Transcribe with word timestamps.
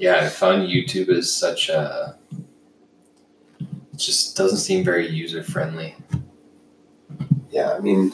Yeah, 0.00 0.16
I 0.16 0.28
found 0.30 0.66
YouTube 0.68 1.10
is 1.10 1.30
such 1.32 1.68
a. 1.68 2.16
It 3.60 3.98
just 3.98 4.34
doesn't 4.34 4.58
seem 4.58 4.82
very 4.82 5.06
user 5.08 5.42
friendly. 5.42 5.94
Yeah, 7.50 7.72
I 7.74 7.80
mean, 7.80 8.12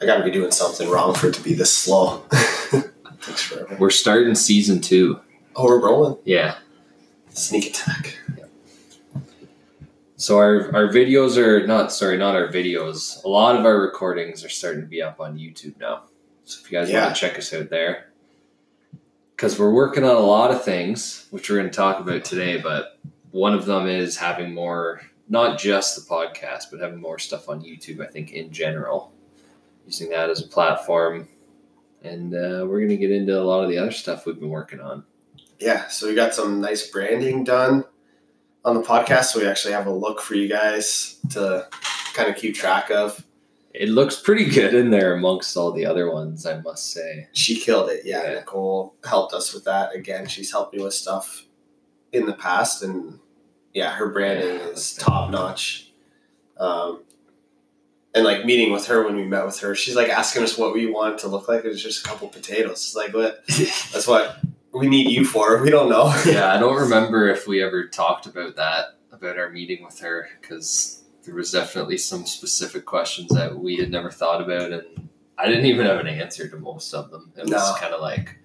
I 0.00 0.06
got 0.06 0.16
to 0.16 0.24
be 0.24 0.30
doing 0.30 0.50
something 0.50 0.88
wrong 0.88 1.14
for 1.14 1.28
it 1.28 1.34
to 1.34 1.42
be 1.42 1.52
this 1.52 1.76
slow. 1.76 2.24
Takes 3.20 3.42
forever. 3.42 3.76
We're 3.78 3.90
starting 3.90 4.34
season 4.34 4.80
two. 4.80 5.20
Oh, 5.54 5.64
we're 5.66 5.80
rolling. 5.84 6.16
Yeah. 6.24 6.56
Sneak 7.28 7.66
attack. 7.66 8.18
So 10.16 10.38
our 10.38 10.74
our 10.74 10.88
videos 10.88 11.36
are 11.36 11.66
not 11.66 11.92
sorry, 11.92 12.16
not 12.16 12.34
our 12.34 12.48
videos. 12.48 13.22
A 13.24 13.28
lot 13.28 13.56
of 13.56 13.64
our 13.66 13.78
recordings 13.78 14.42
are 14.44 14.48
starting 14.48 14.80
to 14.80 14.86
be 14.86 15.02
up 15.02 15.20
on 15.20 15.36
YouTube 15.36 15.78
now. 15.78 16.04
So 16.44 16.60
if 16.64 16.72
you 16.72 16.78
guys 16.78 16.90
Yeah. 16.90 17.04
want 17.04 17.14
to 17.16 17.20
check 17.20 17.38
us 17.38 17.52
out 17.52 17.68
there. 17.70 18.06
Because 19.42 19.58
we're 19.58 19.72
working 19.72 20.04
on 20.04 20.14
a 20.14 20.20
lot 20.20 20.52
of 20.52 20.64
things, 20.64 21.26
which 21.30 21.50
we're 21.50 21.56
going 21.56 21.68
to 21.68 21.74
talk 21.76 21.98
about 21.98 22.24
today, 22.24 22.60
but 22.60 23.00
one 23.32 23.54
of 23.54 23.66
them 23.66 23.88
is 23.88 24.16
having 24.16 24.54
more, 24.54 25.02
not 25.28 25.58
just 25.58 25.96
the 25.96 26.08
podcast, 26.08 26.66
but 26.70 26.78
having 26.78 27.00
more 27.00 27.18
stuff 27.18 27.48
on 27.48 27.60
YouTube, 27.60 28.00
I 28.00 28.06
think, 28.06 28.30
in 28.30 28.52
general. 28.52 29.12
Using 29.84 30.10
that 30.10 30.30
as 30.30 30.44
a 30.44 30.46
platform. 30.46 31.28
And 32.04 32.32
uh, 32.32 32.64
we're 32.68 32.78
going 32.78 32.90
to 32.90 32.96
get 32.96 33.10
into 33.10 33.36
a 33.36 33.42
lot 33.42 33.64
of 33.64 33.68
the 33.68 33.78
other 33.78 33.90
stuff 33.90 34.26
we've 34.26 34.38
been 34.38 34.48
working 34.48 34.78
on. 34.78 35.02
Yeah, 35.58 35.88
so 35.88 36.06
we 36.06 36.14
got 36.14 36.34
some 36.34 36.60
nice 36.60 36.88
branding 36.88 37.42
done 37.42 37.84
on 38.64 38.76
the 38.76 38.82
podcast. 38.82 39.24
So 39.24 39.40
we 39.40 39.48
actually 39.48 39.74
have 39.74 39.88
a 39.88 39.92
look 39.92 40.20
for 40.20 40.36
you 40.36 40.48
guys 40.48 41.18
to 41.30 41.66
kind 42.14 42.30
of 42.30 42.36
keep 42.36 42.54
track 42.54 42.92
of. 42.92 43.26
It 43.74 43.88
looks 43.88 44.20
pretty 44.20 44.44
good 44.50 44.74
in 44.74 44.90
there 44.90 45.14
amongst 45.14 45.56
all 45.56 45.72
the 45.72 45.86
other 45.86 46.12
ones, 46.12 46.44
I 46.46 46.60
must 46.60 46.92
say. 46.92 47.28
She 47.32 47.58
killed 47.58 47.88
it. 47.90 48.02
Yeah, 48.04 48.22
Yeah. 48.24 48.34
Nicole 48.34 48.94
helped 49.04 49.32
us 49.34 49.54
with 49.54 49.64
that. 49.64 49.94
Again, 49.94 50.26
she's 50.26 50.50
helped 50.52 50.74
me 50.76 50.82
with 50.82 50.92
stuff 50.94 51.46
in 52.12 52.26
the 52.26 52.34
past, 52.34 52.82
and 52.82 53.18
yeah, 53.72 53.92
her 53.94 54.08
branding 54.10 54.56
Yeah, 54.56 54.66
is 54.68 54.92
top 54.94 55.30
notch. 55.30 55.90
Um, 56.58 57.02
and 58.14 58.24
like 58.24 58.44
meeting 58.44 58.72
with 58.72 58.86
her 58.88 59.04
when 59.04 59.16
we 59.16 59.24
met 59.24 59.46
with 59.46 59.58
her, 59.60 59.74
she's 59.74 59.96
like 59.96 60.10
asking 60.10 60.42
us 60.42 60.58
what 60.58 60.74
we 60.74 60.84
want 60.86 61.18
to 61.20 61.28
look 61.28 61.48
like. 61.48 61.64
It 61.64 61.68
was 61.68 61.82
just 61.82 62.04
a 62.04 62.08
couple 62.08 62.28
potatoes. 62.28 62.72
It's 62.72 62.94
like 62.94 63.14
what? 63.14 63.42
That's 63.48 64.06
what 64.06 64.36
we 64.74 64.86
need 64.86 65.10
you 65.10 65.24
for. 65.24 65.62
We 65.62 65.70
don't 65.70 65.88
know. 65.88 66.14
yeah, 66.26 66.52
I 66.54 66.58
don't 66.58 66.76
remember 66.82 67.28
if 67.30 67.46
we 67.46 67.62
ever 67.62 67.88
talked 67.88 68.26
about 68.26 68.56
that 68.56 68.98
about 69.12 69.38
our 69.38 69.48
meeting 69.48 69.82
with 69.82 69.98
her 70.00 70.28
because 70.42 71.01
there 71.24 71.34
was 71.34 71.52
definitely 71.52 71.98
some 71.98 72.26
specific 72.26 72.84
questions 72.84 73.28
that 73.30 73.56
we 73.56 73.76
had 73.76 73.90
never 73.90 74.10
thought 74.10 74.40
about, 74.42 74.72
and 74.72 75.08
I 75.38 75.46
didn't 75.46 75.66
even 75.66 75.86
have 75.86 75.98
an 76.00 76.06
answer 76.08 76.48
to 76.48 76.56
most 76.56 76.92
of 76.94 77.10
them. 77.10 77.32
It 77.36 77.42
was 77.44 77.50
No. 77.50 77.74
kind 77.78 77.94
of 77.94 78.00
like 78.00 78.38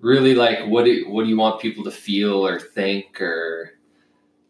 really 0.00 0.34
like 0.34 0.66
what 0.66 0.84
do 0.84 1.08
what 1.08 1.22
do 1.24 1.28
you 1.30 1.36
want 1.38 1.60
people 1.60 1.82
to 1.84 1.90
feel 1.90 2.46
or 2.46 2.60
think 2.60 3.20
or 3.20 3.72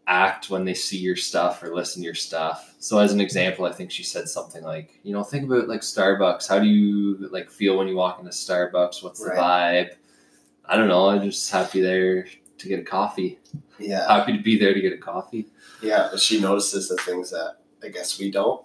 act 0.08 0.50
when 0.50 0.64
they 0.64 0.74
see 0.74 0.98
your 0.98 1.16
stuff 1.16 1.62
or 1.64 1.74
listen 1.74 2.00
to 2.00 2.04
your 2.06 2.14
stuff. 2.14 2.74
So 2.78 2.98
as 3.00 3.12
an 3.12 3.20
example, 3.20 3.64
I 3.64 3.72
think 3.72 3.90
she 3.90 4.04
said 4.04 4.28
something 4.28 4.62
like, 4.62 5.00
you 5.02 5.12
know, 5.12 5.24
think 5.24 5.44
about 5.44 5.66
like 5.68 5.80
Starbucks. 5.80 6.48
How 6.48 6.60
do 6.60 6.66
you 6.66 7.28
like 7.32 7.50
feel 7.50 7.76
when 7.76 7.88
you 7.88 7.96
walk 7.96 8.20
into 8.20 8.30
Starbucks? 8.30 9.02
What's 9.02 9.18
the 9.20 9.30
vibe? 9.30 9.90
I 10.64 10.76
don't 10.76 10.86
know. 10.88 11.08
I'm 11.08 11.22
just 11.22 11.50
happy 11.50 11.80
there 11.80 12.26
to 12.66 12.76
get 12.76 12.80
a 12.80 12.84
coffee. 12.84 13.38
yeah. 13.78 14.06
Happy 14.12 14.36
to 14.36 14.42
be 14.42 14.58
there 14.58 14.74
to 14.74 14.80
get 14.80 14.92
a 14.92 14.98
coffee. 14.98 15.46
Yeah, 15.82 16.08
but 16.10 16.20
she 16.20 16.40
notices 16.40 16.88
the 16.88 16.96
things 16.96 17.30
that 17.30 17.56
I 17.82 17.88
guess 17.88 18.18
we 18.18 18.30
don't. 18.30 18.62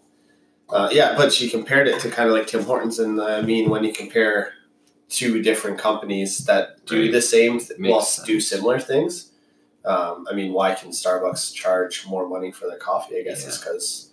Uh, 0.70 0.90
yeah, 0.92 1.16
but 1.18 1.34
she 1.34 1.50
compared 1.50 1.88
it 1.88 2.00
to 2.02 2.10
kind 2.10 2.30
of 2.30 2.36
like 2.36 2.48
Tim 2.48 2.64
Hortons, 2.64 2.98
and 3.00 3.20
uh, 3.20 3.26
I 3.26 3.42
mean, 3.42 3.70
when 3.70 3.84
you 3.84 3.92
compare 3.94 4.54
two 5.10 5.42
different 5.42 5.78
companies 5.78 6.40
that 6.46 6.86
do 6.86 7.02
Right. 7.04 7.12
the 7.12 7.22
same, 7.22 7.60
th- 7.60 7.78
well, 7.80 8.08
do 8.26 8.40
similar 8.40 8.80
things. 8.80 9.32
Um, 9.84 10.26
I 10.30 10.34
mean, 10.34 10.54
why 10.54 10.74
can 10.76 10.92
Starbucks 10.92 11.54
charge 11.54 12.06
more 12.08 12.28
money 12.30 12.52
for 12.52 12.68
their 12.68 12.78
coffee? 12.78 13.18
I 13.20 13.24
guess 13.24 13.46
it's 13.46 13.58
because 13.58 14.12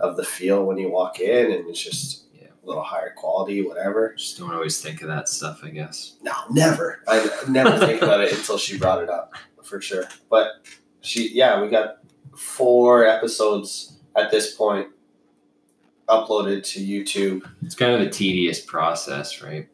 of 0.00 0.16
the 0.16 0.24
feel 0.24 0.64
when 0.64 0.78
you 0.78 0.90
walk 0.90 1.20
in, 1.20 1.52
and 1.52 1.68
it's 1.68 1.80
just 1.80 2.22
Yeah. 2.31 2.31
A 2.62 2.66
little 2.66 2.82
higher 2.82 3.12
quality, 3.16 3.62
whatever. 3.62 4.14
Just 4.14 4.38
don't 4.38 4.52
always 4.52 4.80
think 4.80 5.02
of 5.02 5.08
that 5.08 5.28
stuff, 5.28 5.60
I 5.64 5.70
guess. 5.70 6.16
No, 6.22 6.32
never. 6.50 7.02
I 7.08 7.28
never 7.48 7.78
think 7.84 8.02
about 8.02 8.20
it 8.20 8.32
until 8.32 8.58
she 8.58 8.78
brought 8.78 9.02
it 9.02 9.10
up, 9.10 9.34
for 9.62 9.80
sure. 9.80 10.04
But 10.30 10.48
she, 11.00 11.32
yeah, 11.32 11.60
we 11.60 11.68
got 11.68 11.98
four 12.36 13.04
episodes 13.06 13.98
at 14.16 14.30
this 14.30 14.54
point 14.54 14.88
uploaded 16.08 16.62
to 16.64 16.80
YouTube. 16.80 17.48
It's 17.62 17.74
kind 17.74 17.94
of 17.94 18.00
a 18.00 18.10
tedious 18.10 18.60
process, 18.60 19.42
right? 19.42 19.68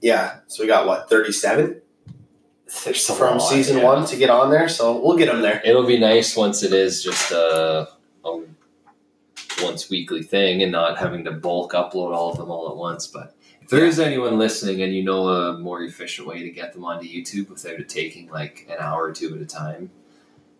Yeah, 0.00 0.38
so 0.46 0.62
we 0.62 0.66
got 0.66 0.86
what 0.86 1.08
thirty-seven 1.08 1.80
from 2.66 3.38
lot, 3.38 3.38
season 3.38 3.78
yeah. 3.78 3.84
one 3.84 4.06
to 4.06 4.16
get 4.16 4.30
on 4.30 4.50
there. 4.50 4.68
So 4.68 5.00
we'll 5.00 5.16
get 5.16 5.26
them 5.26 5.42
there. 5.42 5.60
It'll 5.64 5.86
be 5.86 5.98
nice 5.98 6.36
once 6.36 6.62
it 6.62 6.72
is 6.72 7.04
just 7.04 7.30
a, 7.30 7.88
a 8.24 8.40
once 9.62 9.88
weekly 9.90 10.22
thing 10.22 10.62
and 10.62 10.72
not 10.72 10.98
having 10.98 11.24
to 11.24 11.32
bulk 11.32 11.72
upload 11.72 12.14
all 12.14 12.30
of 12.32 12.36
them 12.38 12.50
all 12.50 12.68
at 12.70 12.76
once. 12.76 13.06
But 13.06 13.34
if 13.60 13.68
there 13.68 13.84
is 13.86 13.98
anyone 14.00 14.38
listening 14.38 14.82
and 14.82 14.94
you 14.94 15.02
know 15.04 15.28
a 15.28 15.58
more 15.58 15.82
efficient 15.82 16.26
way 16.26 16.42
to 16.42 16.50
get 16.50 16.72
them 16.72 16.84
onto 16.84 17.06
YouTube 17.08 17.48
without 17.50 17.74
it 17.80 17.88
taking 17.88 18.28
like 18.30 18.66
an 18.70 18.76
hour 18.78 19.04
or 19.04 19.12
two 19.12 19.34
at 19.34 19.40
a 19.40 19.46
time, 19.46 19.90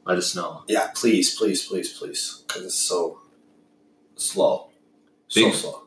let 0.04 0.18
us 0.18 0.34
know. 0.34 0.62
Yeah, 0.68 0.88
please, 0.94 1.36
please, 1.36 1.66
please, 1.66 1.92
please, 1.96 2.42
because 2.46 2.64
it's 2.64 2.74
so 2.74 3.20
slow, 4.16 4.68
so 5.28 5.41
Big- 5.44 5.54
slow. 5.54 5.78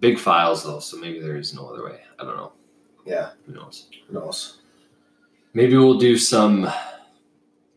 Big 0.00 0.18
files 0.18 0.64
though, 0.64 0.80
so 0.80 0.96
maybe 0.98 1.18
there 1.20 1.36
is 1.36 1.54
no 1.54 1.68
other 1.68 1.84
way. 1.84 2.00
I 2.18 2.24
don't 2.24 2.36
know. 2.36 2.52
Yeah, 3.06 3.30
Who 3.46 3.54
knows? 3.54 3.86
who 4.06 4.14
knows? 4.14 4.58
Maybe 5.54 5.76
we'll 5.76 5.98
do 5.98 6.16
some. 6.18 6.68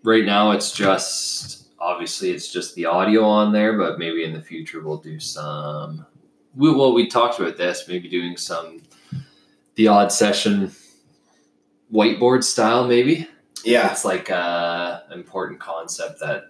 Right 0.03 0.25
now, 0.25 0.51
it's 0.51 0.71
just 0.71 1.66
obviously 1.79 2.31
it's 2.31 2.51
just 2.51 2.75
the 2.75 2.85
audio 2.85 3.23
on 3.23 3.51
there, 3.53 3.77
but 3.77 3.99
maybe 3.99 4.23
in 4.23 4.33
the 4.33 4.41
future 4.41 4.81
we'll 4.81 4.97
do 4.97 5.19
some. 5.19 6.05
We, 6.55 6.73
well, 6.73 6.93
we 6.93 7.07
talked 7.07 7.39
about 7.39 7.57
this. 7.57 7.87
Maybe 7.87 8.09
doing 8.09 8.35
some 8.37 8.81
the 9.75 9.87
odd 9.87 10.11
session 10.11 10.71
whiteboard 11.93 12.43
style. 12.43 12.87
Maybe 12.87 13.27
Yeah, 13.63 13.91
it's 13.91 14.05
like 14.05 14.29
a 14.29 15.03
important 15.13 15.59
concept 15.59 16.19
that 16.19 16.45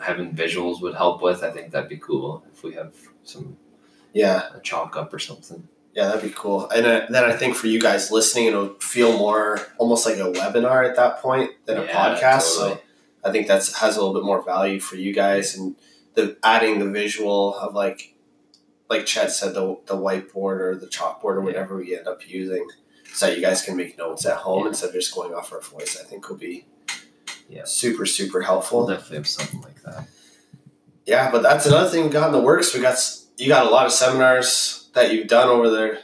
having 0.00 0.34
visuals 0.34 0.80
would 0.82 0.94
help 0.94 1.22
with. 1.22 1.42
I 1.42 1.50
think 1.50 1.70
that'd 1.72 1.88
be 1.88 1.98
cool 1.98 2.44
if 2.52 2.62
we 2.62 2.74
have 2.74 2.94
some 3.24 3.56
yeah. 4.12 4.48
a 4.54 4.60
chalk 4.60 4.96
up 4.96 5.12
or 5.12 5.18
something. 5.18 5.68
Yeah, 5.94 6.08
that'd 6.08 6.22
be 6.22 6.34
cool. 6.36 6.68
And 6.70 6.84
uh, 6.86 7.06
then 7.08 7.24
I 7.24 7.32
think 7.32 7.56
for 7.56 7.68
you 7.68 7.80
guys 7.80 8.10
listening, 8.10 8.46
it'll 8.46 8.74
feel 8.80 9.16
more 9.16 9.60
almost 9.78 10.04
like 10.04 10.16
a 10.16 10.30
webinar 10.30 10.86
at 10.88 10.96
that 10.96 11.20
point 11.22 11.52
than 11.64 11.78
a 11.78 11.84
Yeah, 11.84 11.92
podcast. 12.16 12.54
totally. 12.56 12.74
So 12.74 12.80
I 13.26 13.32
think 13.32 13.46
that 13.48 13.66
has 13.80 13.96
a 13.96 14.00
little 14.00 14.14
bit 14.14 14.24
more 14.24 14.42
value 14.42 14.78
for 14.80 14.96
you 14.96 15.12
guys, 15.12 15.56
and 15.56 15.74
the 16.14 16.36
adding 16.42 16.78
the 16.78 16.88
visual 16.90 17.54
of 17.56 17.74
like, 17.74 18.14
like 18.88 19.02
Chett 19.02 19.30
said, 19.30 19.54
the 19.54 19.78
the 19.86 19.96
whiteboard 19.96 20.60
or 20.60 20.74
the 20.76 20.86
chalkboard 20.86 21.34
or 21.36 21.40
whatever 21.40 21.76
we 21.76 21.96
end 21.96 22.06
up 22.06 22.28
using, 22.28 22.66
so 23.12 23.26
that 23.26 23.36
you 23.36 23.42
guys 23.42 23.62
can 23.62 23.76
make 23.76 23.98
notes 23.98 24.24
at 24.26 24.38
home 24.38 24.62
Yeah. 24.62 24.68
instead 24.68 24.88
of 24.88 24.94
just 24.94 25.14
going 25.14 25.34
off 25.34 25.52
our 25.52 25.60
voice. 25.60 25.98
I 26.00 26.04
think 26.04 26.28
will 26.28 26.36
be 26.36 26.66
Yeah. 27.48 27.64
super 27.64 28.06
super 28.06 28.38
We'll 28.38 28.46
helpful. 28.46 28.86
definitely 28.86 29.16
have 29.18 29.28
something 29.28 29.60
like 29.62 29.82
that. 29.82 30.06
Yeah, 31.04 31.30
but 31.30 31.42
that's 31.42 31.66
another 31.66 31.88
thing 31.90 32.04
we 32.04 32.10
got 32.10 32.26
in 32.28 32.32
the 32.32 32.40
works. 32.40 32.74
We 32.74 32.80
got 32.80 32.96
you 33.38 33.48
got 33.48 33.66
a 33.66 33.70
lot 33.70 33.86
of 33.86 33.92
seminars 33.92 34.88
that 34.94 35.12
you've 35.12 35.28
done 35.28 35.48
over 35.48 35.68
there, 35.68 36.00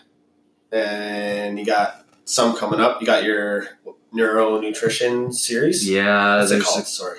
and 0.70 1.58
you 1.58 1.64
got 1.64 2.04
some 2.24 2.54
coming 2.56 2.80
up. 2.80 3.00
You 3.00 3.06
got 3.06 3.24
your 3.24 3.68
neuro 4.12 4.60
nutrition 4.60 5.32
series. 5.32 5.88
Yeah, 5.88 6.36
What's 6.38 6.50
it 6.50 6.54
there's 6.54 6.64
called? 6.66 6.86
Sorry. 6.86 7.18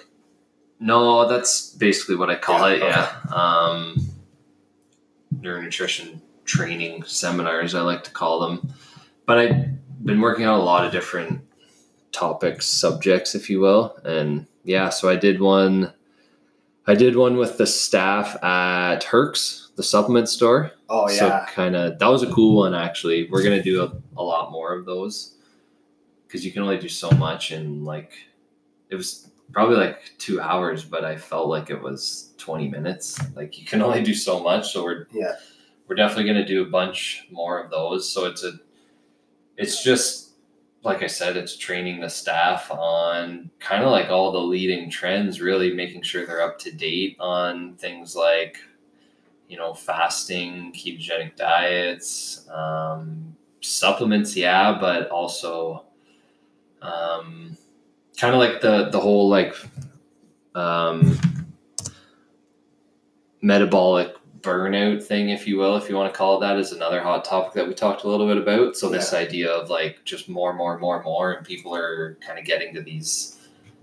No, 0.80 1.28
that's 1.28 1.70
basically 1.72 2.16
what 2.16 2.30
I 2.30 2.36
call 2.36 2.70
Yeah, 2.70 2.76
it. 2.76 2.80
Yeah. 2.80 3.16
Um, 3.34 3.96
neuronutrition 5.40 6.20
training 6.46 7.04
seminars, 7.04 7.76
I 7.76 7.82
like 7.82 8.04
to 8.06 8.12
call 8.12 8.42
them. 8.42 8.74
But 9.26 9.38
I've 9.38 10.06
been 10.06 10.20
working 10.20 10.46
on 10.46 10.60
a 10.60 10.64
lot 10.64 10.86
of 10.86 10.92
different 10.92 11.42
topics, 12.12 12.66
subjects, 12.66 13.36
if 13.36 13.50
you 13.50 13.60
will. 13.60 13.96
And 14.04 14.46
yeah, 14.64 14.90
so 14.90 15.10
I 15.10 15.16
did 15.16 15.42
one. 15.42 15.94
I 16.86 16.96
did 16.96 17.16
one 17.16 17.38
with 17.38 17.58
the 17.58 17.66
staff 17.66 18.36
at 18.44 19.04
Herx, 19.04 19.74
the 19.78 19.84
supplement 19.84 20.28
store. 20.28 20.72
Oh 20.90 21.10
yeah. 21.10 21.46
So 21.46 21.46
kind 21.54 21.78
of 21.78 21.98
that 22.00 22.08
was 22.08 22.24
a 22.24 22.32
cool 22.32 22.58
one 22.58 22.74
actually. 22.74 23.30
We're 23.30 23.42
gonna 23.44 23.64
do 23.64 23.84
a, 23.84 23.94
a 24.20 24.24
lot 24.24 24.52
more 24.52 24.74
of 24.74 24.86
those 24.86 25.38
because 26.34 26.44
you 26.44 26.52
can 26.52 26.64
only 26.64 26.80
do 26.80 26.90
so 26.90 27.12
much 27.12 27.52
and 27.52 27.86
like 27.86 28.14
it 28.90 28.96
was 28.96 29.30
probably 29.52 29.76
like 29.76 30.14
two 30.18 30.42
hours, 30.42 30.84
but 30.84 31.06
I 31.06 31.16
felt 31.16 31.48
like 31.48 31.70
it 31.70 31.80
was 31.80 32.32
twenty 32.40 32.68
minutes. 32.68 33.20
Like 33.36 33.60
you 33.60 33.66
can 33.68 33.84
only 33.84 34.02
do 34.02 34.16
so 34.16 34.40
much, 34.40 34.74
so 34.74 34.84
we're 34.84 35.06
Yeah. 35.14 35.36
we're 35.88 35.96
definitely 35.96 36.26
gonna 36.26 36.44
do 36.46 36.64
a 36.64 36.70
bunch 36.70 37.28
more 37.32 37.64
of 37.64 37.70
those. 37.70 38.12
So 38.12 38.26
it's 38.26 38.44
a 38.44 38.54
it's 39.58 39.84
just 39.84 40.32
like 40.84 41.04
I 41.04 41.08
said, 41.08 41.38
it's 41.38 41.56
training 41.56 42.02
the 42.02 42.10
staff 42.10 42.70
on 42.72 43.52
kind 43.60 43.84
of 43.84 43.92
like 43.92 44.10
all 44.10 44.32
the 44.32 44.40
leading 44.40 44.90
trends, 44.90 45.40
really 45.40 45.72
making 45.72 46.02
sure 46.02 46.26
they're 46.26 46.42
up 46.42 46.58
to 46.60 46.72
date 46.72 47.16
on 47.20 47.76
things 47.76 48.16
like, 48.16 48.58
you 49.48 49.56
know, 49.56 49.74
fasting, 49.76 50.74
ketogenic 50.76 51.36
diets, 51.38 52.50
um, 52.50 53.34
supplements, 53.62 54.36
yeah, 54.36 54.78
but 54.82 55.08
also 55.10 55.86
um, 56.84 57.58
kind 58.18 58.34
of 58.34 58.40
like 58.40 58.62
the 58.62 58.90
the 58.90 59.00
whole 59.00 59.30
like 59.30 59.56
um, 60.54 61.18
metabolic 63.42 64.16
burnout 64.42 65.02
thing, 65.02 65.30
if 65.30 65.48
you 65.48 65.58
will, 65.58 65.78
if 65.78 65.90
you 65.90 65.96
want 65.96 66.14
to 66.14 66.18
call 66.18 66.38
it 66.38 66.42
that, 66.42 66.60
is 66.60 66.74
another 66.74 67.02
hot 67.02 67.26
topic 67.26 67.54
that 67.54 67.68
we 67.68 67.74
talked 67.74 68.04
a 68.04 68.08
little 68.08 68.28
bit 68.28 68.38
about. 68.38 68.76
So 68.76 68.90
this 68.90 69.14
idea 69.14 69.50
of 69.50 69.70
like 69.70 70.04
just 70.04 70.30
more, 70.30 70.54
more, 70.54 70.78
more, 70.78 71.02
more, 71.02 71.32
and 71.32 71.46
people 71.46 71.74
are 71.74 72.18
kind 72.26 72.38
of 72.38 72.46
getting 72.46 72.74
to 72.76 72.82
these 72.82 73.40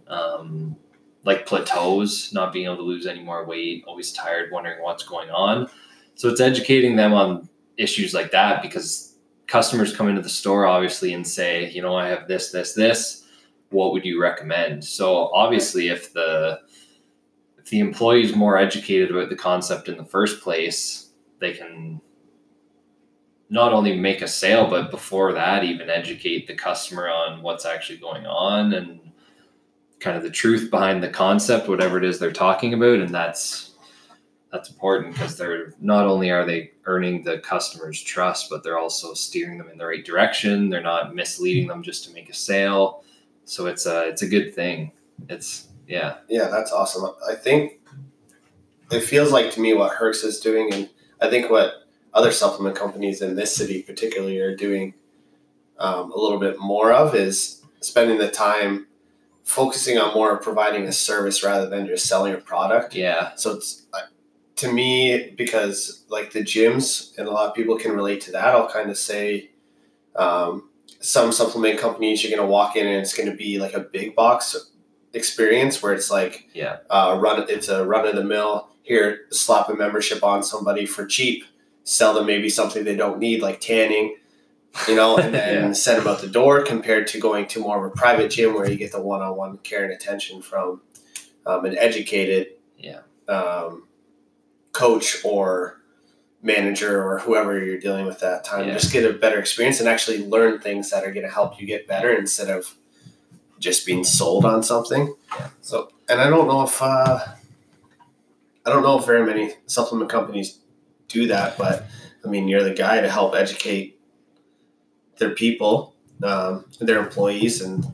um, 0.06 0.76
like 1.24 1.46
plateaus, 1.46 2.32
not 2.32 2.52
being 2.52 2.66
able 2.66 2.76
to 2.76 2.82
lose 2.82 3.06
any 3.06 3.22
more 3.22 3.44
weight, 3.44 3.84
always 3.86 4.12
tired, 4.12 4.52
wondering 4.52 4.82
what's 4.82 5.02
going 5.02 5.30
on. 5.30 5.68
So 6.14 6.28
it's 6.28 6.40
educating 6.40 6.96
them 6.96 7.14
on 7.14 7.48
issues 7.78 8.12
like 8.12 8.30
that 8.32 8.60
because 8.60 9.09
customers 9.50 9.94
come 9.94 10.08
into 10.08 10.22
the 10.22 10.28
store 10.28 10.64
obviously 10.64 11.12
and 11.12 11.26
say, 11.26 11.68
you 11.70 11.82
know, 11.82 11.96
I 11.96 12.08
have 12.08 12.28
this, 12.28 12.52
this, 12.52 12.72
this. 12.72 13.26
What 13.70 13.92
would 13.92 14.04
you 14.04 14.22
recommend? 14.22 14.84
So 14.84 15.30
obviously, 15.34 15.88
if 15.88 16.12
the 16.12 16.60
if 17.58 17.66
the 17.66 17.80
employee 17.80 18.24
is 18.24 18.34
more 18.34 18.56
educated 18.56 19.10
about 19.10 19.28
the 19.28 19.36
concept 19.36 19.88
in 19.88 19.96
the 19.96 20.04
first 20.04 20.40
place, 20.40 21.10
they 21.40 21.52
can 21.52 22.00
not 23.48 23.72
only 23.72 23.96
make 23.96 24.22
a 24.22 24.28
sale, 24.28 24.68
but 24.68 24.90
before 24.90 25.32
that, 25.32 25.64
even 25.64 25.90
educate 25.90 26.46
the 26.46 26.54
customer 26.54 27.08
on 27.08 27.42
what's 27.42 27.66
actually 27.66 27.98
going 27.98 28.26
on 28.26 28.72
and 28.72 29.00
kind 29.98 30.16
of 30.16 30.22
the 30.22 30.30
truth 30.30 30.70
behind 30.70 31.02
the 31.02 31.08
concept, 31.08 31.68
whatever 31.68 31.98
it 31.98 32.04
is 32.04 32.18
they're 32.18 32.32
talking 32.32 32.74
about. 32.74 33.00
And 33.00 33.14
that's 33.14 33.69
that's 34.50 34.68
important 34.68 35.14
because 35.14 35.36
they're 35.36 35.74
not 35.80 36.06
only 36.06 36.30
are 36.30 36.44
they 36.44 36.72
earning 36.86 37.22
the 37.22 37.38
customer's 37.38 38.02
trust, 38.02 38.50
but 38.50 38.64
they're 38.64 38.78
also 38.78 39.14
steering 39.14 39.58
them 39.58 39.68
in 39.70 39.78
the 39.78 39.86
right 39.86 40.04
direction. 40.04 40.68
They're 40.70 40.82
not 40.82 41.14
misleading 41.14 41.68
them 41.68 41.82
just 41.82 42.04
to 42.04 42.12
make 42.12 42.28
a 42.28 42.34
sale. 42.34 43.04
So 43.44 43.66
it's 43.66 43.86
a 43.86 44.08
it's 44.08 44.22
a 44.22 44.28
good 44.28 44.54
thing. 44.54 44.92
It's 45.28 45.68
yeah. 45.86 46.18
Yeah, 46.28 46.48
that's 46.48 46.72
awesome. 46.72 47.10
I 47.28 47.34
think 47.34 47.80
it 48.90 49.00
feels 49.00 49.30
like 49.30 49.52
to 49.52 49.60
me 49.60 49.74
what 49.74 49.96
Herx 49.96 50.24
is 50.24 50.40
doing, 50.40 50.72
and 50.72 50.88
I 51.20 51.30
think 51.30 51.50
what 51.50 51.86
other 52.12 52.32
supplement 52.32 52.74
companies 52.74 53.22
in 53.22 53.36
this 53.36 53.54
city 53.54 53.82
particularly 53.82 54.38
are 54.40 54.56
doing 54.56 54.94
um, 55.78 56.10
a 56.12 56.18
little 56.18 56.38
bit 56.38 56.58
more 56.58 56.92
of 56.92 57.14
is 57.14 57.62
spending 57.80 58.18
the 58.18 58.30
time 58.30 58.86
focusing 59.44 59.98
on 59.98 60.14
more 60.14 60.36
providing 60.36 60.86
a 60.86 60.92
service 60.92 61.42
rather 61.42 61.68
than 61.68 61.86
just 61.86 62.06
selling 62.06 62.34
a 62.34 62.36
product. 62.36 62.94
Yeah. 62.94 63.34
So 63.36 63.52
it's 63.56 63.86
to 64.60 64.72
me, 64.72 65.30
because 65.36 66.04
like 66.08 66.32
the 66.32 66.40
gyms, 66.40 67.16
and 67.18 67.26
a 67.26 67.30
lot 67.30 67.48
of 67.48 67.54
people 67.54 67.78
can 67.78 67.92
relate 67.92 68.20
to 68.22 68.32
that, 68.32 68.48
I'll 68.48 68.68
kind 68.68 68.90
of 68.90 68.98
say 68.98 69.50
um, 70.16 70.68
some 71.00 71.32
supplement 71.32 71.78
companies, 71.78 72.22
you're 72.22 72.36
going 72.36 72.46
to 72.46 72.50
walk 72.50 72.76
in 72.76 72.86
and 72.86 72.96
it's 72.96 73.14
going 73.14 73.30
to 73.30 73.36
be 73.36 73.58
like 73.58 73.74
a 73.74 73.80
big 73.80 74.14
box 74.14 74.70
experience 75.14 75.82
where 75.82 75.94
it's 75.94 76.10
like, 76.10 76.48
yeah, 76.52 76.78
uh, 76.90 77.18
run, 77.20 77.44
it's 77.48 77.68
a 77.68 77.86
run 77.86 78.06
of 78.06 78.14
the 78.14 78.24
mill. 78.24 78.68
Here, 78.82 79.20
slap 79.30 79.68
a 79.68 79.74
membership 79.74 80.22
on 80.22 80.42
somebody 80.42 80.84
for 80.84 81.06
cheap, 81.06 81.44
sell 81.84 82.12
them 82.12 82.26
maybe 82.26 82.48
something 82.48 82.84
they 82.84 82.96
don't 82.96 83.18
need, 83.18 83.40
like 83.40 83.60
tanning, 83.60 84.16
you 84.88 84.94
know, 84.94 85.16
and 85.16 85.32
then 85.34 85.64
yeah. 85.64 85.72
send 85.72 86.00
them 86.00 86.08
out 86.08 86.20
the 86.20 86.28
door 86.28 86.62
compared 86.62 87.06
to 87.08 87.20
going 87.20 87.46
to 87.48 87.60
more 87.60 87.84
of 87.84 87.92
a 87.92 87.94
private 87.94 88.30
gym 88.30 88.54
where 88.54 88.68
you 88.68 88.76
get 88.76 88.92
the 88.92 89.00
one 89.00 89.22
on 89.22 89.36
one 89.36 89.58
care 89.58 89.84
and 89.84 89.92
attention 89.92 90.42
from 90.42 90.82
um, 91.46 91.64
an 91.64 91.78
educated, 91.78 92.48
yeah. 92.78 93.00
Um, 93.28 93.84
coach 94.72 95.24
or 95.24 95.80
manager 96.42 97.02
or 97.02 97.18
whoever 97.18 97.62
you're 97.62 97.78
dealing 97.78 98.06
with 98.06 98.20
that 98.20 98.44
time. 98.44 98.66
Yeah. 98.66 98.74
Just 98.74 98.92
get 98.92 99.08
a 99.08 99.12
better 99.12 99.38
experience 99.38 99.80
and 99.80 99.88
actually 99.88 100.26
learn 100.26 100.58
things 100.58 100.90
that 100.90 101.04
are 101.04 101.12
going 101.12 101.26
to 101.26 101.32
help 101.32 101.60
you 101.60 101.66
get 101.66 101.86
better 101.86 102.12
instead 102.12 102.48
of 102.48 102.74
just 103.58 103.84
being 103.84 104.04
sold 104.04 104.44
on 104.44 104.62
something. 104.62 105.14
Yeah. 105.36 105.48
So, 105.60 105.90
and 106.08 106.20
I 106.20 106.30
don't 106.30 106.48
know 106.48 106.62
if 106.62 106.80
uh, 106.80 107.18
I 108.64 108.70
don't 108.70 108.82
know 108.82 108.98
if 108.98 109.06
very 109.06 109.24
many 109.24 109.54
supplement 109.66 110.10
companies 110.10 110.58
do 111.08 111.26
that, 111.26 111.58
but 111.58 111.86
I 112.24 112.28
mean, 112.28 112.48
you're 112.48 112.64
the 112.64 112.74
guy 112.74 113.00
to 113.00 113.10
help 113.10 113.34
educate 113.34 113.98
their 115.18 115.30
people, 115.30 115.94
um, 116.22 116.64
their 116.80 116.98
employees, 116.98 117.60
and 117.60 117.84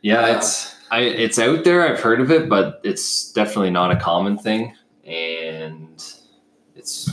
yeah, 0.00 0.22
uh, 0.22 0.36
it's 0.36 0.74
I 0.90 1.00
it's 1.00 1.38
out 1.38 1.62
there. 1.62 1.86
I've 1.86 2.00
heard 2.00 2.20
of 2.20 2.30
it, 2.32 2.48
but 2.48 2.80
it's 2.82 3.32
definitely 3.32 3.70
not 3.70 3.92
a 3.92 3.96
common 3.96 4.38
thing 4.38 4.74
it's 6.82 7.10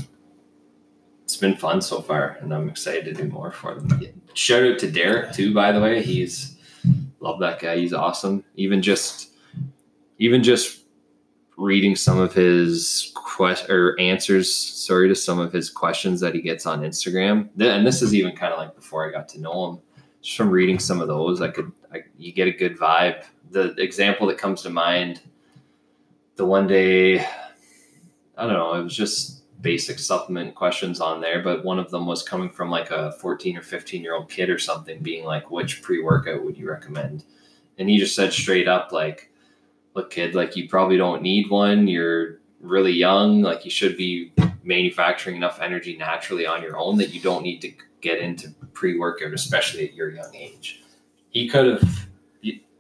it's 1.24 1.38
been 1.38 1.56
fun 1.56 1.80
so 1.80 2.02
far, 2.02 2.38
and 2.42 2.52
I'm 2.52 2.68
excited 2.68 3.06
to 3.06 3.14
do 3.14 3.30
more 3.30 3.52
for 3.52 3.76
them. 3.76 4.02
Shout 4.34 4.64
out 4.64 4.80
to 4.80 4.92
Derek 4.92 5.32
too, 5.32 5.54
by 5.54 5.72
the 5.72 5.80
way. 5.80 6.02
He's 6.02 6.58
love 7.20 7.40
that 7.40 7.60
guy. 7.60 7.78
He's 7.78 7.94
awesome. 7.94 8.44
Even 8.56 8.82
just 8.82 9.32
even 10.18 10.42
just 10.42 10.86
reading 11.56 11.96
some 11.96 12.18
of 12.18 12.34
his 12.34 13.12
quest 13.16 13.70
or 13.70 14.00
answers, 14.00 14.52
sorry, 14.52 15.08
to 15.08 15.16
some 15.16 15.40
of 15.40 15.54
his 15.54 15.70
questions 15.70 16.20
that 16.22 16.34
he 16.34 16.42
gets 16.42 16.66
on 16.66 16.82
Instagram. 16.82 17.50
And 17.60 17.86
this 17.86 18.02
is 18.02 18.16
even 18.16 18.36
kind 18.36 18.52
of 18.52 18.58
like 18.58 18.76
before 18.76 19.08
I 19.08 19.12
got 19.12 19.30
to 19.30 19.42
know 19.42 19.70
him. 19.70 19.80
Just 20.22 20.36
from 20.36 20.50
reading 20.50 20.80
some 20.80 21.00
of 21.00 21.08
those, 21.08 21.42
I 21.42 21.50
could 21.50 21.72
I, 21.94 22.00
you 22.18 22.34
get 22.34 22.48
a 22.48 22.52
good 22.52 22.76
vibe. 22.76 23.24
The 23.52 23.76
example 23.82 24.26
that 24.28 24.40
comes 24.40 24.64
to 24.64 24.70
mind, 24.72 25.22
the 26.38 26.46
one 26.46 26.66
day 26.66 27.20
I 28.40 28.44
don't 28.48 28.54
know. 28.54 28.74
It 28.76 28.84
was 28.84 28.96
just 28.96 29.39
basic 29.62 30.00
supplement 30.00 30.56
questions 30.56 31.02
on 31.02 31.22
there, 31.22 31.44
but 31.44 31.66
one 31.66 31.80
of 31.80 31.92
them 31.92 32.06
was 32.06 32.24
coming 32.24 32.50
from 32.50 32.70
like 32.70 32.92
a 32.92 33.12
14 33.14 33.58
or 33.58 33.62
15 33.62 34.02
year 34.02 34.16
old 34.16 34.30
kid 34.30 34.50
or 34.50 34.60
something, 34.60 35.02
being 35.02 35.26
like, 35.26 35.52
which 35.52 35.82
pre 35.82 36.02
workout 36.02 36.44
would 36.44 36.58
you 36.58 36.70
recommend? 36.70 37.26
And 37.78 37.90
he 37.90 37.98
just 37.98 38.16
said 38.16 38.34
straight 38.34 38.68
up, 38.68 38.92
like, 38.92 39.32
look, 39.96 40.12
kid, 40.12 40.36
like, 40.36 40.56
you 40.56 40.68
probably 40.68 40.98
don't 40.98 41.22
need 41.22 41.50
one. 41.50 41.88
You're 41.88 42.40
really 42.62 42.92
young. 42.92 43.42
Like, 43.42 43.64
you 43.64 43.72
should 43.72 43.96
be 43.96 44.34
manufacturing 44.64 45.36
enough 45.36 45.62
energy 45.62 45.96
naturally 45.98 46.46
on 46.46 46.62
your 46.62 46.78
own 46.78 46.98
that 46.98 47.14
you 47.14 47.22
don't 47.22 47.44
need 47.44 47.62
to 47.62 47.72
get 48.02 48.20
into 48.20 48.50
pre 48.74 48.98
workout, 48.98 49.34
especially 49.34 49.88
at 49.88 49.94
your 49.94 50.10
young 50.10 50.34
age. 50.36 50.84
He 51.30 51.48
could 51.48 51.68
have, 51.68 52.08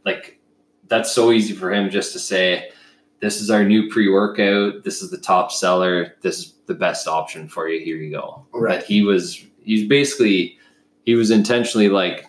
like, 0.06 0.40
that's 0.88 1.12
so 1.12 1.32
easy 1.32 1.54
for 1.54 1.72
him 1.72 1.90
just 1.90 2.14
to 2.14 2.20
say, 2.20 2.72
this 3.20 3.42
is 3.42 3.50
our 3.50 3.64
new 3.64 3.90
pre-workout. 3.90 4.84
This 4.84 5.02
is 5.02 5.12
the 5.12 5.18
top 5.18 5.52
seller. 5.52 6.16
This 6.22 6.40
is 6.40 6.54
the 6.70 6.76
best 6.76 7.08
option 7.08 7.48
for 7.50 7.68
you. 7.68 7.84
Here 7.84 7.98
you 7.98 8.12
go. 8.12 8.46
Right. 8.54 8.80
But 8.80 8.86
he 8.86 9.02
was 9.02 9.44
he's 9.64 9.88
basically 9.90 10.58
he 11.06 11.16
was 11.16 11.32
intentionally 11.32 11.90
like 11.90 12.26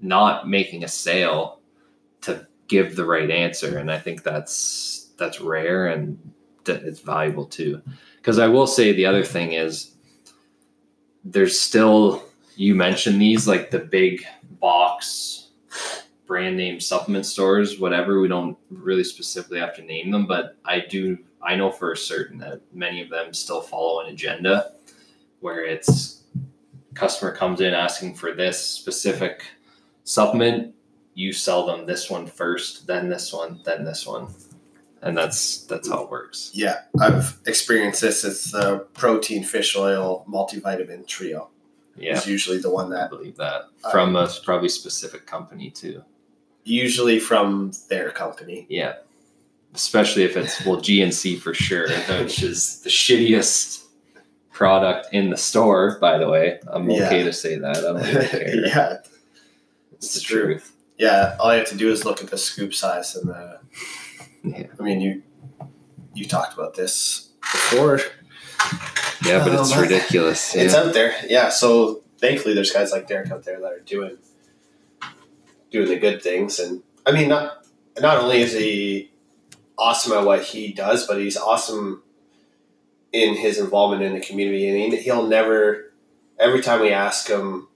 not 0.00 0.48
making 0.48 0.84
a 0.84 0.88
sale 0.88 1.60
to 2.22 2.46
give 2.68 2.96
the 2.96 3.06
right 3.06 3.30
answer, 3.30 3.78
and 3.78 3.90
I 3.90 3.98
think 3.98 4.24
that's 4.24 5.12
that's 5.16 5.40
rare 5.40 5.86
and 5.86 6.18
that 6.64 6.82
it's 6.82 7.00
valuable 7.00 7.46
too. 7.46 7.80
Because 8.16 8.38
I 8.38 8.48
will 8.48 8.66
say 8.66 8.92
the 8.92 9.06
other 9.06 9.24
thing 9.24 9.52
is 9.52 9.94
there's 11.24 11.58
still 11.58 12.24
you 12.56 12.74
mentioned 12.74 13.20
these 13.20 13.46
like 13.46 13.70
the 13.70 13.78
big 13.78 14.26
box 14.60 15.50
brand 16.26 16.56
name 16.56 16.80
supplement 16.80 17.26
stores, 17.26 17.78
whatever. 17.78 18.20
We 18.20 18.26
don't 18.26 18.58
really 18.68 19.04
specifically 19.04 19.60
have 19.60 19.76
to 19.76 19.82
name 19.82 20.10
them, 20.10 20.26
but 20.26 20.56
I 20.64 20.80
do. 20.80 21.18
I 21.44 21.56
know 21.56 21.70
for 21.70 21.94
certain 21.94 22.38
that 22.38 22.60
many 22.72 23.02
of 23.02 23.10
them 23.10 23.34
still 23.34 23.60
follow 23.60 24.00
an 24.00 24.12
agenda 24.12 24.72
where 25.40 25.64
it's 25.64 26.22
customer 26.94 27.32
comes 27.32 27.60
in 27.60 27.74
asking 27.74 28.14
for 28.14 28.32
this 28.32 28.60
specific 28.60 29.44
supplement. 30.04 30.74
You 31.14 31.32
sell 31.32 31.66
them 31.66 31.86
this 31.86 32.10
one 32.10 32.26
first, 32.26 32.86
then 32.86 33.08
this 33.08 33.32
one, 33.32 33.60
then 33.64 33.84
this 33.84 34.06
one, 34.06 34.28
and 35.02 35.16
that's 35.16 35.64
that's 35.64 35.88
how 35.88 36.04
it 36.04 36.10
works. 36.10 36.50
Yeah, 36.54 36.80
I've 37.00 37.38
experienced 37.46 38.00
this. 38.00 38.24
It's 38.24 38.50
the 38.50 38.86
protein 38.94 39.44
fish 39.44 39.76
oil 39.76 40.24
multivitamin 40.28 41.06
trio. 41.06 41.50
Yeah, 41.96 42.16
is 42.16 42.26
usually 42.26 42.58
the 42.58 42.70
one 42.70 42.90
that 42.90 43.04
I 43.04 43.08
believe 43.08 43.36
that 43.36 43.66
uh, 43.84 43.90
from 43.90 44.16
a 44.16 44.28
probably 44.44 44.68
specific 44.68 45.26
company 45.26 45.70
too 45.70 46.02
usually 46.64 47.18
from 47.18 47.72
their 47.88 48.10
company. 48.10 48.66
Yeah. 48.68 48.96
Especially 49.74 50.22
if 50.22 50.36
it's 50.36 50.64
well 50.64 50.76
GNC 50.76 51.40
for 51.40 51.52
sure, 51.52 51.88
which 52.20 52.42
is 52.42 52.80
the 52.80 52.90
shittiest 52.90 53.84
product 54.52 55.08
in 55.12 55.30
the 55.30 55.36
store, 55.36 55.98
by 56.00 56.16
the 56.16 56.28
way. 56.28 56.60
I'm 56.68 56.88
yeah. 56.88 57.06
okay 57.06 57.24
to 57.24 57.32
say 57.32 57.58
that. 57.58 57.76
I 57.76 57.80
don't 57.80 58.00
even 58.00 58.26
care. 58.28 58.66
yeah. 58.66 58.96
It's, 59.92 60.06
it's 60.06 60.14
the 60.14 60.20
true. 60.20 60.44
truth. 60.44 60.72
Yeah, 60.96 61.36
all 61.40 61.52
you 61.52 61.58
have 61.58 61.68
to 61.68 61.76
do 61.76 61.90
is 61.90 62.04
look 62.04 62.22
at 62.22 62.30
the 62.30 62.38
scoop 62.38 62.72
size 62.72 63.16
and 63.16 63.28
the 63.28 63.58
yeah. 64.44 64.66
I 64.78 64.82
mean 64.82 65.00
you 65.00 65.22
you 66.14 66.26
talked 66.26 66.54
about 66.54 66.74
this 66.74 67.30
before. 67.40 68.00
Yeah, 69.24 69.44
but 69.44 69.58
it's 69.58 69.72
um, 69.72 69.82
ridiculous. 69.82 70.54
It's 70.54 70.74
out 70.74 70.92
there. 70.92 71.14
Yeah. 71.28 71.48
So 71.48 72.02
thankfully 72.18 72.54
there's 72.54 72.70
guys 72.70 72.92
like 72.92 73.08
Derek 73.08 73.30
out 73.30 73.44
there 73.44 73.60
that 73.60 73.72
are 73.72 73.80
doing 73.80 74.18
doing 75.70 75.88
the 75.88 75.98
good 75.98 76.22
things. 76.22 76.58
And 76.60 76.82
I 77.04 77.12
mean, 77.12 77.28
not 77.28 77.66
not 78.00 78.18
only 78.18 78.42
is 78.42 78.52
he 78.52 79.10
awesome 79.78 80.12
at 80.12 80.24
what 80.24 80.42
he 80.44 80.72
does, 80.72 81.06
but 81.06 81.18
he's 81.18 81.36
awesome 81.36 82.02
in 83.12 83.34
his 83.36 83.58
involvement 83.58 84.02
in 84.02 84.14
the 84.14 84.20
community. 84.20 84.68
And 84.68 84.92
he, 84.94 85.00
he'll 85.02 85.26
never 85.26 85.92
every 86.38 86.60
time 86.62 86.80
we 86.80 86.90
ask 86.90 87.28
him, 87.28 87.68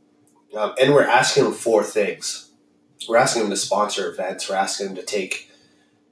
um, 0.57 0.75
and 0.81 0.93
we're 0.95 1.05
asking 1.05 1.47
him 1.47 1.53
for 1.53 1.83
things. 1.85 2.51
We're 3.09 3.17
asking 3.19 3.45
him 3.45 3.51
to 3.51 3.57
sponsor 3.57 4.11
events. 4.11 4.49
We're 4.49 4.57
asking 4.57 4.89
him 4.89 4.95
to 4.97 5.03
take 5.05 5.51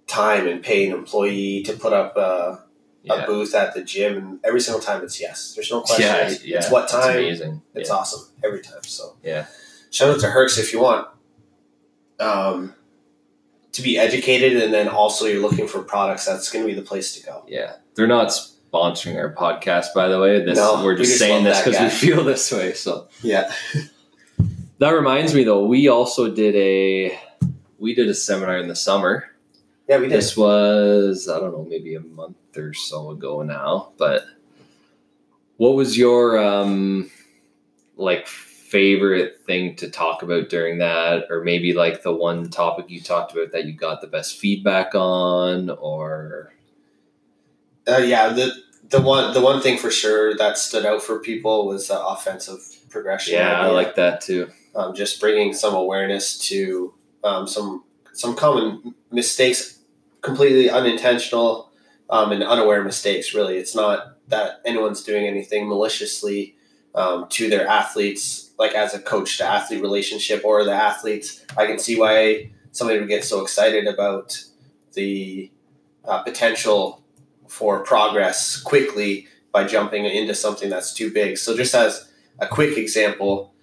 time 0.07 0.47
and 0.47 0.63
pay 0.63 0.87
an 0.87 0.93
employee 0.93 1.63
to 1.65 1.73
put 1.73 1.93
up 1.93 2.17
a, 2.17 2.63
Yeah. 3.03 3.25
a 3.25 3.27
booth 3.27 3.55
at 3.57 3.75
the 3.75 3.83
gym, 3.83 4.17
and 4.17 4.41
every 4.45 4.61
single 4.61 4.81
time 4.81 5.03
it's 5.03 5.21
yes. 5.21 5.55
There's 5.55 5.71
no 5.71 5.81
question. 5.81 6.07
Yeah, 6.07 6.29
it's, 6.29 6.45
yeah, 6.45 6.59
it's 6.59 6.71
what 6.71 6.85
It's 6.85 6.93
time. 6.93 7.17
amazing. 7.17 7.63
It's 7.75 7.89
yeah. 7.91 7.97
awesome 7.97 8.29
every 8.45 8.61
time. 8.63 8.83
So 8.85 9.17
Yeah. 9.25 9.47
shout 9.91 10.11
out 10.11 10.21
to 10.21 10.27
Herx 10.27 10.59
if 10.59 10.73
you 10.73 10.81
want 10.81 11.09
um, 12.21 12.75
to 13.77 13.83
be 13.83 13.99
educated, 13.99 14.63
and 14.63 14.73
then 14.73 14.89
also 14.89 15.27
you're 15.27 15.43
looking 15.43 15.69
for 15.69 15.83
products. 15.83 16.27
That's 16.27 16.51
going 16.51 16.65
to 16.65 16.69
be 16.69 16.75
the 16.79 16.87
place 16.87 17.15
to 17.17 17.25
go. 17.25 17.45
Yeah. 17.47 17.77
They're 17.95 18.07
not 18.07 18.29
sponsoring 18.29 19.17
our 19.17 19.33
podcast, 19.35 19.95
by 19.95 20.09
the 20.09 20.21
way. 20.21 20.45
This 20.45 20.57
No, 20.59 20.85
we're 20.85 20.93
we 20.93 20.99
just 20.99 21.13
just 21.13 21.21
saying 21.21 21.45
this 21.45 21.63
because 21.63 21.81
we 21.81 21.89
feel 21.89 22.25
this 22.25 22.51
way. 22.53 22.73
So 22.75 23.09
Yeah. 23.23 23.53
that 24.79 24.91
reminds 24.91 25.35
me 25.35 25.45
though, 25.45 25.65
we 25.65 25.89
also 25.89 26.33
did 26.33 26.55
a 26.57 27.19
we 27.79 27.95
did 27.95 28.09
a 28.09 28.15
seminar 28.15 28.59
in 28.59 28.69
the 28.69 28.77
summer. 28.77 29.31
Yeah, 29.89 29.99
we 29.99 30.09
did. 30.09 30.17
This 30.19 30.37
was 30.37 31.29
I 31.29 31.39
don't 31.39 31.53
know, 31.53 31.67
maybe 31.69 31.95
a 31.95 32.01
month 32.01 32.37
or 32.57 32.75
so 32.75 33.11
ago 33.11 33.43
now. 33.43 33.93
But 33.97 34.25
what 35.57 35.75
was 35.75 35.97
your 35.97 36.39
um 36.39 37.11
like 37.97 38.29
favorite 38.69 39.41
thing 39.47 39.77
to 39.77 39.89
talk 39.91 40.23
about 40.23 40.49
during 40.49 40.79
that, 40.79 41.25
or 41.31 41.43
maybe 41.45 41.73
like 41.73 42.03
the 42.03 42.13
one 42.13 42.51
topic 42.51 42.87
you 42.89 43.01
talked 43.01 43.33
about 43.33 43.53
that 43.53 43.65
you 43.65 43.73
got 43.73 44.01
the 44.01 44.07
best 44.07 44.39
feedback 44.39 44.95
on, 44.95 45.71
or 45.71 46.53
Uh, 47.87 47.99
yeah, 47.99 48.31
the 48.33 48.53
the 48.91 49.01
one 49.01 49.33
the 49.35 49.41
one 49.41 49.61
thing 49.63 49.79
for 49.79 49.91
sure 49.91 50.35
that 50.37 50.59
stood 50.59 50.85
out 50.87 51.03
for 51.03 51.19
people 51.21 51.67
was 51.67 51.89
the 51.89 52.01
offensive 52.07 52.61
progression. 52.91 53.35
yeah, 53.35 53.61
I 53.61 53.69
like 53.71 53.95
that 53.97 54.21
too. 54.21 54.49
um, 54.75 54.95
just 54.95 55.21
bringing 55.21 55.53
some 55.55 55.75
awareness 55.75 56.39
to 56.49 56.93
um, 57.25 57.47
some 57.47 57.85
some 58.13 58.35
common 58.35 58.95
mistakes, 59.11 59.79
completely 60.23 60.71
unintentional 60.71 61.71
um, 62.11 62.33
and 62.33 62.43
unaware 62.43 62.83
mistakes. 62.83 63.35
Really, 63.35 63.57
it's 63.59 63.75
not 63.75 64.17
that 64.29 64.61
anyone's 64.65 65.03
doing 65.05 65.27
anything 65.27 65.69
maliciously 65.69 66.56
um, 66.97 67.29
to 67.29 67.49
their 67.49 67.67
athletes, 67.67 68.51
like 68.59 68.75
as 68.75 68.95
a 68.95 68.99
coach 68.99 69.39
to 69.39 69.45
athlete 69.45 69.83
relationship, 69.83 70.43
or 70.45 70.65
the 70.65 70.73
athletes. 70.73 71.45
I 71.57 71.67
can 71.67 71.79
see 71.79 71.99
why 71.99 72.51
somebody 72.73 72.99
would 72.99 73.09
get 73.09 73.25
so 73.25 73.43
excited 73.43 73.87
about 73.87 74.43
the 74.95 75.51
uh, 76.05 76.23
potential 76.23 77.03
for 77.49 77.81
progress 77.81 78.61
quickly 78.61 79.29
by 79.53 79.65
jumping 79.65 80.05
into 80.05 80.35
something 80.35 80.71
that's 80.71 80.93
too 80.93 81.13
big. 81.13 81.39
So, 81.39 81.57
just 81.57 81.75
as 81.75 82.11
a 82.39 82.49
quick 82.49 82.77
example, 82.77 83.55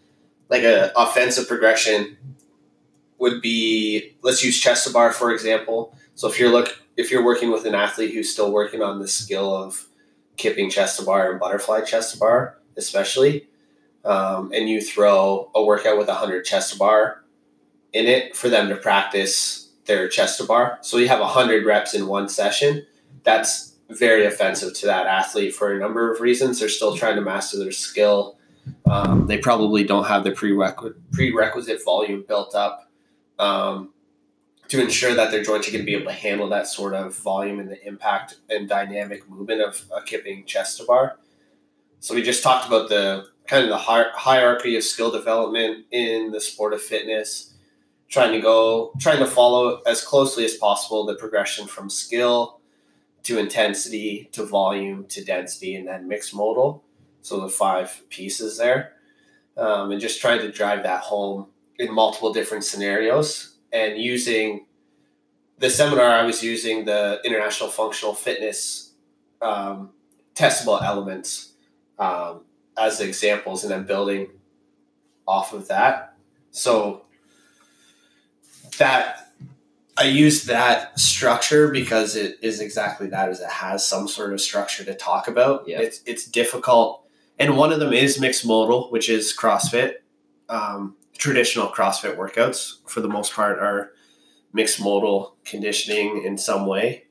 like 0.49 0.63
a 0.63 0.91
offensive 0.95 1.47
progression 1.47 2.17
would 3.17 3.41
be 3.41 4.15
let's 4.21 4.43
use 4.43 4.59
chest 4.59 4.85
to 4.85 4.93
bar 4.93 5.11
for 5.11 5.31
example. 5.31 5.95
So 6.15 6.27
if 6.27 6.39
you're 6.39 6.51
look 6.51 6.77
if 6.97 7.09
you're 7.09 7.23
working 7.23 7.51
with 7.51 7.65
an 7.65 7.73
athlete 7.73 8.13
who's 8.13 8.31
still 8.31 8.51
working 8.51 8.81
on 8.81 8.99
the 8.99 9.07
skill 9.07 9.55
of 9.55 9.87
kipping 10.37 10.69
chest 10.69 10.99
to 10.99 11.05
bar 11.05 11.31
and 11.31 11.39
butterfly 11.39 11.81
chest 11.81 12.13
to 12.13 12.19
bar, 12.19 12.59
especially, 12.77 13.47
um, 14.05 14.51
and 14.53 14.69
you 14.69 14.81
throw 14.81 15.51
a 15.55 15.63
workout 15.63 15.97
with 15.97 16.07
a 16.07 16.15
hundred 16.15 16.43
chest 16.43 16.73
to 16.73 16.79
bar 16.79 17.23
in 17.93 18.05
it 18.05 18.35
for 18.35 18.49
them 18.49 18.69
to 18.69 18.75
practice 18.75 19.71
their 19.85 20.07
chest 20.07 20.39
to 20.39 20.45
bar. 20.45 20.79
So 20.81 20.97
you 20.97 21.07
have 21.07 21.21
a 21.21 21.27
hundred 21.27 21.65
reps 21.65 21.93
in 21.93 22.07
one 22.07 22.29
session. 22.29 22.85
That's 23.23 23.75
very 23.89 24.25
offensive 24.25 24.73
to 24.73 24.85
that 24.87 25.07
athlete 25.07 25.53
for 25.53 25.73
a 25.73 25.79
number 25.79 26.11
of 26.11 26.19
reasons. 26.19 26.59
They're 26.59 26.69
still 26.69 26.95
trying 26.95 27.15
to 27.15 27.21
master 27.21 27.59
their 27.59 27.71
skill. 27.71 28.37
Um, 28.89 29.27
they 29.27 29.37
probably 29.37 29.83
don't 29.83 30.05
have 30.05 30.23
the 30.23 30.31
prerequisite 30.31 31.11
prerequisite 31.11 31.83
volume 31.83 32.23
built 32.27 32.55
up 32.55 32.89
um, 33.39 33.93
to 34.69 34.81
ensure 34.81 35.13
that 35.13 35.31
their 35.31 35.43
joints 35.43 35.67
are 35.67 35.71
going 35.71 35.81
to 35.81 35.85
be 35.85 35.95
able 35.95 36.05
to 36.05 36.13
handle 36.17 36.49
that 36.49 36.67
sort 36.67 36.93
of 36.93 37.15
volume 37.15 37.59
and 37.59 37.69
the 37.69 37.85
impact 37.85 38.37
and 38.49 38.69
dynamic 38.69 39.29
movement 39.29 39.61
of 39.61 39.83
a 39.95 40.01
kipping 40.01 40.45
chest 40.45 40.77
to 40.77 40.85
bar. 40.85 41.19
So 42.03 42.13
we 42.13 42.21
just 42.21 42.43
talked 42.43 42.67
about 42.67 42.89
the 42.89 43.27
kind 43.47 43.63
of 43.63 43.69
the 43.69 43.77
hierarchy 43.77 44.75
of 44.75 44.83
skill 44.83 45.09
development 45.09 45.85
in 45.89 46.31
the 46.31 46.41
sport 46.41 46.73
of 46.73 46.81
fitness, 46.81 47.53
trying 48.09 48.33
to 48.33 48.41
go, 48.41 48.91
trying 48.99 49.19
to 49.19 49.25
follow 49.25 49.81
as 49.85 50.03
closely 50.03 50.43
as 50.43 50.55
possible 50.55 51.05
the 51.05 51.15
progression 51.15 51.65
from 51.65 51.89
skill 51.89 52.59
to 53.23 53.39
intensity 53.39 54.27
to 54.33 54.43
volume 54.43 55.05
to 55.05 55.23
density 55.23 55.77
and 55.77 55.87
then 55.87 56.09
mixed 56.09 56.35
modal. 56.35 56.83
So 57.21 57.39
the 57.39 57.47
five 57.47 58.03
pieces 58.09 58.57
there, 58.57 58.95
um, 59.55 59.93
and 59.93 60.01
just 60.01 60.19
trying 60.19 60.41
to 60.41 60.51
drive 60.51 60.83
that 60.83 61.03
home 61.03 61.47
in 61.79 61.93
multiple 61.95 62.33
different 62.33 62.65
scenarios 62.65 63.55
and 63.71 63.97
using 63.97 64.65
the 65.57 65.69
seminar 65.69 66.07
I 66.07 66.25
was 66.25 66.43
using 66.43 66.83
the 66.83 67.21
international 67.23 67.69
functional 67.69 68.13
fitness 68.13 68.91
um, 69.41 69.91
testable 70.35 70.83
elements 70.83 71.52
um, 71.99 72.41
as 72.77 72.99
examples 72.99 73.63
and 73.63 73.71
then 73.71 73.85
building 73.85 74.29
off 75.27 75.53
of 75.53 75.67
that. 75.67 76.15
So 76.51 77.03
that 78.77 79.23
I 79.97 80.05
use 80.05 80.45
that 80.45 80.99
structure 80.99 81.69
because 81.69 82.15
it 82.15 82.37
is 82.41 82.59
exactly 82.59 83.07
that 83.07 83.29
as 83.29 83.41
it 83.41 83.49
has 83.49 83.87
some 83.87 84.07
sort 84.07 84.33
of 84.33 84.41
structure 84.41 84.83
to 84.83 84.95
talk 84.95 85.27
about. 85.27 85.67
Yeah. 85.67 85.81
It's 85.81 86.01
it's 86.05 86.25
difficult. 86.25 87.05
And 87.39 87.57
one 87.57 87.71
of 87.71 87.79
them 87.79 87.93
is 87.93 88.19
mixed 88.19 88.45
modal, 88.45 88.89
which 88.91 89.09
is 89.09 89.35
CrossFit. 89.37 89.95
Um, 90.49 90.95
traditional 91.17 91.67
CrossFit 91.67 92.15
workouts, 92.15 92.77
for 92.87 93.01
the 93.01 93.07
most 93.07 93.33
part, 93.33 93.59
are 93.59 93.91
mixed 94.51 94.79
modal 94.79 95.35
conditioning 95.45 96.23
in 96.23 96.37
some 96.37 96.67
way. 96.67 97.05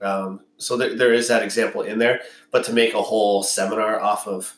Um, 0.00 0.40
so 0.56 0.76
there, 0.76 0.96
there 0.96 1.12
is 1.12 1.28
that 1.28 1.42
example 1.42 1.82
in 1.82 1.98
there. 1.98 2.20
But 2.50 2.64
to 2.64 2.72
make 2.72 2.94
a 2.94 3.02
whole 3.02 3.42
seminar 3.42 4.00
off 4.00 4.26
of 4.26 4.54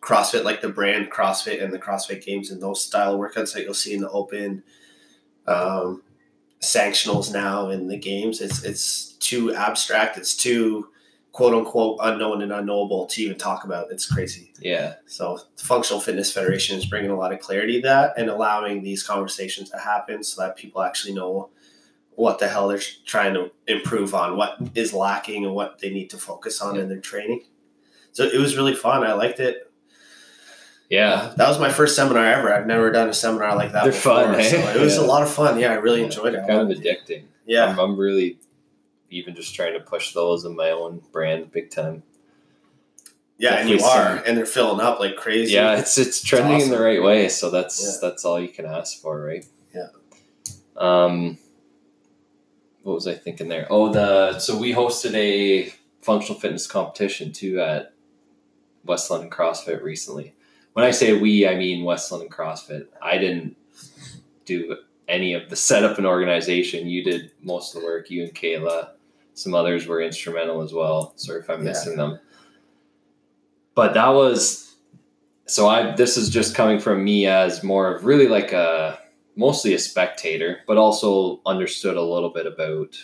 CrossFit, 0.00 0.44
like 0.44 0.60
the 0.60 0.68
brand 0.68 1.10
CrossFit 1.10 1.62
and 1.62 1.72
the 1.72 1.78
CrossFit 1.78 2.24
Games 2.24 2.50
and 2.50 2.62
those 2.62 2.84
style 2.84 3.18
workouts 3.18 3.54
that 3.54 3.62
you'll 3.62 3.74
see 3.74 3.94
in 3.94 4.00
the 4.00 4.10
open, 4.10 4.62
um, 5.46 6.02
sanctionals 6.60 7.32
now 7.32 7.68
in 7.68 7.88
the 7.88 7.96
games, 7.96 8.40
it's 8.40 8.64
it's 8.64 9.12
too 9.14 9.54
abstract. 9.54 10.16
It's 10.16 10.36
too 10.36 10.88
quote 11.32 11.52
unquote 11.52 11.98
unknown 12.00 12.42
and 12.42 12.52
unknowable 12.52 13.06
to 13.06 13.22
even 13.22 13.36
talk 13.36 13.64
about. 13.64 13.90
It's 13.90 14.06
crazy. 14.06 14.52
Yeah, 14.60 14.94
So 15.06 15.38
the 15.56 15.64
Functional 15.64 16.00
Fitness 16.00 16.32
Federation 16.32 16.78
is 16.78 16.86
bringing 16.86 17.10
a 17.10 17.16
lot 17.16 17.32
of 17.32 17.40
clarity 17.40 17.80
to 17.80 17.88
that 17.88 18.14
and 18.16 18.30
allowing 18.30 18.82
these 18.82 19.02
conversations 19.02 19.68
to 19.70 19.78
happen 19.78 20.22
so 20.22 20.42
that 20.42 20.56
people 20.56 20.82
actually 20.82 21.12
know 21.12 21.50
what 22.16 22.38
the 22.38 22.48
hell 22.48 22.68
they're 22.68 22.80
trying 23.06 23.34
to 23.34 23.50
improve 23.66 24.14
on, 24.14 24.36
what 24.36 24.56
is 24.74 24.92
lacking, 24.92 25.44
and 25.44 25.54
what 25.54 25.78
they 25.80 25.90
need 25.90 26.10
to 26.10 26.16
focus 26.18 26.60
on 26.60 26.76
in 26.78 26.88
their 26.88 27.00
training. 27.00 27.42
So 28.12 28.24
it 28.24 28.38
was 28.38 28.56
really 28.56 28.74
fun. 28.74 29.02
I 29.04 29.12
liked 29.14 29.40
it. 29.40 29.70
yeah. 30.88 31.32
That 31.36 31.48
was 31.48 31.58
my 31.58 31.70
first 31.70 31.96
seminar 31.96 32.24
ever. 32.24 32.52
I've 32.54 32.66
never 32.66 32.90
done 32.92 33.08
a 33.08 33.14
seminar 33.14 33.56
like 33.56 33.72
that 33.72 33.82
They're 33.84 33.92
before. 33.92 34.24
fun, 34.24 34.34
eh? 34.36 34.42
So 34.50 34.56
it 34.58 34.80
was 34.80 34.96
Yeah. 34.96 35.02
a 35.02 35.06
lot 35.12 35.22
of 35.22 35.30
fun. 35.30 35.58
Yeah, 35.58 35.72
I 35.72 35.74
really 35.74 36.00
Yeah, 36.00 36.06
enjoyed 36.06 36.34
it. 36.34 36.46
Kind 36.46 36.70
of 36.70 36.78
addicting. 36.78 37.24
Yeah. 37.46 37.66
I'm, 37.66 37.78
I'm 37.80 37.96
really 37.98 38.38
even 39.10 39.34
just 39.34 39.54
trying 39.54 39.72
to 39.74 39.80
push 39.80 40.12
those 40.12 40.44
in 40.44 40.54
my 40.54 40.70
own 40.70 41.02
brand 41.12 41.50
big 41.50 41.70
time. 41.70 42.02
Yeah, 43.38 43.54
and 43.56 43.68
you 43.68 43.80
are. 43.80 44.22
And 44.24 44.36
they're 44.36 44.46
filling 44.46 44.80
up 44.80 45.00
like 45.00 45.16
crazy. 45.16 45.54
Yeah, 45.54 45.76
it's 45.78 45.98
it's 45.98 46.22
trending 46.22 46.60
in 46.60 46.70
the 46.70 46.80
right 46.80 47.02
way, 47.02 47.28
so 47.28 47.50
that's 47.50 47.82
Yeah. 47.82 48.08
that's 48.08 48.24
all 48.24 48.38
you 48.40 48.48
can 48.48 48.64
ask 48.64 49.00
for, 49.02 49.20
right? 49.20 49.44
Yeah. 49.74 49.88
Um, 50.76 51.38
what 52.84 52.94
was 52.94 53.08
I 53.08 53.14
thinking 53.14 53.48
there? 53.48 53.66
Oh, 53.70 53.92
the 53.92 54.38
so 54.38 54.56
we 54.56 54.72
hosted 54.72 55.14
a 55.14 55.72
functional 56.02 56.38
fitness 56.38 56.66
competition 56.66 57.32
too 57.32 57.60
at 57.60 57.92
West 58.84 59.10
London 59.10 59.30
CrossFit 59.30 59.82
recently. 59.82 60.34
When 60.74 60.84
I 60.84 60.90
say 60.90 61.18
we, 61.18 61.48
I 61.48 61.56
mean 61.56 61.84
West 61.84 62.12
London 62.12 62.28
CrossFit. 62.28 62.86
I 63.02 63.18
didn't 63.18 63.56
do 64.44 64.76
any 65.08 65.32
of 65.32 65.48
the 65.48 65.56
setup 65.56 65.96
and 65.98 66.06
organization. 66.06 66.86
You 66.88 67.02
did 67.02 67.32
most 67.42 67.74
of 67.74 67.80
the 67.80 67.86
work. 67.86 68.10
You 68.10 68.24
and 68.24 68.34
Kayla. 68.34 68.90
Some 69.32 69.54
others 69.54 69.86
were 69.86 70.00
instrumental 70.02 70.60
as 70.60 70.72
well. 70.72 71.14
Sorry 71.16 71.40
if 71.40 71.48
I'm 71.50 71.60
Yeah. 71.60 71.70
missing 71.70 71.96
them. 71.96 72.20
But 73.74 73.94
that 73.94 74.08
was 74.08 74.76
so 75.46 75.68
I 75.68 75.94
this 75.96 76.16
is 76.16 76.28
just 76.28 76.54
coming 76.54 76.78
from 76.78 77.02
me 77.02 77.26
as 77.26 77.62
more 77.62 77.94
of 77.94 78.04
really 78.04 78.28
like 78.28 78.52
a 78.52 78.98
mostly 79.36 79.74
a 79.74 79.78
spectator, 79.78 80.60
but 80.66 80.76
also 80.76 81.40
understood 81.46 81.96
a 81.96 82.02
little 82.02 82.30
bit 82.30 82.46
about 82.46 82.96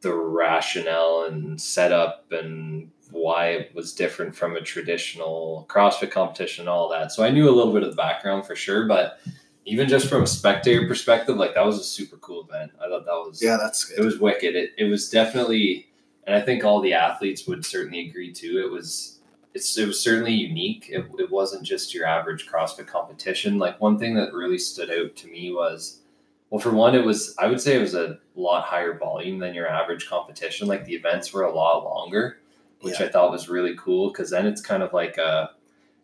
the 0.00 0.14
rationale 0.14 1.24
and 1.28 1.60
setup 1.60 2.30
and 2.30 2.90
why 3.10 3.48
it 3.48 3.74
was 3.74 3.92
different 3.92 4.34
from 4.34 4.54
a 4.54 4.60
traditional 4.60 5.66
CrossFit 5.68 6.10
competition 6.10 6.62
and 6.62 6.68
all 6.68 6.88
that. 6.90 7.10
So 7.10 7.24
I 7.24 7.30
knew 7.30 7.48
a 7.48 7.54
little 7.54 7.72
bit 7.72 7.82
of 7.82 7.90
the 7.90 7.96
background 7.96 8.46
for 8.46 8.54
sure, 8.54 8.86
but 8.86 9.18
even 9.64 9.88
just 9.88 10.08
from 10.08 10.22
a 10.22 10.26
spectator 10.26 10.86
perspective, 10.86 11.36
like 11.36 11.54
that 11.54 11.64
was 11.64 11.78
a 11.78 11.84
super 11.84 12.16
cool 12.18 12.46
event. 12.48 12.72
I 12.78 12.88
thought 12.88 13.04
that 13.04 13.12
was 13.12 13.42
Yeah, 13.42 13.56
that's 13.56 13.90
it 13.90 14.04
was 14.04 14.18
wicked. 14.18 14.56
It, 14.56 14.72
it 14.78 14.84
was 14.84 15.10
definitely, 15.10 15.88
and 16.26 16.36
I 16.36 16.40
think 16.40 16.64
all 16.64 16.80
the 16.80 16.94
athletes 16.94 17.46
would 17.46 17.64
certainly 17.64 18.08
agree 18.08 18.32
too. 18.32 18.62
It 18.64 18.70
was 18.70 19.17
it's 19.58 19.76
it 19.76 19.86
was 19.88 20.00
certainly 20.00 20.32
unique. 20.32 20.86
It, 20.88 21.04
it 21.18 21.30
wasn't 21.30 21.64
just 21.64 21.92
your 21.92 22.06
average 22.06 22.46
CrossFit 22.46 22.86
competition. 22.86 23.58
Like 23.58 23.80
one 23.80 23.98
thing 23.98 24.14
that 24.14 24.32
really 24.32 24.58
stood 24.58 24.88
out 24.90 25.16
to 25.16 25.26
me 25.26 25.52
was, 25.52 26.00
well, 26.50 26.60
for 26.60 26.70
one, 26.70 26.94
it 26.94 27.04
was 27.04 27.34
I 27.38 27.48
would 27.48 27.60
say 27.60 27.76
it 27.76 27.80
was 27.80 27.94
a 27.94 28.18
lot 28.36 28.64
higher 28.64 28.96
volume 28.96 29.40
than 29.40 29.54
your 29.54 29.68
average 29.68 30.08
competition. 30.08 30.68
Like 30.68 30.84
the 30.84 30.94
events 30.94 31.32
were 31.32 31.42
a 31.42 31.54
lot 31.54 31.84
longer, 31.84 32.38
which 32.82 33.00
Yeah. 33.00 33.06
I 33.06 33.08
thought 33.10 33.32
was 33.32 33.48
really 33.48 33.74
cool 33.76 34.10
because 34.10 34.30
then 34.30 34.46
it's 34.46 34.60
kind 34.60 34.82
of 34.82 34.92
like 34.92 35.18
a, 35.18 35.50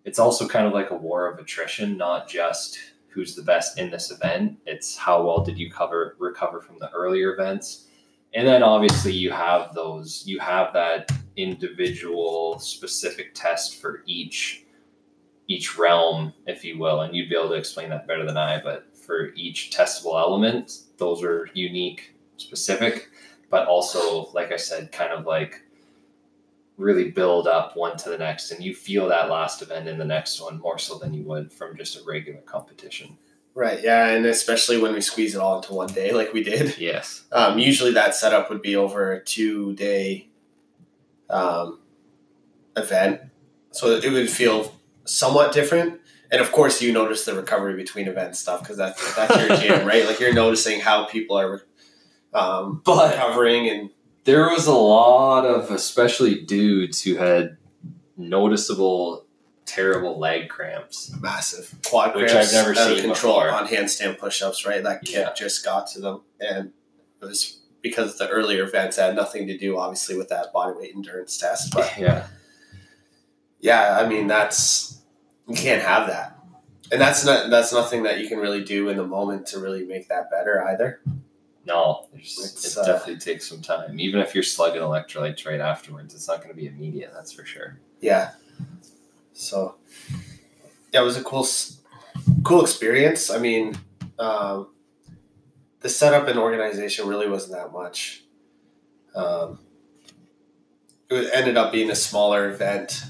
it's 0.04 0.18
also 0.18 0.48
kind 0.48 0.66
of 0.66 0.72
like 0.72 0.90
a 0.90 0.96
war 0.96 1.30
of 1.30 1.38
attrition, 1.38 1.96
not 1.96 2.28
just 2.28 2.78
who's 3.08 3.36
the 3.36 3.42
best 3.42 3.78
in 3.78 3.88
this 3.88 4.10
event. 4.10 4.58
It's 4.66 4.96
how 4.96 5.24
well 5.24 5.44
did 5.44 5.56
you 5.56 5.70
cover 5.70 6.16
recover 6.18 6.60
from 6.60 6.80
the 6.80 6.90
earlier 6.90 7.32
events, 7.32 7.86
and 8.34 8.46
then 8.48 8.64
obviously 8.64 9.12
you 9.12 9.30
have 9.30 9.72
those 9.74 10.24
you 10.26 10.40
have 10.40 10.72
that 10.72 11.12
individual 11.36 12.58
specific 12.58 13.34
test 13.34 13.80
for 13.80 14.02
each 14.06 14.64
each 15.46 15.76
realm, 15.78 16.32
if 16.46 16.64
you 16.64 16.78
will, 16.78 17.02
and 17.02 17.14
you'd 17.14 17.28
be 17.28 17.36
able 17.36 17.50
to 17.50 17.54
explain 17.54 17.90
that 17.90 18.06
better 18.06 18.24
than 18.24 18.36
I. 18.36 18.62
But 18.62 18.96
for 18.96 19.28
each 19.34 19.70
testable 19.70 20.18
element, 20.18 20.84
those 20.96 21.22
are 21.22 21.48
unique, 21.52 22.14
specific, 22.38 23.10
but 23.50 23.68
also, 23.68 24.30
like 24.32 24.52
I 24.52 24.56
said, 24.56 24.90
kind 24.90 25.12
of 25.12 25.26
like 25.26 25.62
really 26.76 27.10
build 27.10 27.46
up 27.46 27.76
one 27.76 27.96
to 27.98 28.08
the 28.08 28.18
next, 28.18 28.50
and 28.50 28.64
you 28.64 28.74
feel 28.74 29.08
that 29.08 29.28
last 29.28 29.62
event 29.62 29.88
in 29.88 29.98
the 29.98 30.04
next 30.04 30.40
one 30.40 30.58
more 30.60 30.78
so 30.78 30.98
than 30.98 31.12
you 31.14 31.22
would 31.24 31.52
from 31.52 31.76
just 31.76 31.96
a 31.96 32.04
regular 32.04 32.40
competition. 32.40 33.16
Right. 33.54 33.80
Yeah, 33.84 34.08
and 34.08 34.26
especially 34.26 34.78
when 34.78 34.92
we 34.92 35.00
squeeze 35.00 35.36
it 35.36 35.40
all 35.40 35.56
into 35.56 35.74
one 35.74 35.92
day, 35.92 36.12
like 36.12 36.32
we 36.32 36.42
did. 36.42 36.76
Yes. 36.78 37.24
Um, 37.30 37.58
usually 37.58 37.92
that 37.92 38.14
setup 38.14 38.50
would 38.50 38.62
be 38.62 38.74
over 38.74 39.12
a 39.12 39.22
two 39.22 39.74
day 39.74 40.28
um, 41.30 41.80
event, 42.76 43.20
so 43.72 43.88
it 43.90 44.10
would 44.12 44.30
feel 44.30 44.74
somewhat 45.04 45.52
different. 45.52 46.00
And 46.30 46.40
of 46.40 46.50
course, 46.52 46.82
you 46.82 46.92
notice 46.92 47.24
the 47.24 47.34
recovery 47.34 47.76
between 47.76 48.08
event 48.08 48.36
stuff 48.36 48.60
because 48.60 48.76
that's 48.76 49.14
that's 49.16 49.36
your 49.36 49.56
gym, 49.78 49.86
right? 49.86 50.06
Like 50.06 50.18
you're 50.20 50.32
noticing 50.34 50.80
how 50.80 51.04
people 51.06 51.36
are 51.38 51.62
um, 52.32 52.82
But 52.84 53.12
recovering 53.12 53.68
and 53.68 53.90
there 54.24 54.48
was 54.48 54.66
a 54.66 54.72
lot 54.74 55.44
of, 55.44 55.70
especially 55.70 56.40
dudes, 56.40 57.02
who 57.02 57.16
had 57.16 57.58
noticeable, 58.16 59.26
terrible 59.66 60.18
leg 60.18 60.48
cramps. 60.48 61.14
massive 61.20 61.74
quad 61.86 62.16
Which 62.16 62.30
cramps 62.30 62.54
I've 62.54 62.66
never 62.66 62.78
out 62.80 62.90
of 62.90 62.96
seen 62.98 63.06
control 63.06 63.34
before. 63.40 63.50
on 63.50 63.66
handstand 63.66 64.18
push-ups. 64.18 64.64
Right, 64.66 64.82
that 64.82 65.02
kick 65.04 65.14
Yeah. 65.16 65.32
just 65.34 65.64
got 65.64 65.86
to 65.88 66.00
them, 66.00 66.22
and 66.40 66.72
it 67.20 67.24
was 67.24 67.60
because 67.84 68.16
the 68.16 68.26
earlier 68.28 68.64
events 68.64 68.96
had 68.96 69.14
nothing 69.14 69.46
to 69.46 69.56
do, 69.56 69.78
obviously, 69.78 70.16
with 70.16 70.30
that 70.30 70.52
body 70.54 70.72
weight 70.76 70.92
endurance 70.96 71.36
test. 71.36 71.72
But 71.72 71.92
Yeah. 71.98 72.26
yeah, 73.60 73.98
I 74.00 74.08
mean 74.08 74.26
that's 74.26 75.02
you 75.46 75.54
can't 75.54 75.82
have 75.82 76.08
that, 76.08 76.38
and 76.90 77.00
that's 77.00 77.24
not 77.24 77.50
that's 77.50 77.72
nothing 77.72 78.02
that 78.04 78.18
you 78.18 78.26
can 78.28 78.38
really 78.38 78.64
do 78.64 78.88
in 78.88 78.96
the 78.96 79.06
moment 79.06 79.46
to 79.48 79.60
really 79.60 79.84
make 79.84 80.08
that 80.08 80.30
better 80.30 80.64
either. 80.68 81.00
No, 81.66 82.08
It's, 82.14 82.66
it 82.66 82.78
uh, 82.78 82.84
definitely 82.84 83.20
takes 83.20 83.48
some 83.48 83.62
time. 83.62 83.98
Even 83.98 84.20
if 84.20 84.34
you're 84.34 84.42
slugging 84.42 84.82
electrolytes 84.82 85.46
right 85.46 85.60
afterwards, 85.60 86.14
it's 86.14 86.28
not 86.28 86.38
going 86.38 86.50
to 86.50 86.54
be 86.54 86.66
immediate. 86.66 87.10
That's 87.14 87.32
for 87.32 87.44
sure. 87.46 87.78
Yeah, 88.00 88.32
so 89.34 89.76
yeah, 90.92 91.00
it 91.02 91.04
was 91.04 91.16
a 91.18 91.22
cool 91.22 91.46
cool 92.42 92.62
experience. 92.62 93.30
I 93.30 93.38
mean, 93.38 93.76
um, 94.18 94.68
the 95.84 95.90
setup 95.90 96.28
and 96.28 96.38
organization 96.38 97.06
really 97.06 97.28
wasn't 97.28 97.52
that 97.52 97.70
much. 97.70 98.24
Um, 99.14 99.58
it 101.10 101.30
ended 101.34 101.58
up 101.58 101.72
being 101.72 101.90
a 101.90 101.94
smaller 101.94 102.48
event 102.48 103.04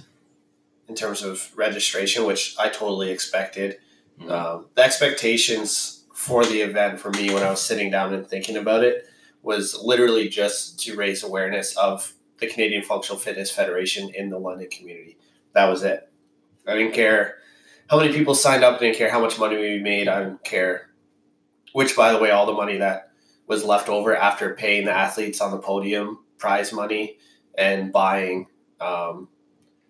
in 0.88 0.97
terms 0.97 1.23
of 1.23 1.57
registration, 1.57 2.26
which 2.26 2.57
I 2.59 2.69
totally 2.69 3.12
expected. 3.12 3.78
Mhm. 4.21 4.28
Um, 4.28 4.66
the 4.75 4.83
expectations 4.83 6.02
for 6.12 6.45
the 6.45 6.63
event 6.63 6.99
for 6.99 7.13
me 7.13 7.32
when 7.32 7.45
I 7.45 7.50
was 7.50 7.60
sitting 7.60 7.93
down 7.93 8.13
and 8.13 8.26
thinking 8.26 8.56
about 8.56 8.82
it 8.82 9.06
was 9.45 9.80
literally 9.80 10.28
just 10.28 10.80
to 10.80 10.97
raise 10.97 11.23
awareness 11.23 11.76
of 11.76 12.15
the 12.39 12.49
Canadian 12.49 12.82
Functional 12.82 13.21
Fitness 13.21 13.52
Federation 13.52 14.10
in 14.13 14.30
the 14.30 14.39
London 14.39 14.69
community. 14.69 15.17
That 15.52 15.71
was 15.71 15.84
it. 15.84 16.08
I 16.67 16.75
didn't 16.75 16.95
care 16.95 17.37
how 17.89 18.00
many 18.00 18.13
people 18.13 18.34
signed 18.34 18.65
up, 18.65 18.75
I 18.75 18.87
didn't 18.87 18.97
care 18.97 19.13
how 19.13 19.21
much 19.21 19.39
money 19.39 19.58
we 19.58 19.78
made, 19.78 20.08
I 20.08 20.25
didn't 20.25 20.43
care. 20.43 20.91
Which, 21.75 21.97
by 21.97 22.13
the 22.13 22.19
way, 22.21 22.30
all 22.30 22.47
the 22.47 22.52
money 22.52 22.76
that 22.78 23.10
was 23.49 23.65
left 23.65 23.89
over 23.89 24.17
after 24.17 24.54
paying 24.54 24.84
the 24.84 24.93
athletes 24.93 25.41
on 25.41 25.50
the 25.50 25.58
podium 25.58 26.21
prize 26.39 26.73
money 26.73 27.19
and 27.58 27.93
buying 27.93 28.47
um, 28.80 29.26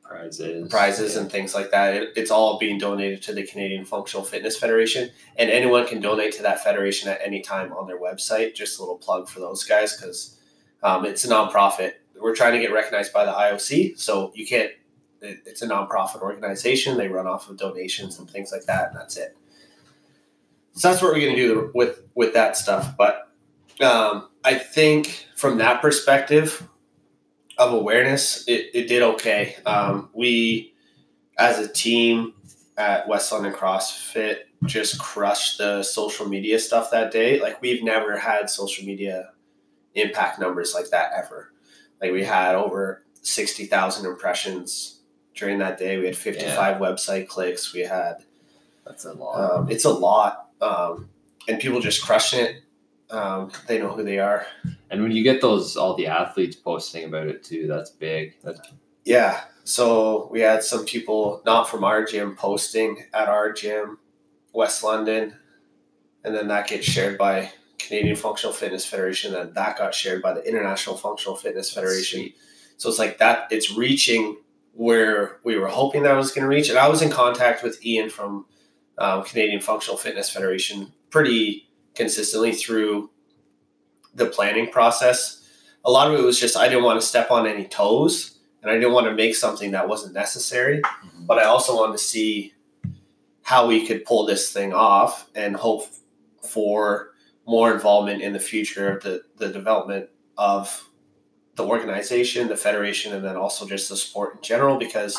prizes, 0.03 0.71
prizes 0.71 1.15
Yeah. 1.15 1.21
and 1.21 1.31
things 1.31 1.55
like 1.55 1.71
that. 1.73 1.95
It, 1.95 2.09
it's 2.17 2.31
all 2.31 2.59
being 2.59 2.79
donated 2.79 3.21
to 3.25 3.35
the 3.35 3.47
Canadian 3.47 3.85
Functional 3.85 4.25
Fitness 4.25 4.59
Federation, 4.59 5.11
and 5.37 5.51
anyone 5.51 5.87
can 5.87 6.01
donate 6.01 6.33
to 6.37 6.43
that 6.43 6.65
federation 6.65 7.11
at 7.11 7.21
any 7.23 7.43
time 7.43 7.71
on 7.75 7.87
their 7.87 8.01
website. 8.01 8.55
Just 8.55 8.79
a 8.79 8.83
little 8.83 8.97
plug 8.97 9.29
for 9.29 9.41
those 9.41 9.63
guys 9.65 9.95
because 9.95 10.39
um, 10.83 11.05
it's 11.05 11.25
a 11.27 11.29
nonprofit. 11.29 11.93
We're 12.19 12.35
trying 12.35 12.55
to 12.55 12.61
get 12.61 12.73
recognized 12.73 13.13
by 13.13 13.27
the 13.27 13.33
IOC, 13.33 13.99
so 13.99 14.33
you 14.35 14.47
can't. 14.47 14.71
It, 15.21 15.41
it's 15.45 15.61
a 15.61 15.69
nonprofit 15.69 16.23
organization. 16.23 16.97
They 16.97 17.09
run 17.09 17.27
off 17.27 17.51
of 17.51 17.59
donations 17.59 18.19
and 18.19 18.29
things 18.31 18.53
like 18.53 18.65
that, 18.65 18.89
and 18.89 18.97
that's 18.97 19.19
it. 19.19 19.37
So 20.75 20.89
that's 20.89 21.01
what 21.01 21.13
we're 21.13 21.21
going 21.21 21.37
to 21.37 21.43
do 21.43 21.71
with 21.75 22.03
with 22.15 22.35
that 22.35 22.57
stuff. 22.57 22.97
But 22.97 23.31
um, 23.81 24.29
I 24.45 24.55
think 24.55 25.27
from 25.35 25.59
that 25.59 25.81
perspective, 25.81 26.69
of 27.59 27.73
awareness, 27.73 28.45
it, 28.49 28.71
it 28.75 28.89
did 28.89 29.03
okay. 29.03 29.57
Um, 29.67 30.11
we, 30.13 30.75
as 31.39 31.59
a 31.59 31.69
team 31.69 32.35
at 32.77 33.07
West 33.09 33.31
London 33.33 33.53
CrossFit, 33.53 34.39
just 34.65 34.99
crushed 34.99 35.59
the 35.59 35.83
social 35.83 36.27
media 36.29 36.59
stuff 36.59 36.91
that 36.91 37.13
day. 37.13 37.41
Like 37.41 37.61
we've 37.61 37.85
never 37.85 38.19
had 38.19 38.49
social 38.51 38.85
media 38.85 39.31
impact 39.95 40.41
numbers 40.41 40.75
like 40.75 40.91
that 40.91 41.13
ever. 41.17 41.53
Like 42.01 42.13
we 42.13 42.25
had 42.25 42.55
over 42.55 43.05
sixty 43.23 43.67
thousand 43.67 44.07
impressions 44.07 45.01
during 45.35 45.59
that 45.59 45.79
day. 45.79 45.99
We 45.99 46.07
had 46.07 46.17
fifty 46.17 46.47
five 46.47 46.81
website 46.81 47.29
clicks. 47.29 47.73
We 47.73 47.81
had 47.81 48.25
That's 48.87 49.05
a 49.05 49.13
lot. 49.13 49.59
um, 49.59 49.71
it's 49.71 49.85
a 49.85 49.93
lot, 49.93 50.44
um, 50.65 51.09
and 51.47 51.61
people 51.61 51.81
just 51.81 52.03
crushing 52.03 52.41
it. 52.41 52.63
Um, 53.11 53.53
they 53.69 53.79
know 53.79 53.91
who 53.91 54.03
they 54.03 54.19
are. 54.19 54.47
and 54.91 55.03
when 55.03 55.13
you 55.13 55.23
get 55.23 55.41
those, 55.41 55.77
all 55.77 55.95
the 55.95 56.07
athletes 56.07 56.57
posting 56.57 57.05
about 57.05 57.29
it 57.29 57.45
too, 57.45 57.67
that's 57.67 57.91
big. 57.91 58.35
That's, 58.43 58.61
Yeah. 59.05 59.45
So 59.65 60.29
we 60.31 60.41
had 60.41 60.63
some 60.63 60.85
people 60.85 61.43
not 61.45 61.69
from 61.69 61.85
our 61.85 62.05
gym 62.05 62.37
posting 62.37 63.05
at 63.13 63.29
our 63.29 63.53
gym, 63.53 63.99
West 64.53 64.83
London, 64.83 65.35
and 66.25 66.35
then 66.35 66.49
that 66.49 66.69
gets 66.69 66.87
shared 66.87 67.19
by 67.19 67.53
Canadian 67.79 68.17
Functional 68.17 68.55
Fitness 68.55 68.87
Federation, 68.87 69.35
and 69.35 69.55
that 69.55 69.79
got 69.79 69.95
shared 69.95 70.23
by 70.23 70.33
the 70.33 70.47
International 70.47 70.97
Functional 70.97 71.37
Fitness 71.37 71.73
Federation. 71.73 72.33
So 72.77 72.89
it's 72.89 72.99
like 72.99 73.19
that. 73.19 73.49
It's 73.51 73.71
reaching 73.71 74.39
where 74.73 75.39
we 75.45 75.57
were 75.57 75.69
hoping 75.69 76.03
that 76.03 76.15
it 76.15 76.17
was 76.17 76.33
going 76.33 76.43
to 76.43 76.49
reach, 76.49 76.69
and 76.69 76.79
I 76.79 76.89
was 76.89 77.03
in 77.03 77.11
contact 77.11 77.63
with 77.63 77.85
Ian 77.85 78.11
from 78.11 78.47
um, 78.99 79.25
Canadian 79.25 79.61
Functional 79.61 79.97
Fitness 79.97 80.31
Federation 80.31 80.93
pretty 81.11 81.69
consistently 81.95 82.53
through 82.53 83.11
the 84.15 84.27
planning 84.27 84.71
process. 84.71 85.43
A 85.85 85.91
lot 85.91 86.13
of 86.13 86.19
it 86.19 86.23
was 86.23 86.39
just 86.39 86.57
I 86.57 86.69
didn't 86.69 86.85
want 86.85 87.01
to 87.01 87.07
step 87.07 87.31
on 87.31 87.47
any 87.47 87.67
toes 87.67 88.39
and 88.63 88.71
I 88.71 88.75
didn't 88.75 88.93
want 88.93 89.07
to 89.07 89.15
make 89.15 89.35
something 89.37 89.73
that 89.73 89.89
wasn't 89.89 90.15
necessary. 90.15 90.81
Mhm. 90.81 91.27
But 91.27 91.39
I 91.39 91.45
also 91.45 91.77
wanted 91.77 91.93
to 91.93 92.05
see 92.05 92.55
how 93.43 93.67
we 93.67 93.87
could 93.87 94.05
pull 94.05 94.25
this 94.25 94.53
thing 94.53 94.73
off 94.73 95.29
and 95.35 95.55
hope 95.55 95.87
for 96.43 97.11
more 97.47 97.75
involvement 97.75 98.23
in 98.23 98.33
the 98.33 98.41
future 98.41 98.91
of 98.97 99.03
the, 99.03 99.23
the 99.37 99.49
development 99.49 100.09
of 100.39 100.89
the 101.57 101.65
organization, 101.65 102.49
the 102.49 102.57
federation, 102.57 103.13
and 103.13 103.25
then 103.25 103.37
also 103.37 103.67
just 103.67 103.91
the 103.91 103.97
sport 103.97 104.37
in 104.37 104.43
general. 104.43 104.79
Because, 104.79 105.17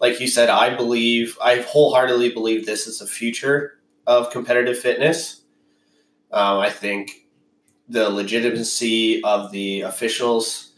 like 0.00 0.18
you 0.18 0.26
said, 0.26 0.48
I 0.48 0.74
believe, 0.74 1.36
I 1.42 1.56
wholeheartedly 1.56 2.30
believe 2.30 2.64
this 2.64 2.86
is 2.86 2.98
the 2.98 3.06
future 3.06 3.78
of 4.06 4.30
competitive 4.30 4.78
fitness. 4.78 5.42
Um, 6.32 6.58
I 6.58 6.70
think 6.70 7.26
the 7.88 8.08
legitimacy 8.08 9.22
of 9.22 9.52
the 9.52 9.82
officials 9.82 10.72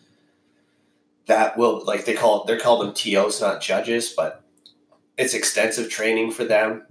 that 1.27 1.57
will 1.57 1.85
like 1.85 2.05
they 2.05 2.15
call 2.15 2.45
they're 2.45 2.59
called 2.59 2.81
them 2.81 2.95
TOs, 2.95 3.41
not 3.41 3.61
judges, 3.61 4.11
but 4.11 4.43
it's 5.17 5.35
extensive 5.35 5.89
training 5.89 6.33
for 6.33 6.45
them. 6.45 6.87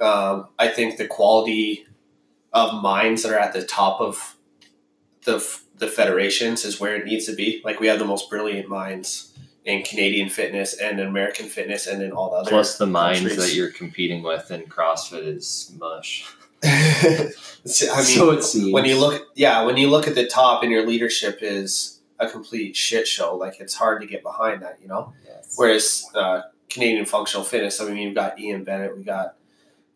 Um, 0.00 0.48
I 0.58 0.68
think 0.68 0.96
the 0.96 1.06
quality 1.06 1.86
of 2.52 2.82
minds 2.82 3.22
that 3.22 3.32
are 3.32 3.38
at 3.38 3.52
the 3.52 3.62
top 3.62 4.00
of 4.00 4.36
the 5.24 5.36
the 5.76 5.86
federations 5.86 6.64
is 6.64 6.80
where 6.80 6.96
it 6.96 7.04
needs 7.04 7.26
to 7.26 7.34
be. 7.34 7.60
Like 7.64 7.78
we 7.78 7.86
have 7.86 7.98
the 7.98 8.04
most 8.04 8.28
brilliant 8.28 8.68
minds 8.68 9.33
in 9.64 9.82
Canadian 9.82 10.28
fitness 10.28 10.74
and 10.78 11.00
in 11.00 11.06
American 11.06 11.46
fitness 11.46 11.86
and 11.86 12.02
in 12.02 12.12
all 12.12 12.30
the 12.30 12.36
other 12.36 12.50
Plus 12.50 12.76
the 12.78 12.86
minds 12.86 13.20
countries. 13.20 13.38
that 13.38 13.54
you're 13.54 13.70
competing 13.70 14.22
with 14.22 14.50
in 14.50 14.62
CrossFit 14.64 15.26
is 15.26 15.72
mush. 15.78 16.26
I 16.64 17.24
mean, 17.24 17.32
so 17.72 18.30
it 18.30 18.42
seems. 18.42 18.72
when 18.72 18.84
you 18.84 18.98
look, 18.98 19.28
yeah, 19.34 19.64
when 19.64 19.76
you 19.76 19.88
look 19.88 20.06
at 20.06 20.14
the 20.14 20.26
top 20.26 20.62
and 20.62 20.70
your 20.72 20.86
leadership 20.86 21.38
is 21.42 22.00
a 22.18 22.28
complete 22.28 22.76
shit 22.76 23.06
show. 23.08 23.36
Like 23.36 23.60
it's 23.60 23.74
hard 23.74 24.00
to 24.02 24.06
get 24.06 24.22
behind 24.22 24.62
that, 24.62 24.78
you 24.80 24.88
know. 24.88 25.12
Yes. 25.26 25.54
Whereas 25.56 26.04
uh, 26.14 26.42
Canadian 26.68 27.04
Functional 27.06 27.44
Fitness, 27.44 27.80
I 27.80 27.86
mean, 27.86 27.96
you've 27.98 28.14
got 28.14 28.38
Ian 28.38 28.64
Bennett, 28.64 28.96
we 28.96 29.02
got 29.02 29.36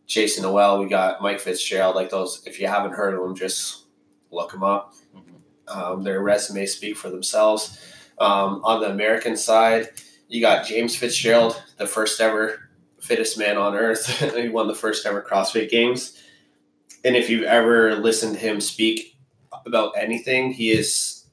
Jason 0.07 0.43
Noel, 0.43 0.83
we 0.83 0.89
got 0.89 1.21
Mike 1.23 1.41
Fitzgerald. 1.41 1.95
Like 1.95 2.11
those, 2.11 2.43
if 2.47 2.61
you 2.61 2.67
haven't 2.67 2.93
heard 2.93 3.15
of 3.15 3.21
them, 3.21 3.35
just 3.37 3.85
look 4.31 4.53
them 4.53 4.63
up. 4.63 4.95
Mhm. 5.15 5.75
Um, 5.75 6.03
their 6.03 6.21
resumes 6.23 6.73
speak 6.73 6.97
for 6.97 7.11
themselves. 7.11 7.79
Um, 8.21 8.61
on 8.65 8.81
the 8.81 8.91
American 8.91 9.37
side, 9.37 9.89
you 10.29 10.41
got 10.41 10.67
James 10.67 10.97
Fitzgerald, 10.97 11.63
the 11.77 11.87
first 11.87 12.21
ever 12.21 12.69
fittest 13.01 13.39
man 13.39 13.57
on 13.57 13.75
earth. 13.75 14.07
he 14.37 14.49
won 14.49 14.67
the 14.67 14.75
first 14.75 15.07
ever 15.07 15.23
CrossFit 15.23 15.71
Games. 15.71 16.21
And 17.05 17.17
if 17.17 17.31
you've 17.31 17.45
ever 17.45 17.95
listened 17.97 18.35
to 18.35 18.41
him 18.41 18.61
speak 18.61 19.17
about 19.67 19.93
anything, 19.97 20.53
he 20.53 20.71
is 20.71 21.25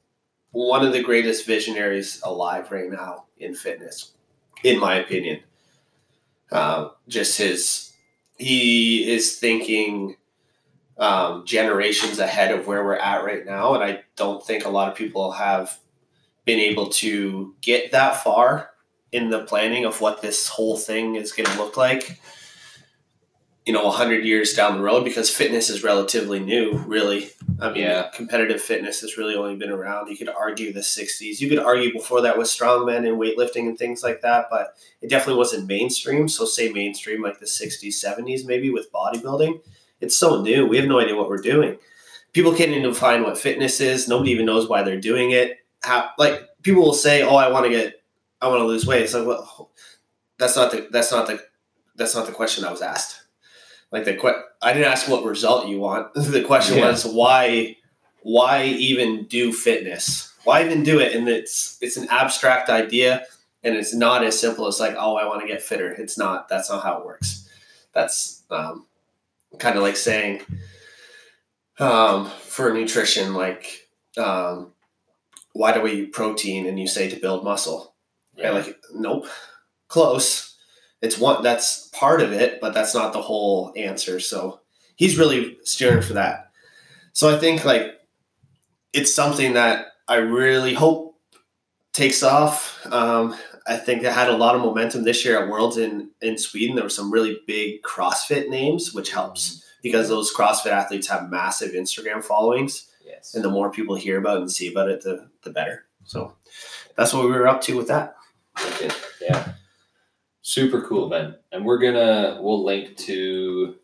one 0.52 0.86
of 0.86 0.92
the 0.92 1.02
greatest 1.02 1.44
visionaries 1.44 2.20
alive 2.24 2.70
right 2.70 2.90
now 2.90 3.24
in 3.36 3.54
fitness, 3.54 4.12
in 4.62 4.78
my 4.78 4.96
opinion. 4.96 5.40
Uh, 6.50 6.90
just 7.08 7.36
his, 7.36 7.92
he 8.38 9.10
is 9.10 9.38
thinking 9.38 10.16
um, 10.98 11.44
generations 11.44 12.18
ahead 12.18 12.52
of 12.52 12.66
where 12.66 12.84
we're 12.84 12.94
at 12.94 13.24
right 13.24 13.44
now. 13.44 13.74
And 13.74 13.84
I 13.84 14.04
don't 14.16 14.44
think 14.44 14.64
a 14.64 14.70
lot 14.70 14.90
of 14.90 14.96
people 14.96 15.32
have 15.32 15.78
been 16.46 16.58
able 16.58 16.88
to 16.88 17.54
get 17.60 17.92
that 17.92 18.22
far 18.24 18.70
in 19.12 19.28
the 19.30 19.44
planning 19.44 19.84
of 19.84 20.00
what 20.00 20.22
this 20.22 20.48
whole 20.48 20.76
thing 20.78 21.16
is 21.16 21.32
going 21.32 21.48
to 21.48 21.58
look 21.58 21.76
like 21.76 22.18
you 23.66 23.72
know 23.72 23.84
100 23.84 24.24
years 24.24 24.52
down 24.54 24.76
the 24.76 24.82
road 24.82 25.04
because 25.04 25.28
fitness 25.28 25.68
is 25.68 25.82
relatively 25.82 26.38
new 26.38 26.78
really. 26.86 27.30
I 27.60 27.70
mean 27.72 27.82
Yeah. 27.82 28.10
competitive 28.14 28.60
fitness 28.60 29.00
has 29.00 29.16
really 29.16 29.34
only 29.34 29.56
been 29.56 29.70
around 29.70 30.08
you 30.08 30.16
could 30.16 30.28
argue 30.28 30.72
the 30.72 30.80
60s 30.80 31.40
you 31.40 31.48
could 31.48 31.58
argue 31.58 31.92
before 31.92 32.20
that 32.22 32.38
with 32.38 32.46
strongmen 32.46 33.08
and 33.08 33.18
weightlifting 33.18 33.66
and 33.68 33.76
things 33.78 34.02
like 34.02 34.20
that 34.22 34.46
but 34.50 34.76
it 35.00 35.10
definitely 35.10 35.38
wasn't 35.38 35.66
mainstream. 35.66 36.28
So 36.28 36.44
say 36.44 36.70
mainstream 36.70 37.22
like 37.22 37.40
the 37.40 37.46
60s 37.46 37.94
70s 38.04 38.46
maybe 38.46 38.70
with 38.70 38.92
bodybuilding 38.92 39.60
it's 40.00 40.16
so 40.16 40.42
new 40.42 40.66
we 40.66 40.76
have 40.76 40.86
no 40.86 41.00
idea 41.00 41.16
what 41.16 41.28
we're 41.28 41.38
doing. 41.38 41.78
People 42.32 42.54
can't 42.54 42.70
even 42.70 42.82
define 42.82 43.22
what 43.22 43.38
fitness 43.38 43.80
is 43.80 44.06
nobody 44.06 44.30
even 44.30 44.46
knows 44.46 44.68
why 44.68 44.82
they're 44.82 45.00
doing 45.00 45.32
it 45.32 45.58
how 45.86 46.10
like 46.18 46.42
people 46.62 46.82
will 46.82 46.92
say 46.92 47.22
oh 47.22 47.36
i 47.36 47.48
want 47.48 47.64
to 47.64 47.70
get 47.70 48.02
i 48.42 48.48
want 48.48 48.60
to 48.60 48.64
lose 48.66 48.84
weight 48.86 49.02
it's 49.02 49.14
like 49.14 49.26
well 49.26 49.70
that's 50.38 50.56
not 50.56 50.70
the 50.70 50.88
that's 50.90 51.10
not 51.10 51.26
the 51.26 51.40
that's 51.94 52.14
not 52.14 52.26
the 52.26 52.32
question 52.32 52.64
i 52.64 52.70
was 52.70 52.82
asked 52.82 53.22
like 53.92 54.04
the 54.04 54.14
que- 54.14 54.42
I 54.60 54.72
didn't 54.72 54.90
ask 54.90 55.08
what 55.08 55.22
result 55.24 55.68
you 55.68 55.78
want. 55.78 56.12
the 56.14 56.42
question 56.42 56.78
Yeah. 56.78 56.88
was 56.90 57.04
why 57.06 57.76
why 58.22 58.64
even 58.64 59.26
do 59.26 59.52
fitness? 59.52 60.34
Why 60.42 60.64
even 60.64 60.82
do 60.82 60.98
it? 60.98 61.14
And 61.14 61.28
it's 61.28 61.78
it's 61.80 61.96
an 61.96 62.08
abstract 62.10 62.68
idea 62.68 63.24
and 63.62 63.76
it's 63.76 63.94
not 63.94 64.24
as 64.24 64.38
simple 64.38 64.66
as 64.66 64.80
like, 64.80 64.96
oh, 64.98 65.14
I 65.16 65.26
want 65.26 65.40
to 65.42 65.46
get 65.46 65.62
fitter. 65.62 65.92
It's 65.92 66.18
not. 66.18 66.48
That's 66.48 66.68
not 66.68 66.82
how 66.82 66.98
it 66.98 67.06
works. 67.06 67.48
That's 67.92 68.42
um, 68.50 68.86
kind 69.58 69.76
of 69.76 69.82
like 69.84 69.96
saying 69.96 70.42
um, 71.78 72.26
for 72.40 72.72
nutrition, 72.72 73.34
like 73.34 73.88
um, 74.16 74.72
why 75.56 75.72
do 75.72 75.80
we 75.80 75.92
eat 75.92 76.12
protein? 76.12 76.66
And 76.66 76.78
you 76.78 76.86
say 76.86 77.08
to 77.08 77.20
build 77.20 77.44
muscle. 77.44 77.94
Yeah. 78.36 78.50
Like, 78.50 78.76
nope. 78.92 79.26
Close. 79.88 80.54
It's 81.00 81.18
one 81.18 81.42
that's 81.42 81.88
part 81.88 82.20
of 82.20 82.32
it, 82.32 82.60
but 82.60 82.74
that's 82.74 82.94
not 82.94 83.12
the 83.12 83.22
whole 83.22 83.72
answer. 83.76 84.20
So 84.20 84.60
he's 84.96 85.18
really 85.18 85.58
steering 85.62 86.02
for 86.02 86.14
that. 86.14 86.50
So 87.12 87.34
I 87.34 87.38
think 87.38 87.64
like 87.64 87.94
it's 88.92 89.14
something 89.14 89.54
that 89.54 89.86
I 90.08 90.16
really 90.16 90.74
hope 90.74 91.18
takes 91.92 92.22
off. 92.22 92.86
Um, 92.86 93.34
I 93.66 93.76
think 93.76 94.02
it 94.02 94.12
had 94.12 94.28
a 94.28 94.36
lot 94.36 94.54
of 94.54 94.60
momentum 94.60 95.04
this 95.04 95.24
year 95.24 95.42
at 95.42 95.48
Worlds 95.48 95.76
in 95.76 96.10
in 96.20 96.38
Sweden. 96.38 96.76
There 96.76 96.84
were 96.84 96.90
some 96.90 97.10
really 97.10 97.40
big 97.46 97.82
CrossFit 97.82 98.48
names, 98.48 98.92
which 98.92 99.10
helps 99.10 99.64
because 99.82 100.08
those 100.08 100.34
CrossFit 100.34 100.72
athletes 100.72 101.08
have 101.08 101.30
massive 101.30 101.72
Instagram 101.72 102.22
followings, 102.22 102.90
Yes. 103.06 103.34
and 103.34 103.44
the 103.44 103.48
more 103.50 103.70
people 103.70 103.94
hear 103.94 104.18
about 104.18 104.38
it 104.38 104.40
and 104.40 104.50
see 104.52 104.70
about 104.70 104.88
it, 104.90 105.02
the 105.02 105.28
the 105.42 105.50
better. 105.50 105.84
So 106.04 106.34
that's 106.96 107.12
what 107.14 107.24
we 107.24 107.30
were 107.30 107.46
up 107.48 107.60
to 107.62 107.76
with 107.76 107.88
that. 107.88 108.16
Yeah. 109.20 109.52
Super 110.42 110.82
cool, 110.82 111.08
man. 111.08 111.36
And 111.52 111.64
we're 111.64 111.78
gonna 111.78 112.38
we'll 112.42 112.64
link 112.64 112.96
to 112.98 113.76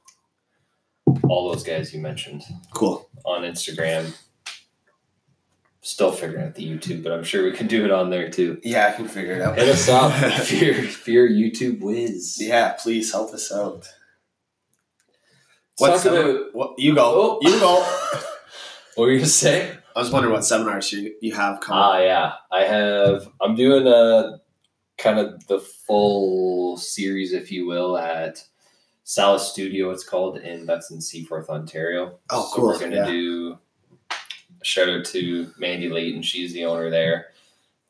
all 1.29 1.51
those 1.53 1.63
guys 1.65 1.93
you 1.93 2.01
mentioned 2.01 2.43
Cool. 2.73 3.09
on 3.25 3.43
Instagram. 3.43 4.15
Still 5.85 6.13
figuring 6.13 6.47
out 6.47 6.55
the 6.55 6.65
YouTube, 6.65 7.03
but 7.03 7.11
I'm 7.13 7.25
sure 7.25 7.43
we 7.45 7.51
can 7.53 7.67
do 7.67 7.85
it 7.85 7.91
on 7.91 8.09
there 8.11 8.31
too. 8.31 8.61
Yeah, 8.63 8.87
I 8.87 8.93
can 8.93 9.09
figure 9.09 9.35
it 9.35 9.43
out. 9.43 9.59
Hit 9.59 9.69
us 9.69 9.89
up 9.89 10.13
if 10.23 10.53
you're 10.53 10.75
if 10.77 11.09
you're 11.09 11.29
YouTube 11.29 11.81
whiz. 11.81 12.39
yeah, 12.41 12.73
please 12.79 13.11
help 13.13 13.35
us 13.35 13.51
out. 13.51 13.89
Let's 15.81 16.05
talk 16.05 16.13
about 16.13 16.55
what 16.55 16.79
you 16.79 16.95
go? 16.95 17.03
Oh. 17.05 17.39
You 17.43 17.59
go. 17.59 17.99
what 18.95 19.05
were 19.05 19.11
you 19.13 19.19
gonna 19.19 19.29
say? 19.29 19.77
I 19.95 20.01
was 20.01 20.11
wondering 20.11 20.33
what 20.33 20.45
seminars 20.45 20.93
you, 20.93 21.15
you 21.21 21.35
have 21.35 21.61
coming. 21.61 21.83
Ah, 21.83 21.99
yeah. 21.99 22.33
I 22.51 22.63
have. 22.63 23.29
I'm 23.41 23.55
doing 23.55 23.87
a 23.87 24.41
kind 24.99 25.19
of 25.19 25.47
the 25.47 25.59
full 25.59 26.77
series, 26.77 27.33
if 27.33 27.51
you 27.53 27.67
will, 27.67 27.99
at 27.99 28.43
Salis 29.05 29.49
Studio. 29.49 29.91
It's 29.91 30.05
called, 30.05 30.39
and 30.39 30.67
that's 30.69 30.91
in 30.91 31.01
Seaforth, 31.01 31.51
Ontario. 31.51 32.19
Oh, 32.31 32.49
So 32.51 32.57
cool, 32.57 32.67
we're 32.69 32.79
gonna 32.79 32.97
yeah. 32.97 33.07
do 33.07 33.59
a 34.11 34.65
shout 34.65 34.89
out 34.89 35.05
to 35.07 35.51
Mandy 35.59 35.89
Layton. 35.89 36.23
She's 36.23 36.53
the 36.53 36.65
owner 36.65 36.89
there. 36.91 37.27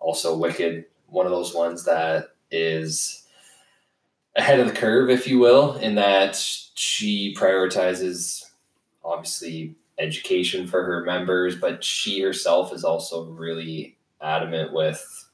Also, 0.01 0.37
Wicked, 0.37 0.87
one 1.07 1.27
of 1.27 1.33
those 1.33 1.55
ones 1.55 1.85
that 1.85 2.31
is 2.51 3.27
ahead 4.37 4.59
of 4.59 4.67
the 4.67 4.73
curve, 4.75 5.11
if 5.11 5.29
you 5.29 5.39
will, 5.39 5.77
in 5.77 5.95
that 5.97 6.35
she 6.37 7.35
prioritizes 7.39 8.45
obviously 9.05 9.75
education 10.03 10.67
for 10.67 10.85
her 10.85 11.05
members, 11.05 11.57
but 11.57 11.83
she 11.85 12.21
herself 12.21 12.73
is 12.73 12.85
also 12.85 13.25
really 13.27 13.97
adamant 14.21 14.73
with 14.73 15.29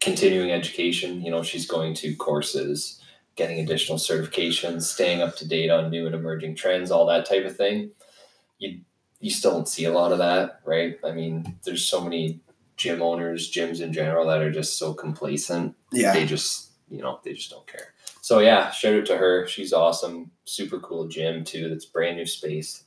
continuing 0.00 0.50
education. 0.50 1.22
You 1.22 1.30
know, 1.30 1.42
she's 1.42 1.66
going 1.66 1.94
to 1.94 2.14
courses, 2.16 3.00
getting 3.36 3.60
additional 3.60 3.98
certifications, 3.98 4.82
staying 4.82 5.22
up 5.22 5.36
to 5.36 5.48
date 5.48 5.70
on 5.70 5.90
new 5.90 6.06
and 6.06 6.14
emerging 6.14 6.56
trends, 6.56 6.90
all 6.90 7.06
that 7.06 7.26
type 7.26 7.44
of 7.44 7.56
thing. 7.56 7.90
You 8.58 8.80
you 9.20 9.30
still 9.30 9.52
don't 9.52 9.68
see 9.68 9.84
a 9.84 9.92
lot 9.92 10.12
of 10.12 10.18
that, 10.18 10.60
right? 10.66 10.98
I 11.02 11.12
mean, 11.12 11.56
there's 11.64 11.84
so 11.86 12.02
many 12.02 12.40
gym 12.76 13.00
owners, 13.00 13.50
gyms 13.50 13.80
in 13.80 13.92
general 13.92 14.26
that 14.26 14.42
are 14.42 14.52
just 14.52 14.78
so 14.78 14.92
complacent 14.92 15.74
yeah. 15.94 16.12
they 16.12 16.26
just 16.26 16.70
you 16.90 17.00
know 17.00 17.20
they 17.24 17.32
just 17.32 17.50
don't 17.50 17.66
care 17.66 17.94
so 18.20 18.38
yeah 18.38 18.70
shout 18.70 18.94
out 18.94 19.06
to 19.06 19.16
her 19.16 19.46
she's 19.46 19.72
awesome 19.72 20.30
super 20.44 20.78
cool 20.80 21.08
gym 21.08 21.44
too 21.44 21.68
that's 21.68 21.86
brand 21.86 22.16
new 22.16 22.26
space 22.26 22.84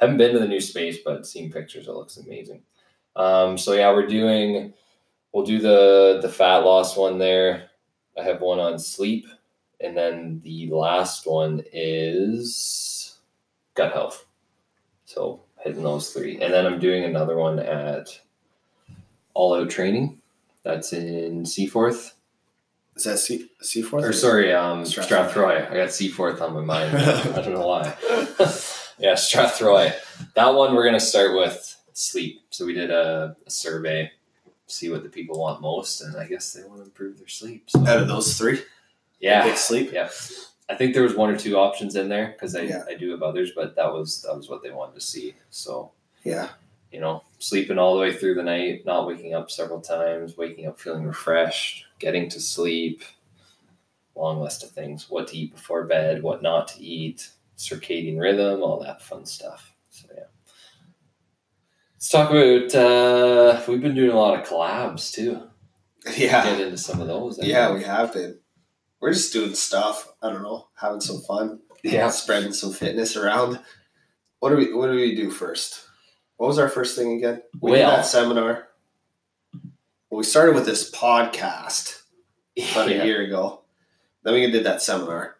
haven't 0.00 0.16
been 0.16 0.32
to 0.32 0.38
the 0.38 0.48
new 0.48 0.60
space 0.60 0.98
but 1.04 1.26
seeing 1.26 1.50
pictures 1.50 1.86
it 1.88 1.92
looks 1.92 2.16
amazing 2.16 2.62
um, 3.16 3.56
so 3.56 3.72
yeah 3.72 3.90
we're 3.92 4.06
doing 4.06 4.72
we'll 5.32 5.44
do 5.44 5.58
the 5.58 6.18
the 6.22 6.28
fat 6.28 6.58
loss 6.58 6.96
one 6.96 7.18
there 7.18 7.68
i 8.18 8.22
have 8.22 8.40
one 8.40 8.58
on 8.60 8.78
sleep 8.78 9.26
and 9.80 9.96
then 9.96 10.40
the 10.44 10.68
last 10.70 11.26
one 11.26 11.62
is 11.72 13.18
gut 13.74 13.92
health 13.92 14.26
so 15.04 15.42
hitting 15.62 15.82
those 15.82 16.10
three 16.10 16.40
and 16.40 16.52
then 16.52 16.66
i'm 16.66 16.78
doing 16.78 17.04
another 17.04 17.36
one 17.36 17.58
at 17.58 18.20
all 19.34 19.54
out 19.54 19.68
training 19.70 20.20
that's 20.62 20.92
in 20.92 21.44
seaforth 21.44 22.14
Is 22.96 23.04
that 23.04 23.18
C 23.18 23.50
Seaforth? 23.60 24.04
or 24.04 24.12
sorry, 24.12 24.52
um, 24.52 24.84
Strathroy. 24.84 25.28
Strathroy. 25.28 25.70
I 25.70 25.74
got 25.74 25.90
Seaforth 25.90 26.40
on 26.40 26.54
my 26.54 26.60
mind. 26.60 26.96
I 27.36 27.42
don't 27.42 27.54
know 27.54 27.66
why. 27.66 27.92
yeah, 28.98 29.12
Strathroy. 29.14 29.92
That 30.34 30.54
one 30.54 30.74
we're 30.74 30.84
gonna 30.84 31.00
start 31.00 31.34
with 31.36 31.76
sleep. 31.92 32.42
So 32.50 32.66
we 32.66 32.72
did 32.74 32.90
a, 32.90 33.36
a 33.46 33.50
survey, 33.50 34.10
see 34.66 34.90
what 34.90 35.02
the 35.02 35.08
people 35.08 35.38
want 35.40 35.60
most, 35.60 36.00
and 36.00 36.16
I 36.16 36.26
guess 36.26 36.52
they 36.52 36.62
want 36.64 36.78
to 36.80 36.84
improve 36.84 37.18
their 37.18 37.28
sleep. 37.28 37.64
So 37.70 37.80
Out 37.86 37.98
of 38.00 38.08
those 38.08 38.36
three, 38.36 38.62
yeah, 39.20 39.44
big 39.44 39.56
sleep. 39.56 39.90
yeah. 39.92 40.08
I 40.68 40.74
think 40.74 40.94
there 40.94 41.02
was 41.02 41.14
one 41.14 41.28
or 41.30 41.36
two 41.36 41.56
options 41.58 41.94
in 41.94 42.08
there 42.08 42.28
because 42.32 42.56
I, 42.56 42.62
Yeah. 42.62 42.84
I 42.88 42.94
do 42.94 43.10
have 43.10 43.22
others, 43.22 43.52
but 43.54 43.76
that 43.76 43.92
was 43.92 44.22
that 44.22 44.34
was 44.36 44.48
what 44.48 44.62
they 44.62 44.70
wanted 44.70 44.94
to 44.94 45.00
see. 45.00 45.34
So 45.50 45.92
Yeah, 46.24 46.48
you 46.90 47.00
know, 47.00 47.22
sleeping 47.38 47.78
all 47.78 47.94
the 47.94 48.00
way 48.00 48.16
through 48.16 48.34
the 48.34 48.42
night, 48.42 48.86
not 48.86 49.06
waking 49.06 49.34
up 49.34 49.50
several 49.50 49.80
times, 49.80 50.36
waking 50.38 50.66
up 50.66 50.80
feeling 50.80 51.04
refreshed, 51.04 51.84
getting 51.98 52.28
to 52.30 52.40
sleep. 52.40 53.02
Long 54.16 54.40
list 54.40 54.62
of 54.62 54.70
things 54.70 55.10
what 55.10 55.26
to 55.28 55.36
eat 55.36 55.52
before 55.54 55.84
bed, 55.84 56.22
what 56.22 56.40
not 56.40 56.68
to 56.68 56.80
eat, 56.82 57.30
circadian 57.56 58.18
rhythm, 58.18 58.62
all 58.62 58.80
that 58.82 59.02
fun 59.02 59.24
stuff. 59.26 59.72
So, 59.90 60.08
yeah. 60.14 60.24
Let's 61.96 62.08
talk 62.08 62.30
about, 62.30 62.74
uh, 62.74 63.62
we've 63.68 63.80
been 63.80 63.94
doing 63.94 64.10
a 64.10 64.18
lot 64.18 64.38
of 64.38 64.46
collabs 64.46 65.12
too. 65.12 65.42
yeah, 66.16 66.44
Get 66.44 66.60
into 66.60 66.76
some 66.78 67.00
of 67.00 67.06
those. 67.08 67.38
I 67.40 67.44
yeah. 67.46 67.68
think. 67.68 67.78
We 67.78 67.84
have 67.84 68.12
been. 68.12 68.38
We're 69.00 69.12
just 69.12 69.32
doing 69.32 69.54
stuff. 69.54 70.08
I 70.22 70.30
don't 70.30 70.42
know, 70.42 70.68
having 70.76 71.00
some 71.00 71.20
fun. 71.22 71.60
yeah. 71.82 72.08
spreading 72.10 72.52
some 72.52 72.72
fitness 72.72 73.16
around. 73.16 73.60
What 74.40 74.50
do 74.50 74.56
we 74.56 74.72
What 74.74 74.86
do 74.88 74.94
we 74.96 75.14
do 75.14 75.30
first? 75.30 75.80
What 76.36 76.48
was 76.48 76.58
our 76.58 76.68
first 76.68 76.96
thing 76.96 77.12
again? 77.16 77.42
We 77.60 77.72
did 77.72 77.86
that 77.86 78.06
seminar. 78.06 78.68
well, 80.10 80.18
we 80.18 80.24
started 80.24 80.54
with 80.54 80.66
this 80.66 80.90
podcast 80.90 82.00
about 82.56 82.88
Yeah. 82.90 83.02
a 83.02 83.04
year 83.06 83.22
ago. 83.22 83.62
Then 84.24 84.34
we 84.34 84.50
did 84.50 84.64
that 84.66 84.82
seminar. 84.82 85.36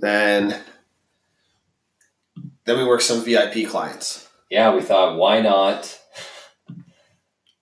Then, 0.00 0.60
then 2.64 2.78
we 2.78 2.84
worked 2.84 3.02
some 3.02 3.22
VIP 3.24 3.68
clients. 3.68 4.28
yeah, 4.50 4.74
we 4.74 4.80
thought, 4.80 5.16
why 5.18 5.40
not? 5.40 5.98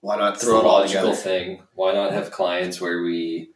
Why 0.01 0.15
not 0.17 0.39
throw 0.39 0.53
the 0.53 0.59
it 0.59 0.65
all 0.65 0.79
logical 0.79 1.01
together? 1.11 1.15
thing. 1.21 1.63
Why 1.75 1.93
not 1.93 2.13
have 2.13 2.31
clients 2.31 2.79
where 2.79 3.01
we 3.01 3.49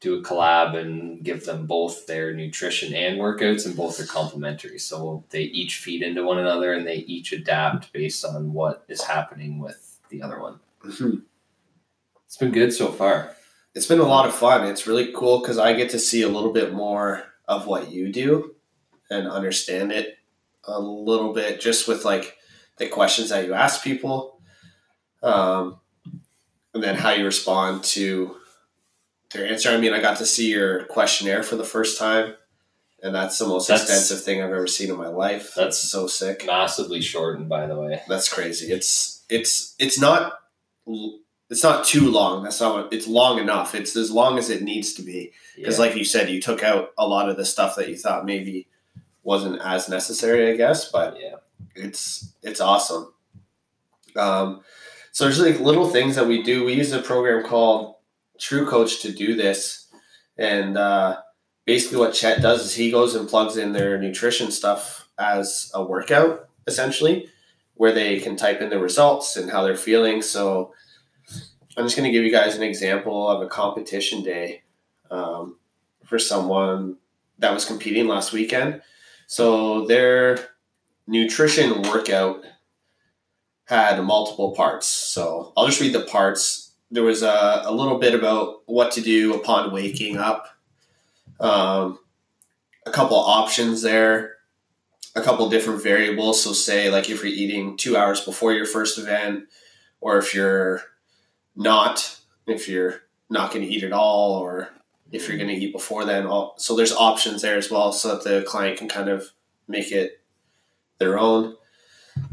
do 0.00 0.18
a 0.18 0.22
collab 0.22 0.76
and 0.76 1.22
give 1.24 1.44
them 1.44 1.66
both 1.66 2.06
their 2.06 2.32
nutrition 2.32 2.94
and 2.94 3.18
workouts, 3.18 3.66
and 3.66 3.76
both 3.76 4.00
are 4.00 4.06
complementary. 4.06 4.78
So 4.78 5.24
they 5.30 5.42
each 5.42 5.76
feed 5.78 6.02
into 6.02 6.22
one 6.24 6.38
another, 6.38 6.72
and 6.72 6.86
they 6.86 6.96
each 6.98 7.32
adapt 7.32 7.92
based 7.92 8.24
on 8.24 8.52
what 8.52 8.84
is 8.88 9.02
happening 9.02 9.58
with 9.58 9.98
the 10.08 10.22
other 10.22 10.40
one. 10.40 10.60
Mhm. 10.84 11.22
It's 12.26 12.36
been 12.36 12.52
good 12.52 12.72
so 12.72 12.92
far. 12.92 13.34
It's 13.74 13.86
been 13.86 13.98
a 13.98 14.06
lot 14.06 14.26
of 14.26 14.34
fun. 14.34 14.66
It's 14.66 14.86
really 14.86 15.12
cool 15.12 15.40
because 15.40 15.58
I 15.58 15.72
get 15.72 15.90
to 15.90 15.98
see 15.98 16.22
a 16.22 16.28
little 16.28 16.52
bit 16.52 16.72
more 16.72 17.24
of 17.48 17.66
what 17.66 17.90
you 17.90 18.12
do 18.12 18.54
and 19.10 19.26
understand 19.26 19.90
it 19.90 20.18
a 20.64 20.78
little 20.78 21.32
bit 21.32 21.60
just 21.60 21.88
with 21.88 22.04
like 22.04 22.36
the 22.76 22.86
questions 22.86 23.30
that 23.30 23.46
you 23.46 23.54
ask 23.54 23.82
people 23.82 24.40
um, 25.22 25.80
and 26.74 26.82
then 26.82 26.94
how 26.94 27.10
you 27.10 27.24
respond 27.24 27.82
to 27.82 28.36
their 29.32 29.46
answer. 29.46 29.70
I 29.70 29.78
mean, 29.78 29.92
I 29.92 30.00
got 30.00 30.18
to 30.18 30.26
see 30.26 30.50
your 30.50 30.84
questionnaire 30.84 31.42
for 31.42 31.56
the 31.56 31.64
first 31.64 31.98
time, 31.98 32.34
and 33.02 33.14
that's 33.14 33.38
the 33.38 33.46
most 33.46 33.66
That's- 33.68 33.88
extensive 33.88 34.24
thing 34.24 34.40
I've 34.42 34.50
ever 34.50 34.66
seen 34.66 34.90
in 34.90 34.96
my 34.96 35.08
life. 35.08 35.54
That's- 35.54 35.78
so 35.78 36.06
sick. 36.06 36.44
Massively 36.46 37.00
shortened, 37.00 37.48
by 37.48 37.66
the 37.66 37.76
way. 37.78 38.02
That's 38.08 38.28
crazy. 38.32 38.72
It's 38.72 39.24
it's 39.28 39.74
it's 39.78 39.98
not 39.98 40.38
it's 41.50 41.62
not 41.62 41.84
too 41.84 42.10
long. 42.10 42.42
That's 42.42 42.60
not 42.60 42.74
what, 42.74 42.92
it's 42.92 43.06
long 43.06 43.38
enough. 43.38 43.74
It's 43.74 43.96
as 43.96 44.10
long 44.10 44.38
as 44.38 44.50
it 44.50 44.62
needs 44.62 44.92
to 44.94 45.02
be. 45.02 45.32
Because 45.56 45.78
Yeah. 45.78 45.86
like 45.86 45.96
you 45.96 46.04
said, 46.04 46.28
you 46.28 46.40
took 46.40 46.62
out 46.62 46.92
a 46.98 47.06
lot 47.06 47.28
of 47.28 47.36
the 47.36 47.44
stuff 47.44 47.76
that 47.76 47.88
you 47.88 47.96
thought 47.96 48.26
maybe 48.26 48.68
wasn't 49.22 49.60
as 49.62 49.88
necessary, 49.88 50.50
I 50.52 50.56
guess. 50.56 50.90
But 50.90 51.18
yeah. 51.20 51.36
it's 51.74 52.32
it's 52.42 52.60
awesome. 52.60 53.12
Um, 54.16 54.60
so 55.12 55.24
there's 55.24 55.40
like 55.40 55.60
little 55.60 55.88
things 55.88 56.16
that 56.16 56.26
we 56.26 56.42
do. 56.42 56.64
We 56.64 56.74
use 56.74 56.92
a 56.92 57.00
program 57.02 57.44
called 57.44 57.96
TrueCoach 58.38 59.00
to 59.02 59.12
do 59.12 59.34
this, 59.34 59.88
and 60.36 60.76
uh, 60.76 61.20
basically 61.64 61.98
what 61.98 62.12
Chett 62.12 62.40
does 62.40 62.64
is 62.64 62.74
he 62.74 62.90
goes 62.90 63.14
and 63.14 63.28
plugs 63.28 63.56
in 63.56 63.72
their 63.72 63.98
nutrition 63.98 64.50
stuff 64.50 65.08
as 65.18 65.70
a 65.74 65.84
workout, 65.84 66.48
essentially, 66.66 67.28
where 67.74 67.92
they 67.92 68.20
can 68.20 68.36
type 68.36 68.60
in 68.60 68.70
the 68.70 68.78
results 68.78 69.36
and 69.36 69.50
how 69.50 69.62
they're 69.64 69.76
feeling. 69.76 70.22
So 70.22 70.72
I'm 71.78 71.84
just 71.84 71.96
going 71.96 72.10
to 72.10 72.12
give 72.12 72.24
you 72.24 72.32
guys 72.32 72.56
an 72.56 72.64
example 72.64 73.28
of 73.30 73.40
a 73.40 73.46
competition 73.46 74.24
day 74.24 74.62
um, 75.12 75.58
for 76.04 76.18
someone 76.18 76.96
that 77.38 77.54
was 77.54 77.64
competing 77.64 78.08
last 78.08 78.32
weekend. 78.32 78.82
So 79.28 79.86
their 79.86 80.40
nutrition 81.06 81.82
workout 81.82 82.42
had 83.66 84.02
multiple 84.02 84.56
parts. 84.56 84.88
So 84.88 85.52
I'll 85.56 85.66
just 85.66 85.80
read 85.80 85.92
the 85.92 86.00
parts. 86.00 86.72
There 86.90 87.04
was 87.04 87.22
a, 87.22 87.62
a 87.64 87.72
little 87.72 88.00
bit 88.00 88.12
about 88.12 88.62
what 88.66 88.90
to 88.92 89.00
do 89.00 89.34
upon 89.34 89.72
waking 89.72 90.16
up, 90.16 90.48
um, 91.38 92.00
a 92.86 92.90
couple 92.90 93.18
options 93.18 93.82
there, 93.82 94.38
a 95.14 95.20
couple 95.20 95.48
different 95.48 95.80
variables. 95.80 96.42
So, 96.42 96.52
say, 96.52 96.90
like 96.90 97.08
if 97.08 97.22
you're 97.22 97.26
eating 97.26 97.76
two 97.76 97.96
hours 97.96 98.20
before 98.20 98.52
your 98.52 98.66
first 98.66 98.98
event, 98.98 99.44
or 100.00 100.18
if 100.18 100.34
you're 100.34 100.82
not, 101.58 102.18
if 102.46 102.68
you're 102.68 103.02
not 103.28 103.52
going 103.52 103.66
to 103.66 103.72
eat 103.72 103.84
at 103.84 103.92
all, 103.92 104.38
or 104.38 104.70
if 105.12 105.28
you're 105.28 105.36
going 105.36 105.48
to 105.48 105.54
eat 105.54 105.72
before 105.72 106.04
then. 106.04 106.26
All, 106.26 106.54
so, 106.56 106.74
there's 106.74 106.92
options 106.92 107.42
there 107.42 107.56
as 107.56 107.70
well 107.70 107.92
so 107.92 108.08
that 108.14 108.24
the 108.24 108.42
client 108.42 108.78
can 108.78 108.88
kind 108.88 109.08
of 109.08 109.32
make 109.66 109.92
it 109.92 110.22
their 110.98 111.18
own 111.18 111.56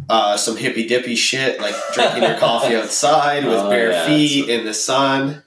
uh, 0.10 0.38
some 0.38 0.56
hippy 0.56 0.88
dippy 0.88 1.16
shit 1.16 1.60
like 1.60 1.76
drinking 1.94 2.24
your 2.24 2.38
coffee 2.38 2.76
outside 2.76 3.46
with 3.46 3.58
Oh, 3.58 3.70
bare 3.70 3.92
yeah, 3.92 4.06
feet 4.08 4.50
in 4.50 4.66
the 4.66 4.74
sun. 4.74 5.44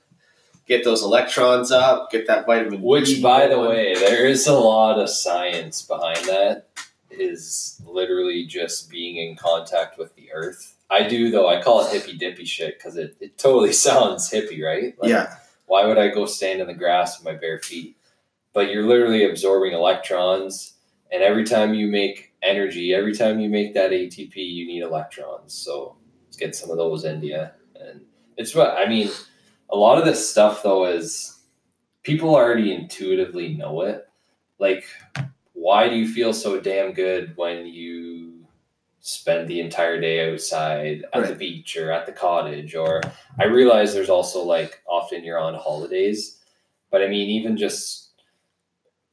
Get 0.66 0.84
those 0.84 1.02
electrons 1.02 1.70
up. 1.70 2.10
Get 2.10 2.26
that 2.26 2.44
vitamin. 2.44 2.82
Which, 2.82 3.06
D 3.06 3.22
by 3.22 3.46
the 3.46 3.58
way, 3.58 3.94
there 3.94 4.26
is 4.26 4.46
a 4.46 4.58
lot 4.58 4.98
of 4.98 5.08
science 5.08 5.82
behind 5.82 6.24
that. 6.26 6.66
Is 7.10 7.80
literally 7.86 8.44
just 8.44 8.90
being 8.90 9.16
in 9.16 9.34
contact 9.36 9.98
with 9.98 10.14
the 10.14 10.30
earth. 10.32 10.74
I 10.90 11.06
do 11.06 11.30
though. 11.30 11.48
I 11.48 11.62
call 11.62 11.86
it 11.86 11.92
hippy 11.92 12.16
dippy 12.16 12.44
shit 12.44 12.78
because 12.78 12.96
it, 12.96 13.16
it 13.20 13.38
totally 13.38 13.72
sounds 13.86 14.30
hippie, 14.30 14.62
right? 14.62 14.98
Like, 14.98 15.10
yeah, 15.10 15.34
Why 15.66 15.86
would 15.86 15.98
I 15.98 16.08
go 16.08 16.26
stand 16.26 16.60
in 16.60 16.66
the 16.66 16.74
grass 16.74 17.18
with 17.18 17.32
my 17.32 17.38
bare 17.38 17.60
feet? 17.60 17.96
But 18.52 18.70
you're 18.70 18.86
literally 18.86 19.28
absorbing 19.28 19.72
electrons, 19.72 20.74
and 21.12 21.22
every 21.22 21.44
time 21.44 21.74
you 21.74 21.86
make 21.86 22.32
energy, 22.42 22.94
every 22.94 23.14
time 23.14 23.40
you 23.40 23.48
make 23.48 23.74
that 23.74 23.90
ATP, 23.90 24.34
you 24.36 24.66
need 24.66 24.82
electrons. 24.82 25.52
So 25.52 25.96
let's 26.26 26.36
get 26.36 26.56
some 26.56 26.70
of 26.70 26.76
those 26.76 27.04
into 27.04 27.26
you. 27.26 27.46
And 27.80 28.02
it's 28.36 28.54
what 28.54 28.76
I 28.78 28.88
mean. 28.88 29.10
A 29.70 29.76
lot 29.76 29.98
of 29.98 30.06
this 30.06 30.28
stuff 30.28 30.62
though 30.62 30.86
is 30.86 31.40
people 32.02 32.34
already 32.34 32.72
intuitively 32.72 33.54
know 33.54 33.82
it. 33.82 34.08
Like, 34.58 34.84
why 35.52 35.88
do 35.88 35.96
you 35.96 36.08
feel 36.08 36.32
so 36.32 36.58
damn 36.58 36.92
good 36.92 37.34
when 37.36 37.66
you 37.66 38.37
spend 39.08 39.48
the 39.48 39.60
entire 39.60 39.98
day 40.00 40.30
outside 40.30 41.04
at 41.14 41.26
the 41.26 41.34
beach 41.34 41.76
or 41.76 41.90
at 41.90 42.04
the 42.04 42.12
cottage? 42.12 42.74
Or 42.74 43.00
I 43.38 43.44
realize 43.44 43.94
there's 43.94 44.10
also 44.10 44.42
like 44.42 44.82
often 44.86 45.24
you're 45.24 45.38
on 45.38 45.54
holidays, 45.54 46.40
but 46.90 47.02
I 47.02 47.08
mean, 47.08 47.30
even 47.30 47.56
just, 47.56 48.10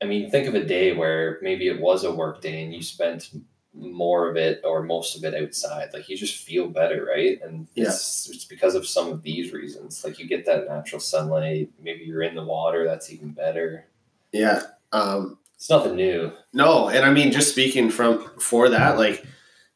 I 0.02 0.06
mean, 0.06 0.30
think 0.30 0.48
of 0.48 0.56
a 0.56 0.66
day 0.66 0.94
where 0.94 1.40
maybe 1.42 1.68
it 1.68 1.80
was 1.80 2.04
a 2.04 2.14
work 2.14 2.42
day 2.42 2.64
and 2.64 2.74
you 2.74 2.82
spent 2.82 3.32
more 3.74 4.30
of 4.30 4.36
it 4.36 4.62
or 4.66 4.84
most 4.84 5.16
of 5.18 5.24
it 5.24 5.34
outside. 5.34 5.94
Like 5.94 6.10
you 6.10 6.18
just 6.18 6.44
feel 6.44 6.68
better 6.68 7.06
right? 7.06 7.40
And 7.42 7.68
it's, 7.76 8.30
it's 8.30 8.46
because 8.46 8.76
of 8.76 8.88
some 8.88 9.12
of 9.12 9.24
these 9.24 9.54
reasons. 9.54 10.04
Like 10.04 10.20
you 10.20 10.28
get 10.28 10.46
that 10.46 10.68
natural 10.68 11.00
sunlight 11.00 11.70
maybe 11.82 12.04
you're 12.04 12.24
in 12.24 12.36
the 12.36 12.44
water 12.44 12.86
that's 12.86 13.12
even 13.12 13.32
better. 13.32 13.86
Yeah. 14.32 14.62
Um, 14.92 15.38
it's 15.56 15.70
nothing 15.70 15.96
new. 15.96 16.32
no, 16.54 16.90
and 16.90 17.06
I 17.06 17.12
mean, 17.12 17.32
just 17.32 17.52
speaking 17.52 17.90
from 17.90 18.30
for 18.40 18.70
that, 18.70 18.98
like, 18.98 19.26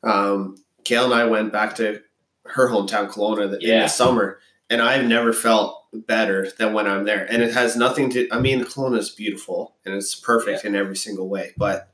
um, 0.04 0.56
Kale 0.84 1.06
and 1.06 1.14
I 1.14 1.26
went 1.26 1.52
back 1.52 1.76
to 1.76 2.02
her 2.46 2.70
hometown, 2.70 3.10
Kelowna, 3.12 3.54
in 3.56 3.62
Yeah. 3.62 3.84
the 3.84 3.88
summer, 3.90 4.40
and 4.70 4.82
I've 4.82 5.06
never 5.06 5.34
felt 5.34 5.76
better 5.94 6.50
than 6.58 6.74
when 6.74 6.88
I'm 6.88 7.04
there. 7.04 7.26
And 7.30 7.42
it 7.42 7.54
has 7.54 7.76
nothing 7.76 8.10
to. 8.12 8.28
I 8.32 8.40
mean, 8.40 8.64
Kelowna 8.64 8.98
is 9.00 9.10
beautiful 9.10 9.76
and 9.86 9.94
it's 9.96 10.16
perfect 10.16 10.64
in 10.66 10.76
every 10.76 10.96
single 10.96 11.28
way. 11.28 11.54
But 11.58 11.90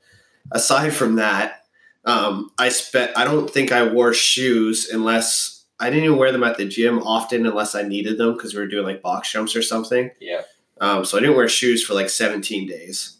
aside 0.52 0.94
from 0.94 1.16
that, 1.16 1.66
um, 2.06 2.52
I 2.58 2.70
spent. 2.70 3.12
I 3.18 3.24
don't 3.26 3.50
think 3.50 3.72
I 3.72 3.88
wore 3.88 4.14
shoes 4.14 4.90
unless 4.90 5.64
I 5.80 5.90
didn't 5.90 6.06
even 6.06 6.18
wear 6.18 6.32
them 6.32 6.44
at 6.44 6.58
the 6.58 6.66
gym 6.66 7.00
often 7.04 7.46
unless 7.46 7.76
I 7.76 7.82
needed 7.84 8.18
them 8.18 8.34
because 8.34 8.54
we 8.54 8.60
were 8.62 8.68
doing 8.68 8.86
like 8.86 9.02
box 9.02 9.32
jumps 9.32 9.56
or 9.56 9.62
something. 9.62 10.12
yeah 10.22 10.42
Um, 10.80 11.04
so 11.04 11.18
I 11.18 11.22
didn't 11.22 11.36
wear 11.36 11.50
shoes 11.50 11.84
for 11.84 11.94
like 11.96 12.10
17 12.10 12.68
days. 12.68 13.15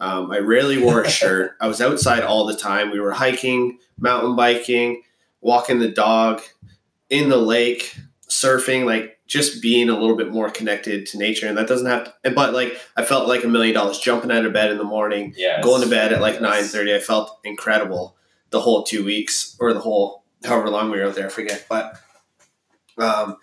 Um, 0.00 0.30
I 0.30 0.38
rarely 0.38 0.78
wore 0.78 1.02
a 1.02 1.10
shirt. 1.10 1.56
I 1.60 1.68
was 1.68 1.80
outside 1.80 2.22
all 2.22 2.46
the 2.46 2.56
time. 2.56 2.90
We 2.90 3.00
were 3.00 3.12
hiking, 3.12 3.78
mountain 3.98 4.34
biking, 4.34 5.02
walking 5.40 5.78
the 5.78 5.88
dog, 5.88 6.40
in 7.10 7.28
the 7.28 7.36
lake, 7.36 7.94
surfing, 8.28 8.86
like 8.86 9.18
just 9.26 9.60
being 9.60 9.88
a 9.88 9.98
little 9.98 10.16
bit 10.16 10.30
more 10.32 10.50
connected 10.50 11.06
to 11.06 11.18
nature. 11.18 11.46
And 11.46 11.56
that 11.58 11.68
doesn't 11.68 11.86
have 11.86 12.12
to, 12.22 12.30
but 12.30 12.54
like 12.54 12.80
I 12.96 13.04
felt 13.04 13.28
like 13.28 13.44
a 13.44 13.48
million 13.48 13.74
dollars 13.74 13.98
jumping 13.98 14.30
out 14.30 14.44
of 14.46 14.52
bed 14.52 14.70
in 14.70 14.78
the 14.78 14.84
morning, 14.84 15.34
yeah 15.36 15.60
going 15.62 15.82
to 15.82 15.88
bed 15.88 16.12
at 16.12 16.20
like 16.20 16.36
it's- 16.36 16.72
9.30. 16.72 16.96
I 16.96 17.00
felt 17.00 17.38
incredible 17.44 18.16
the 18.50 18.60
whole 18.60 18.82
two 18.84 19.04
weeks 19.04 19.56
or 19.60 19.72
the 19.72 19.80
whole, 19.80 20.24
however 20.44 20.70
long 20.70 20.90
we 20.90 20.98
were 20.98 21.06
out 21.06 21.14
there, 21.14 21.26
I 21.26 21.30
forget. 21.30 21.66
But 21.68 22.00
um, 22.98 23.36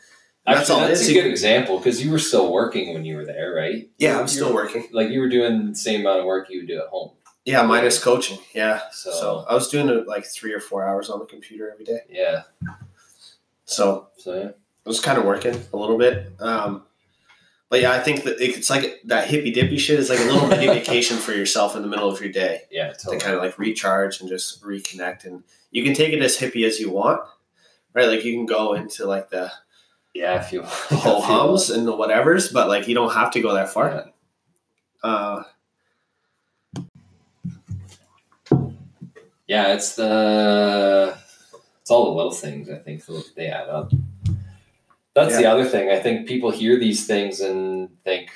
that's 0.47 0.59
Actually, 0.61 0.75
all 0.75 0.85
it 0.85 0.89
that's 0.89 1.07
a 1.09 1.13
good 1.13 1.25
example 1.27 1.77
because 1.77 2.03
you 2.03 2.09
were 2.11 2.19
still 2.19 2.51
working 2.51 2.93
when 2.93 3.03
you 3.05 3.15
were 3.17 3.25
there 3.25 3.53
right 3.53 3.89
yeah, 3.97 4.13
You- 4.13 4.19
I'm 4.21 4.27
still 4.27 4.53
working. 4.53 4.87
like 4.91 5.09
you 5.09 5.19
were 5.19 5.29
doing 5.29 5.69
the 5.69 5.75
same 5.75 6.01
amount 6.01 6.19
of 6.21 6.25
work 6.25 6.49
you 6.49 6.59
would 6.59 6.67
do 6.67 6.79
at 6.79 6.87
home 6.87 7.11
Yeah, 7.45 7.61
minus 7.63 8.01
coaching. 8.03 8.39
Yeah. 8.53 8.81
so, 8.91 9.11
So 9.11 9.45
I 9.49 9.53
was 9.53 9.67
doing 9.69 9.89
it 9.89 10.07
like 10.07 10.25
three 10.25 10.53
or 10.53 10.59
four 10.59 10.87
hours 10.87 11.09
on 11.09 11.19
the 11.19 11.25
computer 11.25 11.69
every 11.71 11.85
day. 11.85 11.99
yeah 12.09 12.43
So 13.65 14.07
so 14.17 14.33
yeah 14.35 14.49
I 14.85 14.89
was 14.89 14.99
kind 15.01 15.17
of 15.17 15.25
working 15.25 15.55
a 15.73 15.77
little 15.77 15.97
bit. 15.97 16.31
Um, 16.39 16.83
but 17.69 17.81
yeah, 17.81 17.91
I 17.91 17.99
think 17.99 18.23
that 18.23 18.39
it's 18.39 18.69
like 18.69 19.01
that 19.05 19.27
hippy 19.27 19.51
dippy 19.51 19.77
shit 19.77 19.99
is 19.99 20.09
like 20.09 20.19
a 20.19 20.23
little 20.23 20.47
mini 20.47 20.67
vacation 20.79 21.17
for 21.17 21.33
yourself 21.33 21.75
in 21.75 21.81
the 21.81 21.89
middle 21.89 22.09
of 22.09 22.21
your 22.21 22.31
day 22.31 22.61
yeah 22.71 22.93
to 22.93 23.17
kind 23.17 23.35
of 23.35 23.41
like 23.41 23.59
recharge 23.59 24.21
and 24.21 24.29
just 24.29 24.63
reconnect. 24.63 25.25
And 25.25 25.43
you 25.71 25.83
can 25.83 25.93
take 25.93 26.13
it 26.13 26.21
as 26.21 26.37
hippie 26.37 26.65
as 26.65 26.79
you 26.79 26.89
want, 26.89 27.19
right? 27.93 28.07
Like 28.07 28.23
you 28.23 28.33
can 28.33 28.45
go 28.45 28.73
into 28.73 29.05
like 29.05 29.29
the 29.29 29.51
yeah 30.17 30.41
if 30.43 30.51
you 30.51 30.63
whole 30.65 31.21
hums 31.21 31.69
and 31.69 31.87
the 31.87 31.93
whatevers, 31.93 32.51
but 32.51 32.67
like 32.67 32.87
you 32.87 32.95
don't 32.95 33.13
have 33.13 33.31
to 33.31 33.41
go 33.41 33.53
that 33.53 33.69
far. 33.69 33.89
Yeah. 35.03 35.09
Uh, 35.09 35.43
Yeah, 39.47 39.73
it's 39.73 39.95
the 39.95 41.17
it's 41.81 41.89
all 41.89 42.05
the 42.05 42.17
little 42.17 42.31
things 42.31 42.69
I 42.69 42.77
think 42.79 43.05
that 43.05 43.31
they 43.35 43.47
add 43.47 43.69
up. 43.69 43.91
That's 45.15 45.37
the 45.37 45.45
other 45.45 45.65
thing. 45.65 45.89
I 45.89 45.99
think 45.99 46.27
people 46.27 46.51
hear 46.51 46.77
these 46.77 47.07
things 47.07 47.39
and 47.39 47.89
think, 48.03 48.29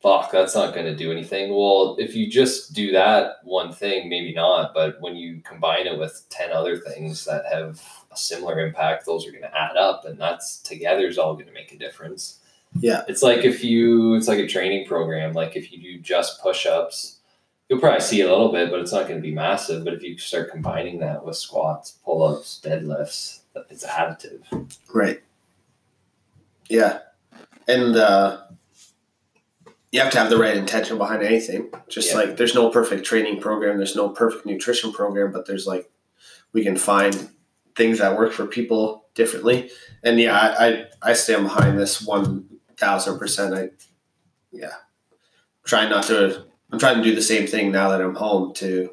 fuck, 0.00 0.30
that's 0.30 0.54
not 0.54 0.72
going 0.72 0.86
to 0.86 0.96
do 0.96 1.12
anything. 1.12 1.50
Well, 1.50 1.96
if 1.98 2.14
you 2.14 2.30
just 2.30 2.72
do 2.72 2.92
that 2.92 3.38
one 3.42 3.70
thing, 3.70 4.08
maybe 4.08 4.32
not. 4.32 4.72
But 4.72 4.98
when 5.02 5.14
you 5.14 5.42
combine 5.44 5.86
it 5.86 5.98
with 5.98 6.24
10 6.30 6.52
other 6.52 6.78
things 6.78 7.26
that 7.26 7.44
have 7.52 7.82
a 8.14 8.18
similar 8.18 8.58
impact, 8.66 9.06
those 9.06 9.26
are 9.26 9.30
going 9.30 9.42
to 9.42 9.56
add 9.58 9.76
up. 9.76 10.04
And 10.04 10.18
that's 10.18 10.58
together 10.58 11.06
is 11.06 11.18
all 11.18 11.34
going 11.34 11.46
to 11.46 11.52
make 11.52 11.72
a 11.72 11.78
difference. 11.78 12.38
Yeah. 12.80 13.02
It's 13.08 13.22
like 13.22 13.44
if 13.44 13.62
you, 13.62 14.14
it's 14.14 14.28
like 14.28 14.38
a 14.38 14.46
training 14.48 14.86
program. 14.86 15.32
Like 15.32 15.56
if 15.56 15.70
you 15.72 15.80
do 15.80 15.98
just 16.00 16.40
push 16.42 16.66
ups, 16.66 17.18
you'll 17.68 17.80
probably 17.80 18.00
see 18.00 18.20
a 18.22 18.28
little 18.28 18.50
bit, 18.52 18.70
but 18.70 18.80
it's 18.80 18.92
not 18.92 19.06
going 19.08 19.16
to 19.16 19.22
be 19.22 19.32
massive. 19.32 19.84
But 19.84 19.94
if 19.94 20.02
you 20.02 20.18
start 20.18 20.50
combining 20.50 20.98
that 21.00 21.24
with 21.24 21.36
squats, 21.36 21.92
pull 22.04 22.22
ups, 22.22 22.60
deadlifts, 22.64 23.40
it's 23.70 23.86
additive. 23.86 24.42
Right. 24.92 25.22
Yeah. 26.68 27.00
And 27.68 27.96
uh, 27.96 28.42
you 29.92 30.00
have 30.00 30.10
to 30.12 30.18
have 30.18 30.30
the 30.30 30.36
right 30.38 30.56
intention 30.56 30.98
behind 30.98 31.22
anything. 31.22 31.70
Just 31.88 32.10
Yeah. 32.10 32.16
like 32.16 32.36
there's 32.36 32.54
no 32.54 32.68
perfect 32.70 33.04
training 33.04 33.40
program, 33.40 33.76
there's 33.78 33.94
no 33.96 34.08
perfect 34.08 34.44
nutrition 34.46 34.92
program, 34.92 35.30
but 35.32 35.46
there's 35.46 35.66
like 35.66 35.88
we 36.52 36.64
can 36.64 36.76
find 36.76 37.30
things 37.76 37.98
that 37.98 38.16
work 38.16 38.32
for 38.32 38.46
people 38.46 39.06
differently. 39.14 39.70
And 40.02 40.18
yeah, 40.18 40.38
I 40.38 40.66
I, 40.66 40.84
I 41.02 41.12
stand 41.12 41.44
behind 41.44 41.78
this 41.78 42.02
one 42.02 42.46
thousand 42.76 43.18
percent. 43.18 43.54
I 43.54 43.70
yeah. 44.52 44.74
Try 45.64 45.88
not 45.88 46.04
to 46.04 46.44
I'm 46.70 46.78
trying 46.78 46.96
to 46.96 47.02
do 47.02 47.14
the 47.14 47.22
same 47.22 47.46
thing 47.46 47.70
now 47.70 47.90
that 47.90 48.00
I'm 48.00 48.16
home 48.16 48.52
to 48.54 48.90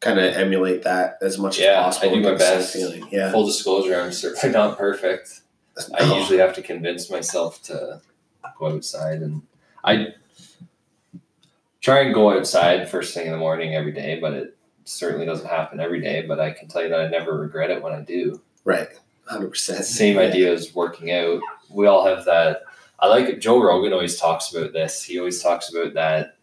kind 0.00 0.18
of 0.18 0.34
emulate 0.34 0.82
that 0.82 1.18
as 1.22 1.38
much 1.38 1.58
Yeah, 1.58 1.80
I 1.80 1.88
as 1.88 1.98
possible. 1.98 2.16
do 2.16 2.22
my 2.22 2.28
and 2.30 2.38
get 2.38 2.38
the 2.38 2.44
same 2.44 2.58
best. 2.58 2.72
Feeling. 2.72 3.08
Yeah. 3.10 3.32
Full 3.32 3.46
disclosure, 3.46 4.00
I'm 4.00 4.12
certainly 4.12 4.54
not 4.58 4.78
perfect. 4.78 5.40
I 5.98 6.00
oh. 6.00 6.18
usually 6.18 6.38
have 6.38 6.54
to 6.54 6.62
convince 6.62 7.10
myself 7.10 7.62
to 7.64 8.00
go 8.58 8.66
outside, 8.68 9.22
and 9.22 9.42
I 9.82 10.14
try 11.80 12.00
and 12.00 12.14
go 12.14 12.30
outside 12.30 12.88
first 12.88 13.12
thing 13.12 13.26
in 13.26 13.32
the 13.32 13.38
morning 13.38 13.74
every 13.74 13.92
day, 13.92 14.20
but 14.20 14.34
it 14.34 14.53
certainly 14.84 15.26
doesn't 15.26 15.48
happen 15.48 15.80
every 15.80 16.00
day. 16.00 16.24
But 16.26 16.40
I 16.40 16.50
can 16.50 16.68
tell 16.68 16.82
you 16.82 16.88
that 16.90 17.00
I 17.00 17.08
never 17.08 17.38
regret 17.38 17.70
it 17.70 17.82
when 17.82 17.92
I 17.92 18.00
do. 18.00 18.40
Right. 18.64 18.88
Hundred 19.26 19.50
percent. 19.50 19.84
Same 19.84 20.18
idea 20.18 20.52
as 20.52 20.74
working 20.74 21.10
out. 21.12 21.40
We 21.70 21.86
all 21.86 22.06
have 22.06 22.24
that. 22.26 22.62
I 23.00 23.08
like 23.08 23.26
it. 23.26 23.40
Joe 23.40 23.62
Rogan 23.62 23.92
always 23.92 24.18
talks 24.18 24.54
about 24.54 24.72
this. 24.72 25.02
He 25.02 25.18
always 25.18 25.42
talks 25.42 25.72
about 25.72 25.94
that. 25.94 26.36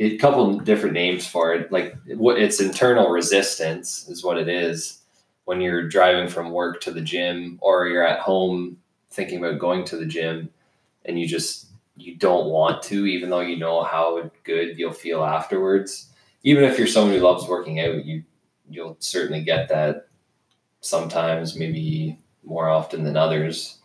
A 0.00 0.16
couple 0.18 0.58
different 0.60 0.94
names 0.94 1.26
for 1.26 1.54
it. 1.54 1.70
Like 1.72 1.96
what 2.16 2.38
it's 2.38 2.60
internal 2.60 3.10
resistance 3.10 4.08
is 4.08 4.24
what 4.24 4.38
it 4.38 4.48
is 4.48 5.00
when 5.44 5.60
you're 5.60 5.88
driving 5.88 6.28
from 6.28 6.50
work 6.50 6.80
to 6.82 6.90
the 6.90 7.00
gym 7.00 7.58
or 7.62 7.86
you're 7.86 8.06
at 8.06 8.20
home 8.20 8.78
thinking 9.10 9.38
about 9.38 9.60
going 9.60 9.84
to 9.84 9.96
the 9.96 10.06
gym 10.06 10.50
and 11.04 11.18
you 11.18 11.26
just 11.26 11.66
you 11.96 12.16
don't 12.16 12.46
want 12.46 12.82
to 12.82 13.06
even 13.06 13.30
though 13.30 13.40
you 13.40 13.56
know 13.56 13.82
how 13.84 14.30
good 14.42 14.78
you'll 14.78 14.92
feel 14.92 15.22
afterwards 15.22 16.10
even 16.44 16.62
if 16.64 16.78
you're 16.78 16.86
someone 16.86 17.14
who 17.14 17.20
loves 17.20 17.48
working 17.48 17.80
out 17.80 18.04
you 18.04 18.22
you'll 18.70 18.96
certainly 19.00 19.42
get 19.42 19.68
that 19.68 20.08
sometimes 20.80 21.56
maybe 21.56 22.18
more 22.44 22.68
often 22.68 23.02
than 23.02 23.16
others 23.16 23.78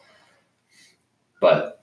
but 1.41 1.79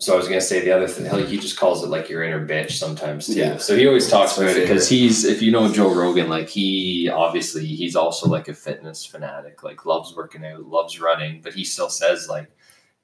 so 0.00 0.14
I 0.14 0.16
was 0.16 0.28
gonna 0.28 0.40
say 0.40 0.64
the 0.64 0.70
other 0.70 0.86
thing. 0.86 1.26
He 1.26 1.38
just 1.38 1.58
calls 1.58 1.82
it 1.82 1.88
like 1.88 2.08
your 2.08 2.22
inner 2.22 2.46
bitch 2.46 2.72
sometimes 2.72 3.26
too. 3.26 3.34
Yeah. 3.34 3.56
So 3.56 3.76
he 3.76 3.86
always 3.86 4.08
talks 4.08 4.36
That's 4.36 4.52
about 4.52 4.56
it 4.56 4.68
because 4.68 4.88
he's 4.88 5.24
if 5.24 5.42
you 5.42 5.50
know 5.50 5.72
Joe 5.72 5.92
Rogan, 5.92 6.28
like 6.28 6.48
he 6.48 7.10
obviously 7.12 7.66
he's 7.66 7.96
also 7.96 8.28
like 8.28 8.46
a 8.46 8.54
fitness 8.54 9.04
fanatic, 9.04 9.64
like 9.64 9.86
loves 9.86 10.14
working 10.14 10.44
out, 10.44 10.64
loves 10.66 11.00
running, 11.00 11.40
but 11.42 11.52
he 11.52 11.64
still 11.64 11.90
says 11.90 12.28
like 12.28 12.48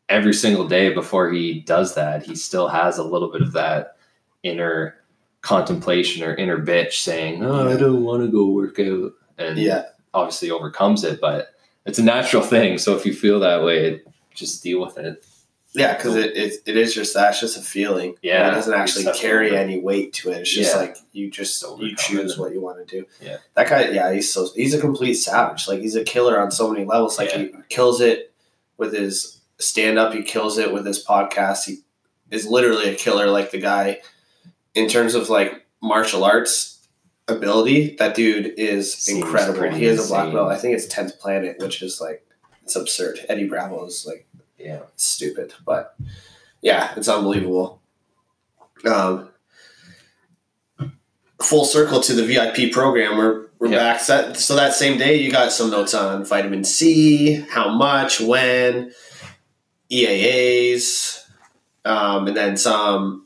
every 0.09 0.33
single 0.33 0.69
day 0.69 0.95
before 0.95 1.33
he 1.33 1.61
does 1.61 1.97
that, 1.97 2.25
he 2.25 2.37
still 2.37 2.69
has 2.69 2.99
a 2.99 3.05
little 3.05 3.31
bit 3.33 3.43
of 3.43 3.51
that 3.53 3.97
inner 4.45 5.04
contemplation 5.45 6.25
or 6.27 6.35
inner 6.35 6.59
bitch 6.59 6.95
saying, 6.95 7.45
"Oh, 7.45 7.69
I 7.71 7.77
don't 7.77 8.03
want 8.03 8.23
to 8.25 8.29
go 8.29 8.47
work 8.47 8.79
out," 8.81 9.13
and 9.39 9.59
Yeah. 9.59 9.85
obviously 10.15 10.51
overcomes 10.51 11.05
it. 11.05 11.21
But 11.21 11.51
it's 11.85 11.99
a 11.99 12.03
natural 12.03 12.43
thing. 12.43 12.79
So 12.79 12.97
if 12.97 13.05
you 13.07 13.13
feel 13.13 13.41
that 13.41 13.63
way, 13.63 14.01
just 14.35 14.63
deal 14.63 14.81
with 14.81 14.97
it. 14.99 15.25
Yeah, 15.77 15.97
because 15.97 16.15
it, 16.15 16.37
it, 16.37 16.53
it 16.67 16.77
is 16.77 16.95
just 16.95 17.15
that. 17.15 17.31
It's 17.31 17.41
just 17.41 17.57
a 17.59 17.61
feeling. 17.61 18.15
Yeah, 18.23 18.49
It 18.49 18.55
doesn't 18.55 18.73
actually 18.73 19.03
just 19.05 19.07
have 19.07 19.17
to 19.17 19.21
carry 19.21 19.49
over- 19.49 19.57
any 19.57 19.81
weight 19.81 20.13
to 20.15 20.31
it. 20.31 20.39
It's 20.43 20.51
just 20.53 20.73
Yeah. 20.75 20.81
like 20.81 20.97
you 21.13 21.31
just 21.31 21.65
you 21.81 21.97
choose 21.97 22.39
what 22.39 22.53
you 22.53 22.61
want 22.61 22.79
to 22.87 23.01
do. 23.01 23.07
Yeah. 23.21 23.39
That 23.55 23.69
guy, 23.69 23.89
yeah, 23.91 24.13
he's 24.13 24.33
so 24.33 24.49
he's 24.55 24.73
a 24.73 24.81
complete 24.81 25.15
savage. 25.15 25.67
Like 25.69 25.81
he's 25.81 25.97
a 25.97 26.05
killer 26.05 26.41
on 26.41 26.51
so 26.53 26.71
many 26.71 26.85
levels. 26.85 27.19
Like 27.19 27.33
he 27.33 27.51
kills 27.69 28.01
it 28.01 28.33
with 28.79 28.93
his 28.95 29.41
stand 29.59 29.99
up, 29.99 30.13
he 30.15 30.23
kills 30.23 30.59
it 30.59 30.73
with 30.73 30.87
his 30.87 31.05
podcast. 31.05 31.65
He 31.65 31.79
is 32.31 32.47
literally 32.47 32.89
a 32.89 32.95
killer, 32.95 33.27
like 33.29 33.51
the 33.51 33.59
guy 33.61 34.01
in 34.75 34.89
terms 34.89 35.15
of 35.15 35.29
like 35.29 35.65
martial 35.83 36.25
arts 36.25 36.87
ability. 37.29 37.97
That 37.99 38.15
dude 38.15 38.55
is 38.59 38.93
Seems 38.95 39.21
incredible. 39.25 39.71
He 39.75 39.87
is 39.87 40.05
a 40.05 40.09
black 40.09 40.33
belt. 40.33 40.51
I 40.51 40.57
think 40.59 40.75
it's 40.75 40.87
tenth 40.87 41.19
planet, 41.21 41.59
which 41.59 41.83
is 41.83 42.01
like 42.01 42.27
it's 42.63 42.77
absurd. 42.77 43.21
Eddie 43.29 43.49
Bravo 43.49 43.85
is 43.87 44.05
like 44.07 44.27
Yeah. 44.59 44.81
stupid, 44.97 45.55
but 45.65 45.97
yeah, 46.61 46.93
it's 46.97 47.09
unbelievable. 47.09 47.81
Um, 48.87 49.31
full 51.43 51.65
circle 51.65 52.01
to 52.01 52.13
the 52.15 52.25
VIP 52.25 52.73
program. 52.73 53.17
We're 53.19 53.45
we're 53.59 53.69
Yeah. 53.69 53.79
back. 53.79 54.01
So 54.01 54.17
that, 54.17 54.37
so 54.37 54.57
that 54.57 54.75
same 54.75 54.99
day, 54.99 55.17
you 55.23 55.31
got 55.31 55.53
some 55.53 55.71
notes 55.71 55.95
on 55.95 56.25
vitamin 56.25 56.65
C, 56.65 57.35
how 57.49 57.69
much, 57.71 58.21
when, 58.21 58.93
EAAs, 59.91 61.25
um, 61.85 62.27
and 62.27 62.37
then 62.37 62.57
some 62.57 63.24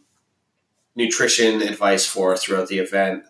nutrition 0.98 1.62
advice 1.62 2.04
for 2.04 2.36
throughout 2.36 2.66
the 2.66 2.80
event. 2.80 3.22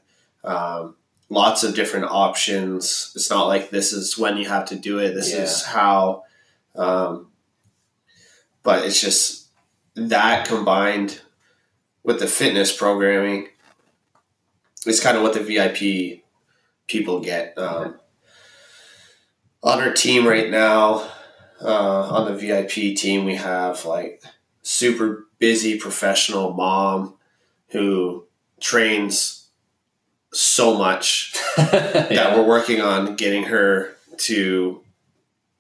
Um, 0.43 0.97
lots 1.29 1.63
of 1.63 1.75
different 1.75 2.07
options. 2.07 3.13
It's 3.15 3.29
not 3.29 3.47
like 3.47 3.69
this 3.69 3.93
is 3.93 4.19
when 4.19 4.39
you 4.39 4.49
have 4.49 4.65
to 4.71 4.77
do 4.77 4.99
it. 4.99 5.15
This 5.15 5.35
is 5.35 5.65
how. 5.65 6.25
Um, 6.75 7.29
but 8.63 8.87
it's 8.87 9.01
just 9.01 9.49
that 9.95 10.49
combined 10.49 11.21
with 12.03 12.21
the 12.21 12.27
fitness 12.27 12.75
programming 12.75 13.49
is 14.87 15.01
kind 15.01 15.17
of 15.17 15.23
what 15.23 15.35
the 15.35 15.41
VIP 15.41 16.23
people 16.87 17.21
get. 17.21 17.57
Um, 17.59 18.01
on 19.63 19.81
our 19.81 19.93
team 19.93 20.27
right 20.27 20.49
now, 20.49 21.07
uh, 21.61 22.09
on 22.11 22.33
the 22.33 22.39
VIP 22.39 22.97
team, 22.97 23.27
we 23.27 23.35
have 23.35 23.85
like 23.85 24.23
super 24.63 25.27
busy 25.39 25.77
professional 25.79 26.55
mom 26.55 27.18
who 27.71 28.27
trains 28.61 29.49
so 30.33 30.77
much 30.77 31.35
that 31.57 32.11
yeah. 32.11 32.37
we're 32.37 32.47
working 32.47 32.81
on 32.81 33.17
getting 33.17 33.45
her 33.45 33.97
to 34.17 34.83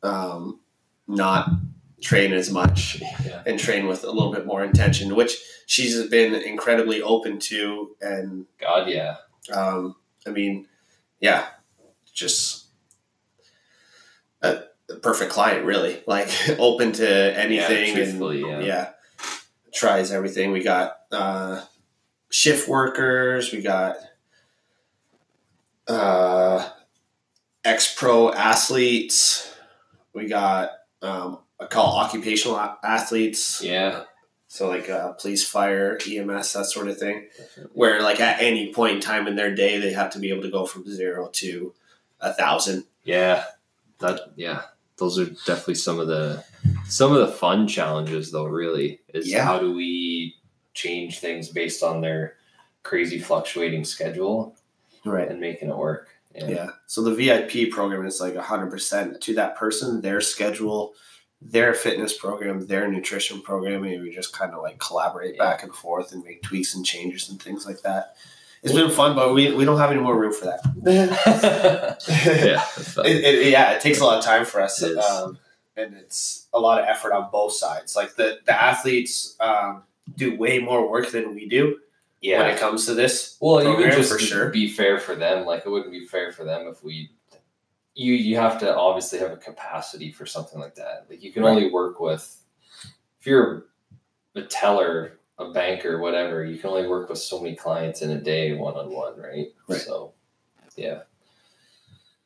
um, 0.03 0.61
not 1.07 1.49
train 2.03 2.33
as 2.33 2.51
much 2.51 3.03
yeah. 3.25 3.43
and 3.47 3.59
train 3.59 3.87
with 3.87 4.05
a 4.05 4.11
little 4.11 4.33
bit 4.33 4.47
more 4.47 4.63
intention, 4.63 5.15
which 5.15 5.37
she's 5.67 6.07
been 6.09 6.35
incredibly 6.35 7.03
open 7.03 7.39
to. 7.39 7.97
And 8.01 8.47
God, 8.61 8.89
yeah. 8.89 9.17
um, 9.53 9.97
I 10.27 10.31
mean, 10.31 10.67
yeah, 11.21 11.47
just 12.13 12.67
a, 14.43 14.63
a 14.91 14.97
perfect 14.97 15.33
client, 15.33 15.65
really. 15.65 16.03
Like 16.07 16.31
open 16.59 16.93
to 16.93 17.39
anything, 17.39 17.97
yeah, 17.97 18.05
and 18.05 18.41
yeah. 18.41 18.61
yeah, 18.61 18.89
tries 19.73 20.13
everything. 20.13 20.53
We 20.53 20.63
got 20.63 20.99
uh, 21.11 21.63
shift 22.31 22.69
workers. 22.69 23.53
We 23.53 23.61
got 23.63 23.97
uh, 25.87 26.69
ex 27.65 27.95
pro 27.95 28.33
athletes. 28.33 29.53
We 30.15 30.27
got 30.27 30.71
um, 31.03 31.39
I 31.61 31.67
call 31.67 31.97
occupational 31.97 32.59
athletes. 32.83 33.63
Yeah. 33.63 34.05
So 34.51 34.69
like 34.69 34.89
uh, 34.89 35.13
police, 35.13 35.47
fire, 35.47 35.99
EMS, 36.09 36.55
that 36.55 36.65
sort 36.67 36.89
of 36.89 36.99
thing. 36.99 37.29
definitely. 37.37 37.71
Where 37.75 38.03
like 38.03 38.21
at 38.21 38.41
any 38.41 38.73
point 38.73 38.95
in 38.97 39.01
time 39.01 39.27
in 39.27 39.37
their 39.37 39.55
day, 39.55 39.79
they 39.79 39.93
have 39.93 40.11
to 40.13 40.19
be 40.19 40.31
able 40.31 40.43
to 40.43 40.51
go 40.51 40.65
from 40.67 40.89
zero 40.89 41.29
to 41.35 41.75
a 42.21 42.33
thousand. 42.33 42.85
Yeah. 43.05 43.45
That 44.01 44.21
yeah. 44.37 44.63
Those 44.97 45.19
are 45.19 45.27
definitely 45.27 45.77
some 45.77 46.01
of 46.01 46.09
the 46.09 46.43
some 46.89 47.13
of 47.13 47.19
the 47.21 47.33
fun 47.33 47.69
challenges 47.69 48.33
though, 48.33 48.47
really, 48.47 49.01
is 49.13 49.31
Yeah. 49.31 49.45
how 49.45 49.59
do 49.59 49.73
we 49.73 50.18
change 50.79 51.19
things 51.21 51.49
based 51.49 51.83
on 51.83 52.01
their 52.01 52.35
crazy 52.83 53.19
fluctuating 53.19 53.85
schedule 53.85 54.57
Right. 55.05 55.29
and 55.31 55.41
making 55.41 55.69
it 55.71 55.77
work. 55.77 56.09
Yeah. 56.35 56.71
So 56.87 57.03
the 57.03 57.15
VIP 57.15 57.71
program 57.73 58.07
is 58.07 58.21
like 58.21 58.37
hundred 58.37 58.71
percent 58.71 59.21
to 59.23 59.35
that 59.35 59.57
person, 59.57 60.01
their 60.03 60.21
schedule, 60.21 60.95
their 61.41 61.75
fitness 61.75 62.17
program, 62.17 62.67
their 62.67 62.87
nutrition 62.89 63.41
program, 63.43 63.83
and 63.85 64.03
we 64.03 64.11
just 64.15 64.33
kind 64.33 64.53
of 64.53 64.63
like 64.63 64.79
collaborate 64.79 65.35
Yeah. 65.37 65.45
back 65.51 65.63
and 65.65 65.75
forth 65.75 66.13
and 66.13 66.23
make 66.25 66.43
tweaks 66.43 66.75
and 66.75 66.85
changes 66.87 67.29
and 67.29 67.43
things 67.43 67.67
like 67.67 67.81
that. 67.83 68.15
It's 68.63 68.73
been 68.75 68.91
fun, 68.91 69.15
but 69.17 69.35
we, 69.35 69.53
we 69.55 69.65
don't 69.65 69.79
have 69.79 69.91
any 69.93 70.01
more 70.01 70.19
room 70.19 70.33
for 70.33 70.47
that. 70.47 70.61
yeah. 72.07 72.65
It, 73.07 73.25
it, 73.25 73.51
yeah, 73.53 73.73
it 73.73 73.81
takes 73.81 74.01
a 74.01 74.05
lot 74.05 74.19
of 74.19 74.25
time 74.25 74.45
for 74.45 74.61
us. 74.61 74.83
It. 74.83 74.97
Um, 74.99 75.39
and 75.77 75.95
it's 75.95 76.49
a 76.53 76.59
lot 76.59 76.81
of 76.81 76.87
effort 76.89 77.13
on 77.13 77.31
both 77.31 77.53
sides. 77.53 77.95
Like 77.97 78.17
the 78.17 78.39
the 78.47 78.53
athletes 78.71 79.37
um, 79.41 79.85
do 80.17 80.37
way 80.37 80.59
more 80.59 80.91
work 80.91 81.11
than 81.11 81.35
we 81.35 81.49
do 81.49 81.79
yeah. 82.21 82.41
when 82.43 82.51
it 82.51 82.59
comes 82.59 82.87
to 82.87 82.95
this. 82.95 83.37
Well, 83.41 83.63
program, 83.63 83.81
even 83.81 83.93
just 83.99 84.13
for 84.13 84.19
sure. 84.19 84.51
be 84.51 84.69
fair 84.69 84.99
for 84.99 85.15
them, 85.15 85.47
like 85.47 85.65
it 85.67 85.71
wouldn't 85.71 85.93
be 85.93 86.07
fair 86.07 86.33
for 86.33 86.45
them 86.45 86.67
if 86.69 86.83
we. 86.83 87.11
You 87.95 88.15
you 88.15 88.37
have 88.37 88.61
to 88.61 88.77
obviously 88.77 89.19
have 89.19 89.33
a 89.33 89.37
capacity 89.37 90.13
for 90.13 90.25
something 90.25 90.61
like 90.61 90.77
that. 90.77 91.07
Like 91.11 91.23
you 91.23 91.33
can 91.33 91.43
Right. 91.43 91.51
only 91.51 91.71
work 91.71 91.99
with, 91.99 92.45
if 93.19 93.27
you're 93.27 93.67
a 94.37 94.43
teller, 94.43 95.19
a 95.39 95.51
banker, 95.51 95.99
whatever. 95.99 96.45
You 96.45 96.59
can 96.59 96.71
only 96.71 96.87
work 96.87 97.09
with 97.09 97.19
so 97.19 97.41
many 97.41 97.57
clients 97.57 98.03
in 98.03 98.13
a 98.13 98.21
day, 98.21 98.57
one 98.57 98.75
on 98.75 98.93
one, 98.93 99.21
right? 99.21 99.49
Right. 99.67 99.81
So, 99.81 100.13
yeah, 100.77 101.01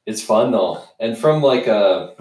it's 0.04 0.22
fun 0.22 0.50
though, 0.50 0.84
and 1.00 1.16
from 1.16 1.42
like 1.42 1.66
a 1.66 2.16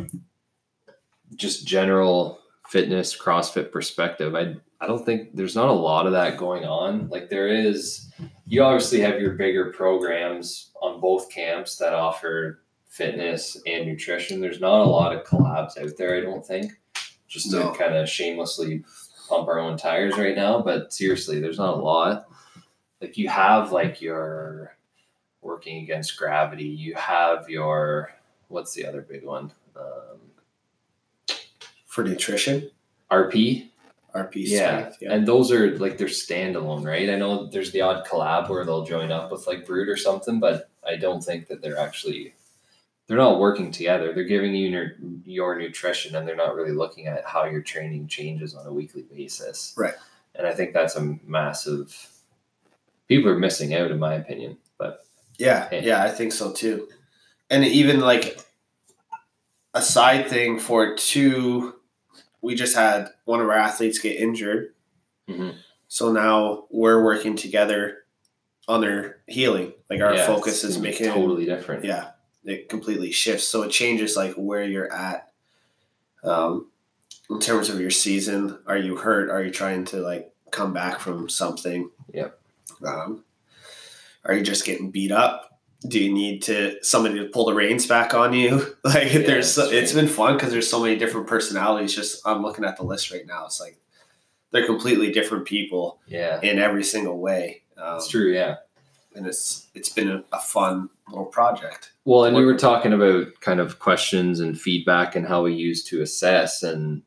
just 1.36 1.68
general 1.68 2.40
fitness 2.70 3.18
CrossFit 3.18 3.70
perspective, 3.72 4.34
I 4.34 4.56
I 4.82 4.88
don't 4.88 5.06
think 5.06 5.36
there's 5.36 5.56
not 5.56 5.70
a 5.70 5.74
lot 5.74 6.08
of 6.08 6.12
that 6.14 6.38
going 6.38 6.66
on. 6.66 7.08
Like 7.10 7.30
there 7.30 7.48
is, 7.48 8.12
you 8.48 8.64
obviously 8.64 9.00
have 9.02 9.22
your 9.22 9.34
bigger 9.34 9.72
programs 9.72 10.72
on 10.82 11.00
both 11.00 11.30
camps 11.30 11.76
that 11.78 11.94
offer 11.94 12.64
fitness 12.88 13.62
and 13.68 13.86
nutrition. 13.86 14.42
There's 14.42 14.60
not 14.60 14.82
a 14.82 14.90
lot 14.90 15.16
of 15.16 15.24
collabs 15.24 15.78
out 15.78 15.96
there, 15.98 16.18
I 16.18 16.22
don't 16.22 16.46
think. 16.46 16.72
Just 17.28 17.52
No. 17.52 17.72
to 17.72 17.78
kind 17.78 17.96
of 17.96 18.10
shamelessly 18.10 18.84
pump 19.30 19.48
our 19.48 19.60
own 19.60 19.78
tires 19.78 20.18
right 20.18 20.36
now, 20.36 20.60
but 20.62 20.92
seriously, 20.92 21.40
there's 21.40 21.60
not 21.60 21.76
a 21.76 21.80
lot. 21.82 22.28
Like 23.00 23.18
you 23.18 23.30
have 23.30 23.72
like 23.72 24.02
your 24.02 24.76
working 25.42 25.84
against 25.84 26.18
gravity. 26.18 26.66
You 26.66 26.96
have 26.96 27.50
your 27.50 28.12
what's 28.48 28.74
the 28.74 28.86
other 28.86 29.02
big 29.02 29.24
one? 29.24 29.54
Um, 29.76 30.20
for 31.86 32.04
nutrition, 32.04 32.70
RP. 33.10 33.70
RP 34.16 34.36
Yeah. 34.48 34.78
strength. 34.80 34.98
Yeah. 35.02 35.14
And 35.14 35.28
those 35.28 35.52
are 35.52 35.78
like 35.78 35.98
they're 35.98 36.08
standalone, 36.08 36.86
right? 36.86 37.10
I 37.10 37.16
know 37.16 37.48
there's 37.48 37.72
the 37.72 37.82
odd 37.82 38.06
collab 38.06 38.50
where 38.50 38.66
they'll 38.66 38.86
join 38.86 39.12
up 39.12 39.32
with 39.32 39.48
like 39.48 39.66
Brood 39.66 39.88
or 39.90 39.98
something, 39.98 40.40
but 40.40 40.70
I 40.86 40.96
don't 40.98 41.24
think 41.24 41.48
that 41.48 41.62
they're 41.62 41.78
actually 41.80 42.34
they're 43.08 43.18
not 43.18 43.40
working 43.40 43.72
together. 43.72 44.14
They're 44.14 44.24
giving 44.24 44.54
you 44.56 44.70
your, 44.70 44.92
your 45.26 45.60
nutrition 45.60 46.16
and 46.16 46.26
they're 46.28 46.36
not 46.36 46.56
really 46.56 46.72
looking 46.72 47.08
at 47.08 47.26
how 47.26 47.44
your 47.46 47.62
training 47.62 48.08
changes 48.08 48.56
on 48.56 48.66
a 48.66 48.72
weekly 48.72 49.02
basis. 49.04 49.74
Right. 49.78 49.96
And 50.36 50.48
I 50.48 50.54
think 50.54 50.72
that's 50.74 50.96
a 50.96 51.18
massive 51.26 52.08
people 53.10 53.30
are 53.30 53.38
missing 53.38 53.74
out 53.74 53.92
in 53.92 54.00
my 54.00 54.14
opinion. 54.14 54.58
But 54.78 55.06
Yeah, 55.38 55.68
Yeah. 55.72 55.80
yeah, 55.82 56.04
I 56.04 56.10
think 56.10 56.32
so 56.32 56.52
too. 56.54 56.88
And 57.50 57.66
even 57.66 58.00
like 58.00 58.40
a 59.74 59.82
side 59.82 60.28
thing 60.28 60.58
for 60.60 60.96
too, 60.96 61.76
we 62.42 62.56
just 62.56 62.76
had 62.76 63.10
one 63.26 63.40
of 63.40 63.48
our 63.48 63.56
athletes 63.58 64.00
get 64.00 64.16
injured. 64.20 64.74
Mhm. 65.30 65.56
So 65.88 66.12
now 66.12 66.66
we're 66.70 67.04
working 67.04 67.36
together 67.36 68.00
on 68.68 68.82
their 68.82 69.18
healing. 69.28 69.74
Like 69.90 70.02
our 70.02 70.16
yeah, 70.16 70.26
focus 70.26 70.64
is 70.64 70.78
making 70.78 71.08
totally 71.08 71.46
different. 71.46 71.84
yeah, 71.86 72.12
it 72.44 72.70
completely 72.70 73.12
shifts. 73.12 73.48
So 73.48 73.64
it 73.64 73.72
changes 73.72 74.16
like 74.16 74.34
where 74.36 74.64
you're 74.64 74.92
at. 74.92 75.32
Um 76.24 76.68
in 77.30 77.40
terms 77.40 77.70
of 77.70 77.80
your 77.80 77.92
season, 77.92 78.60
are 78.68 78.78
you 78.78 78.98
hurt? 78.98 79.30
Are 79.30 79.42
you 79.42 79.52
trying 79.52 79.86
to 79.86 79.98
like 80.02 80.34
come 80.52 80.74
back 80.74 81.00
from 81.00 81.30
something? 81.30 81.90
Yep. 82.14 82.38
Um, 82.86 83.24
are 84.26 84.34
you 84.34 84.44
just 84.44 84.66
getting 84.66 84.92
beat 84.92 85.12
up? 85.14 85.51
Do 85.88 86.00
you 86.00 86.14
need 86.14 86.44
to 86.44 86.78
somebody 86.84 87.16
to 87.20 87.26
pull 87.26 87.46
the 87.46 87.54
reins 87.54 87.88
back 87.88 88.14
on 88.14 88.34
you? 88.34 88.76
Like 88.84 89.14
Yeah, 89.14 89.20
there's 89.26 89.52
so, 89.52 89.70
it's 89.70 89.94
been 89.94 90.08
fun 90.08 90.36
because 90.36 90.52
there's 90.52 90.70
so 90.70 90.82
many 90.82 90.96
different 90.96 91.28
personalities. 91.28 91.96
Just 91.96 92.22
I'm 92.26 92.42
looking 92.44 92.66
at 92.66 92.78
the 92.78 92.84
list 92.84 93.12
right 93.12 93.26
now. 93.26 93.46
It's 93.46 93.60
like 93.60 93.78
they're 94.52 94.66
completely 94.66 95.12
different 95.12 95.46
people 95.46 96.00
Yeah. 96.08 96.40
in 96.42 96.60
every 96.60 96.84
single 96.84 97.20
way. 97.20 97.64
Um, 97.78 97.98
It's 97.98 98.08
true, 98.10 98.32
yeah. 98.32 98.58
and 99.16 99.26
it's 99.26 99.68
it's 99.74 99.90
been 99.90 100.10
a, 100.10 100.24
a 100.32 100.40
fun 100.40 100.90
little 101.10 101.26
project. 101.26 101.92
Well, 102.06 102.26
and 102.26 102.36
we 102.36 102.46
were 102.46 102.58
talking 102.58 102.94
about 102.94 103.28
kind 103.42 103.60
of 103.60 103.80
questions 103.80 104.40
and 104.40 104.60
feedback 104.60 105.16
and 105.16 105.26
how 105.28 105.44
we 105.44 105.54
use 105.54 105.84
to 105.86 106.02
assess. 106.02 106.62
And 106.64 107.02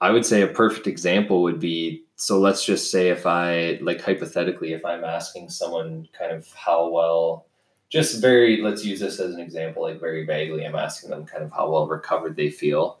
I 0.00 0.10
would 0.10 0.26
say 0.26 0.42
a 0.42 0.46
perfect 0.48 0.86
example 0.86 1.42
would 1.42 1.58
be 1.60 2.04
so 2.22 2.38
let's 2.38 2.64
just 2.64 2.92
say 2.92 3.08
if 3.08 3.26
I, 3.26 3.80
like 3.82 4.00
hypothetically, 4.00 4.74
if 4.74 4.84
I'm 4.84 5.02
asking 5.02 5.50
someone 5.50 6.08
kind 6.16 6.30
of 6.30 6.46
how 6.52 6.88
well, 6.88 7.46
just 7.88 8.20
very, 8.20 8.62
let's 8.62 8.84
use 8.84 9.00
this 9.00 9.18
as 9.18 9.34
an 9.34 9.40
example, 9.40 9.82
like 9.82 9.98
very 9.98 10.24
vaguely, 10.24 10.64
I'm 10.64 10.76
asking 10.76 11.10
them 11.10 11.26
kind 11.26 11.42
of 11.42 11.50
how 11.50 11.68
well 11.68 11.88
recovered 11.88 12.36
they 12.36 12.48
feel. 12.48 13.00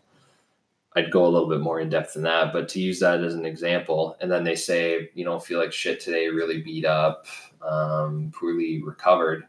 I'd 0.96 1.12
go 1.12 1.24
a 1.24 1.28
little 1.28 1.48
bit 1.48 1.60
more 1.60 1.78
in 1.78 1.88
depth 1.88 2.14
than 2.14 2.24
that, 2.24 2.52
but 2.52 2.68
to 2.70 2.80
use 2.80 2.98
that 2.98 3.22
as 3.22 3.34
an 3.34 3.46
example, 3.46 4.16
and 4.20 4.28
then 4.28 4.42
they 4.42 4.56
say, 4.56 5.08
you 5.14 5.24
know, 5.24 5.38
feel 5.38 5.60
like 5.60 5.72
shit 5.72 6.00
today, 6.00 6.26
really 6.26 6.60
beat 6.60 6.84
up, 6.84 7.26
um, 7.62 8.32
poorly 8.34 8.82
recovered 8.82 9.46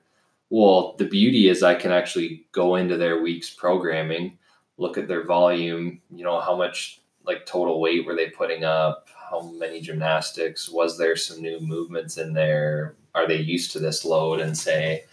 well, 0.52 0.94
the 1.00 1.06
beauty 1.06 1.50
is 1.50 1.64
I 1.64 1.74
can 1.74 1.92
actually 1.92 2.46
go 2.52 2.76
into 2.76 2.96
their 2.96 3.24
week's 3.24 3.50
programming, 3.50 4.38
look 4.78 5.00
at 5.00 5.08
their 5.08 5.26
volume, 5.26 6.00
you 6.12 6.24
know, 6.24 6.40
how 6.42 6.56
much 6.56 7.02
like 7.26 7.48
total 7.48 7.82
weight 7.82 8.06
were 8.06 8.16
they 8.16 8.30
putting 8.30 8.64
up, 8.64 9.08
how 9.34 9.50
many 9.58 9.82
gymnastics, 9.82 10.70
was 10.70 10.98
there 10.98 11.16
some 11.16 11.42
new 11.42 11.60
movements 11.60 12.18
in 12.18 12.34
there, 12.34 12.96
are 13.16 13.28
they 13.28 13.38
used 13.38 13.72
to 13.72 13.80
this 13.80 14.06
load, 14.06 14.40
and 14.40 14.56
say 14.56 15.06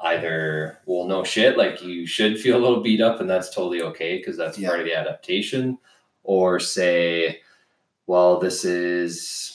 either, 0.00 0.78
well, 0.84 1.06
no 1.06 1.24
shit, 1.24 1.56
like 1.56 1.82
you 1.82 2.06
should 2.06 2.38
feel 2.38 2.58
a 2.58 2.62
little 2.64 2.82
beat 2.82 3.00
up 3.00 3.20
and 3.20 3.30
that's 3.30 3.54
totally 3.54 3.80
okay 3.80 4.18
because 4.18 4.36
that's 4.36 4.58
Yeah. 4.58 4.68
part 4.68 4.80
of 4.80 4.86
the 4.86 4.94
adaptation, 4.94 5.78
or 6.24 6.60
say, 6.60 7.40
well, 8.06 8.38
this 8.38 8.64
is 8.64 9.50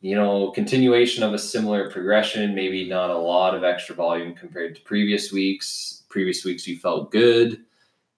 you 0.00 0.14
know, 0.14 0.52
continuation 0.52 1.24
of 1.24 1.34
a 1.34 1.38
similar 1.38 1.90
progression, 1.90 2.54
maybe 2.54 2.88
not 2.88 3.10
a 3.10 3.18
lot 3.18 3.52
of 3.52 3.64
extra 3.64 3.96
volume 3.96 4.32
compared 4.32 4.76
to 4.76 4.80
previous 4.82 5.32
weeks. 5.32 6.04
Previous 6.08 6.44
weeks 6.44 6.68
you 6.68 6.78
felt 6.78 7.10
good. 7.10 7.64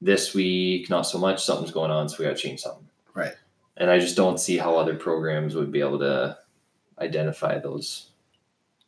This 0.03 0.35
week, 0.35 0.91
not 0.91 1.07
so 1.07 1.17
much. 1.17 1.43
Something's 1.43 1.73
going 1.73 1.91
on, 1.91 2.07
so 2.07 2.17
we 2.19 2.27
got 2.27 2.37
to 2.37 2.43
change 2.43 2.61
something. 2.61 2.90
And 3.81 3.91
I 3.91 3.99
just 3.99 4.15
don't 4.15 4.39
see 4.39 4.59
how 4.59 4.77
other 4.77 4.95
programs 4.95 5.57
would 5.57 5.73
be 5.73 5.81
able 5.81 5.99
to 6.01 6.39
identify 6.99 7.59
those 7.59 8.11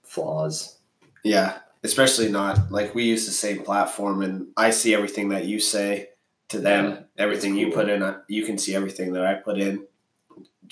flaws. 0.02 0.76
Yeah, 1.24 1.58
especially 1.82 2.30
not 2.30 2.70
like 2.70 2.94
we 2.94 3.04
use 3.04 3.24
the 3.24 3.32
same 3.32 3.62
platform, 3.62 4.22
and 4.22 4.48
I 4.56 4.70
see 4.70 4.94
everything 4.94 5.30
that 5.30 5.46
you 5.46 5.60
say 5.60 6.10
to 6.50 6.58
them. 6.58 6.90
Yeah, 6.90 7.00
everything 7.16 7.54
that's 7.54 7.66
you 7.66 7.72
put 7.72 7.88
in, 7.88 8.16
you 8.28 8.44
can 8.44 8.58
see 8.58 8.74
everything 8.74 9.14
that 9.14 9.24
I 9.24 9.34
put 9.34 9.58
in, 9.58 9.86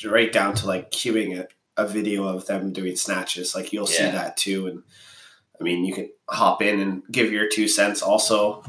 right 0.04 0.30
down 0.30 0.54
to 0.56 0.66
like 0.66 0.90
cueing 0.90 1.38
a, 1.38 1.48
a 1.82 1.88
video 1.88 2.26
of 2.26 2.46
them 2.46 2.72
doing 2.72 2.96
snatches. 2.96 3.54
Like 3.54 3.72
you'll 3.72 3.86
see 3.86 4.04
that 4.04 4.36
too, 4.36 4.66
and 4.66 4.82
I 5.58 5.64
mean 5.64 5.84
you 5.84 5.94
can 5.94 6.10
hop 6.28 6.60
in 6.60 6.78
and 6.78 7.02
give 7.10 7.32
your 7.32 7.48
two 7.48 7.68
cents. 7.68 8.02
Also, 8.02 8.62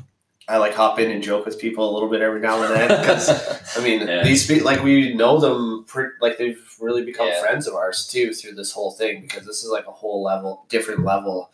I 0.51 0.57
like 0.57 0.73
hop 0.73 0.99
in 0.99 1.09
and 1.11 1.23
joke 1.23 1.45
with 1.45 1.59
people 1.59 1.89
a 1.89 1.91
little 1.93 2.09
bit 2.09 2.21
every 2.21 2.41
now 2.41 2.61
and 2.61 2.73
then 2.75 2.99
because 2.99 3.29
I 3.77 3.81
mean, 3.81 4.05
Yeah. 4.07 4.23
these 4.23 4.45
people 4.45 4.65
like 4.65 4.83
we 4.83 5.13
know 5.13 5.39
them, 5.39 5.85
pre- 5.87 6.09
like 6.19 6.37
they've 6.37 6.61
really 6.79 7.03
become 7.05 7.27
Yeah. 7.27 7.39
friends 7.41 7.67
of 7.67 7.73
ours 7.75 8.07
too 8.07 8.33
through 8.33 8.55
this 8.55 8.71
whole 8.73 8.91
thing 8.91 9.21
because 9.21 9.45
this 9.45 9.63
is 9.63 9.69
like 9.69 9.87
a 9.87 9.91
whole 9.91 10.21
level, 10.23 10.65
different 10.69 11.05
level. 11.05 11.51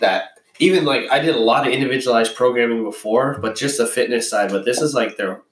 That 0.00 0.30
even 0.58 0.84
like 0.84 1.10
I 1.10 1.18
did 1.20 1.34
a 1.34 1.38
lot 1.38 1.66
of 1.66 1.72
individualized 1.72 2.34
programming 2.34 2.82
before, 2.82 3.38
but 3.40 3.56
just 3.56 3.78
the 3.78 3.86
fitness 3.86 4.28
side. 4.28 4.50
But 4.50 4.64
this 4.64 4.80
is 4.82 4.92
like 4.94 5.16
they're 5.16 5.42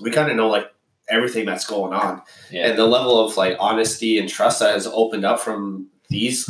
we 0.00 0.10
kind 0.10 0.30
of 0.30 0.36
know 0.36 0.48
like 0.48 0.66
everything 1.08 1.46
that's 1.46 1.66
going 1.66 1.92
on, 1.92 2.22
yeah. 2.50 2.68
and 2.68 2.78
the 2.78 2.86
level 2.86 3.24
of 3.24 3.36
like 3.36 3.56
honesty 3.60 4.18
and 4.18 4.28
trust 4.28 4.60
that 4.60 4.74
has 4.74 4.86
opened 4.86 5.24
up 5.24 5.40
from 5.40 5.88
these 6.10 6.48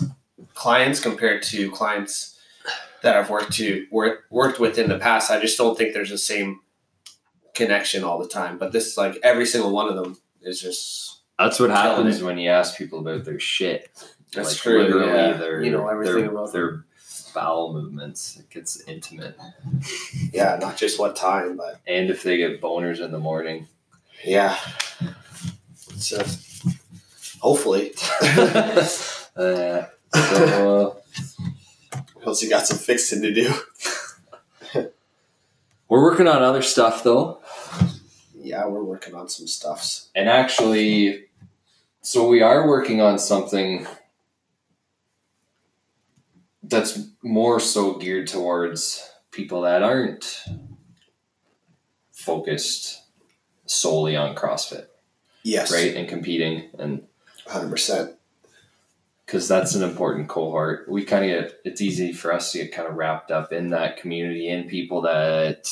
clients 0.54 1.00
compared 1.00 1.42
to 1.42 1.70
clients 1.70 2.31
that 3.02 3.16
I've 3.16 3.30
worked 3.30 3.52
to 3.54 3.86
work, 3.90 4.24
worked 4.30 4.60
with 4.60 4.78
in 4.78 4.88
the 4.88 4.98
past. 4.98 5.30
I 5.30 5.40
just 5.40 5.58
don't 5.58 5.76
think 5.76 5.92
there's 5.94 6.10
the 6.10 6.18
same 6.18 6.60
connection 7.54 8.04
all 8.04 8.18
the 8.18 8.28
time. 8.28 8.58
But 8.58 8.72
this 8.72 8.86
is 8.86 8.96
like 8.96 9.18
every 9.22 9.46
single 9.46 9.72
one 9.72 9.88
of 9.88 9.96
them 9.96 10.18
is 10.40 10.60
just 10.60 11.20
That's 11.38 11.58
what 11.60 11.70
happens 11.70 12.20
it. 12.20 12.24
when 12.24 12.38
you 12.38 12.50
ask 12.50 12.76
people 12.76 13.00
about 13.00 13.24
their 13.24 13.40
shit. 13.40 13.90
that's 14.32 14.50
like 14.50 14.56
true. 14.58 14.82
literally 14.82 15.06
yeah. 15.06 15.32
their, 15.34 15.62
you 15.62 15.70
know 15.70 15.88
everything 15.88 16.22
their, 16.22 16.30
about 16.30 16.52
them. 16.52 16.60
their 16.60 16.84
bowel 17.34 17.72
movements. 17.72 18.38
It 18.38 18.50
gets 18.50 18.82
intimate. 18.86 19.36
Yeah, 20.32 20.58
not 20.60 20.76
just 20.76 20.98
what 20.98 21.16
time, 21.16 21.56
but 21.56 21.80
And 21.86 22.10
if 22.10 22.22
they 22.22 22.36
get 22.36 22.60
boners 22.60 23.00
in 23.00 23.10
the 23.10 23.18
morning. 23.18 23.68
yeah. 24.24 24.56
So 25.96 26.22
hopefully, 27.40 27.92
uh, 29.36 29.84
so, 30.14 30.96
once 32.24 32.42
you 32.42 32.48
got 32.50 32.66
some 32.66 32.78
fixing 32.78 33.22
to 33.22 33.32
do. 33.32 33.52
we're 35.88 36.02
working 36.02 36.28
on 36.28 36.42
other 36.42 36.62
stuff 36.62 37.02
though. 37.04 37.40
Yeah, 38.34 38.66
we're 38.66 38.82
working 38.84 39.14
on 39.14 39.28
some 39.28 39.46
stuffs. 39.46 40.10
And 40.14 40.28
actually, 40.28 41.26
so 42.02 42.26
we 42.28 42.42
are 42.42 42.68
working 42.68 43.00
on 43.00 43.18
something 43.18 43.86
that's 46.62 46.98
more 47.22 47.60
so 47.60 47.94
geared 47.94 48.26
towards 48.28 49.08
people 49.30 49.62
that 49.62 49.82
aren't 49.82 50.44
focused 52.12 53.02
solely 53.66 54.16
on 54.16 54.34
CrossFit, 54.34 54.86
Yes. 55.42 55.72
right? 55.72 55.94
And 55.96 56.08
competing 56.08 56.70
and 56.78 57.06
Hundred 57.46 57.70
percent. 57.70 58.14
Because 59.32 59.48
that's 59.48 59.74
an 59.74 59.82
important 59.82 60.28
cohort. 60.28 60.86
We 60.90 61.06
kind 61.06 61.24
of 61.24 61.30
get 61.30 61.60
it's 61.64 61.80
easy 61.80 62.12
for 62.12 62.34
us 62.34 62.52
to 62.52 62.58
get 62.58 62.72
kind 62.72 62.86
of 62.86 62.96
wrapped 62.96 63.30
up 63.30 63.50
in 63.50 63.70
that 63.70 63.96
community 63.96 64.50
and 64.50 64.68
people 64.68 65.00
that 65.02 65.70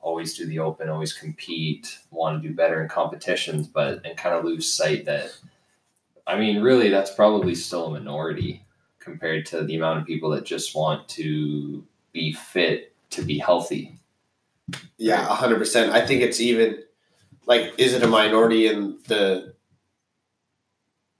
always 0.00 0.36
do 0.36 0.44
the 0.44 0.58
open, 0.58 0.88
always 0.88 1.12
compete, 1.12 2.00
want 2.10 2.42
to 2.42 2.48
do 2.48 2.52
better 2.52 2.82
in 2.82 2.88
competitions, 2.88 3.68
but 3.68 4.04
and 4.04 4.18
kind 4.18 4.34
of 4.34 4.44
lose 4.44 4.68
sight 4.68 5.04
that 5.04 5.38
I 6.26 6.36
mean, 6.36 6.60
really, 6.60 6.88
that's 6.88 7.14
probably 7.14 7.54
still 7.54 7.86
a 7.86 7.90
minority 7.92 8.64
compared 8.98 9.46
to 9.46 9.62
the 9.62 9.76
amount 9.76 10.00
of 10.00 10.06
people 10.06 10.30
that 10.30 10.44
just 10.44 10.74
want 10.74 11.08
to 11.10 11.86
be 12.12 12.32
fit 12.32 12.92
to 13.10 13.22
be 13.22 13.38
healthy. 13.38 14.00
Yeah, 14.96 15.24
hundred 15.26 15.58
percent. 15.58 15.92
I 15.92 16.04
think 16.04 16.22
it's 16.22 16.40
even 16.40 16.82
like, 17.46 17.72
is 17.78 17.94
it 17.94 18.02
a 18.02 18.08
minority 18.08 18.66
in 18.66 18.98
the 19.06 19.54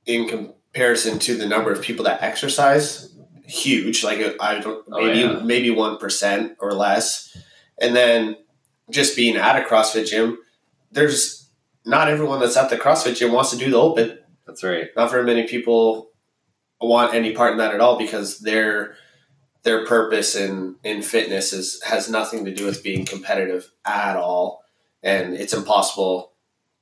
in 0.04 0.52
comparison 0.72 1.18
to 1.20 1.36
the 1.36 1.46
number 1.46 1.72
of 1.72 1.82
people 1.82 2.04
that 2.04 2.22
exercise? 2.22 3.14
Huge. 3.46 4.04
Like 4.04 4.20
uh, 4.20 4.32
I 4.40 4.58
don't 4.60 4.84
Oh, 4.92 5.04
maybe 5.04 5.20
yeah. 5.20 5.40
maybe 5.42 5.70
one 5.70 5.98
percent 5.98 6.56
or 6.60 6.72
less, 6.72 7.36
and 7.80 7.96
then 7.96 8.36
just 8.90 9.16
being 9.16 9.36
at 9.36 9.56
a 9.56 9.64
CrossFit 9.64 10.08
gym, 10.08 10.38
there's 10.92 11.48
not 11.84 12.08
everyone 12.08 12.40
that's 12.40 12.56
at 12.56 12.70
the 12.70 12.76
CrossFit 12.76 13.16
gym 13.16 13.32
wants 13.32 13.50
to 13.50 13.56
do 13.56 13.70
the 13.70 13.78
open. 13.78 14.18
That's 14.46 14.62
right. 14.64 14.88
not 14.96 15.10
very 15.10 15.24
many 15.24 15.46
people 15.46 16.10
want 16.80 17.14
any 17.14 17.32
part 17.34 17.52
in 17.52 17.58
that 17.58 17.74
at 17.74 17.80
all 17.80 17.98
because 17.98 18.38
their 18.40 18.94
their 19.62 19.84
purpose 19.86 20.34
in 20.34 20.76
in 20.84 21.02
fitness 21.02 21.52
is 21.52 21.82
has 21.82 22.08
nothing 22.08 22.44
to 22.44 22.54
do 22.54 22.64
with 22.64 22.82
being 22.82 23.04
competitive 23.04 23.70
at 23.84 24.16
all 24.16 24.62
and 25.02 25.34
it's 25.34 25.52
impossible 25.52 26.32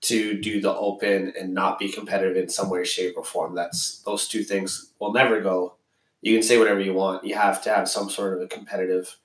to 0.07 0.39
do 0.41 0.61
the 0.61 0.75
open 0.75 1.33
and 1.39 1.55
not 1.55 1.79
be 1.79 1.89
competitive 1.91 2.37
in 2.37 2.49
some 2.49 2.69
way 2.71 2.85
shape 2.85 3.15
or 3.17 3.25
form 3.25 3.55
that's 3.55 3.99
those 4.03 4.29
two 4.29 4.43
things 4.43 4.93
will 4.99 5.13
never 5.13 5.41
go 5.41 5.75
you 6.23 6.35
can 6.35 6.43
say 6.43 6.59
whatever 6.59 6.81
you 6.81 6.95
want 6.95 7.25
you 7.25 7.35
have 7.35 7.63
to 7.63 7.71
have 7.71 7.89
some 7.89 8.09
sort 8.11 8.35
of 8.35 8.41
a 8.43 8.47
competitive 8.47 9.17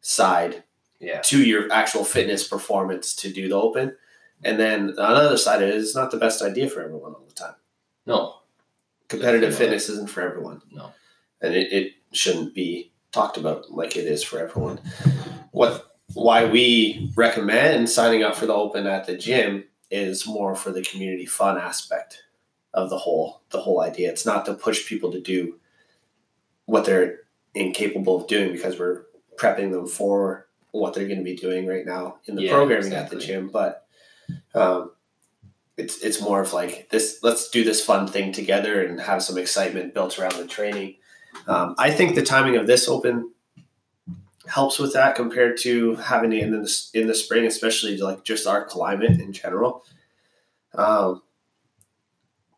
side 0.00 0.62
Yeah. 1.00 1.20
to 1.22 1.42
your 1.42 1.70
actual 1.72 2.04
fitness 2.04 2.46
performance 2.46 3.14
to 3.16 3.32
do 3.32 3.48
the 3.48 3.54
open 3.56 3.96
and 4.42 4.58
then 4.58 4.80
on 4.90 4.94
the 4.94 5.02
other 5.28 5.38
side 5.38 5.62
it 5.62 5.74
is 5.74 5.94
not 5.94 6.10
the 6.10 6.18
best 6.18 6.42
idea 6.42 6.68
for 6.68 6.80
everyone 6.82 7.12
all 7.14 7.24
the 7.28 7.34
time 7.34 7.54
No. 8.06 8.40
competitive 9.08 9.54
fitness 9.54 9.88
isn't 9.88 10.10
for 10.10 10.22
everyone. 10.22 10.60
No. 10.72 10.92
And 11.40 11.54
it, 11.54 11.72
it 11.72 11.92
shouldn't 12.12 12.54
be 12.54 12.92
talked 13.12 13.36
about 13.36 13.70
like 13.70 13.96
it 13.96 14.06
is 14.06 14.22
for 14.22 14.38
everyone. 14.40 14.80
What 15.52 15.72
why 16.14 16.44
we 16.46 17.10
recommend 17.16 17.88
signing 17.90 18.22
up 18.22 18.34
for 18.36 18.46
the 18.46 18.54
open 18.54 18.86
at 18.86 19.06
the 19.06 19.16
gym 19.16 19.64
is 19.90 20.26
more 20.26 20.54
for 20.54 20.70
the 20.70 20.82
community 20.82 21.26
fun 21.26 21.58
aspect 21.58 22.24
of 22.72 22.90
the 22.90 22.98
whole 22.98 23.42
the 23.50 23.60
whole 23.60 23.80
idea. 23.80 24.10
It's 24.10 24.26
not 24.26 24.46
to 24.46 24.54
push 24.54 24.88
people 24.88 25.12
to 25.12 25.20
do 25.20 25.58
what 26.66 26.84
they're 26.84 27.20
incapable 27.54 28.22
of 28.22 28.26
doing 28.26 28.52
because 28.52 28.78
we're 28.78 29.04
prepping 29.36 29.72
them 29.72 29.86
for 29.86 30.48
what 30.72 30.94
they're 30.94 31.06
going 31.06 31.18
to 31.18 31.24
be 31.24 31.36
doing 31.36 31.66
right 31.66 31.86
now 31.86 32.16
in 32.26 32.34
the 32.34 32.42
Yeah, 32.42 32.52
programming 32.52 32.92
at 32.92 33.10
the 33.10 33.16
gym. 33.16 33.48
But 33.48 33.86
um, 34.54 34.90
it's 35.76 35.98
it's 36.02 36.20
more 36.20 36.40
of 36.40 36.52
like 36.52 36.88
this. 36.90 37.18
Let's 37.22 37.50
do 37.50 37.64
this 37.64 37.84
fun 37.84 38.06
thing 38.06 38.32
together 38.32 38.82
and 38.84 39.00
have 39.00 39.22
some 39.22 39.38
excitement 39.38 39.94
built 39.94 40.18
around 40.18 40.36
the 40.36 40.46
training. 40.46 40.96
Um, 41.46 41.74
I 41.78 41.90
think 41.90 42.14
the 42.14 42.22
timing 42.22 42.56
of 42.56 42.66
this 42.66 42.88
open 42.88 43.32
helps 44.46 44.78
with 44.78 44.92
that 44.92 45.14
compared 45.16 45.56
to 45.58 45.94
having 45.96 46.32
it 46.32 46.42
in 46.42 46.50
the 46.50 46.86
in 46.94 47.06
the 47.06 47.14
spring, 47.14 47.46
especially 47.46 47.96
like 47.96 48.24
just 48.24 48.46
our 48.46 48.64
climate 48.64 49.20
in 49.20 49.32
general. 49.32 49.84
Um, 50.74 51.22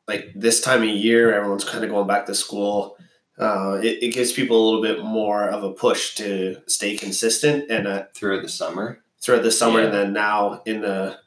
like 0.08 0.32
this 0.34 0.60
time 0.60 0.82
of 0.82 0.88
year, 0.88 1.34
everyone's 1.34 1.64
kind 1.64 1.84
of 1.84 1.90
going 1.90 2.06
back 2.06 2.26
to 2.26 2.34
school. 2.34 2.96
Uh, 3.38 3.78
it, 3.82 4.02
it 4.02 4.14
gives 4.14 4.32
people 4.32 4.56
a 4.56 4.64
little 4.64 4.82
bit 4.82 5.04
more 5.04 5.48
of 5.48 5.62
a 5.62 5.72
push 5.72 6.14
to 6.14 6.56
stay 6.66 6.96
consistent 6.96 7.70
and 7.70 7.86
uh, 7.86 8.04
Throughout 8.14 8.42
the 8.42 8.48
summer. 8.48 9.02
throughout 9.20 9.42
the 9.42 9.50
summer 9.50 9.80
Yeah. 9.80 9.86
and 9.86 9.94
then 9.94 10.12
now 10.14 10.62
in 10.64 10.80
the 10.80 11.18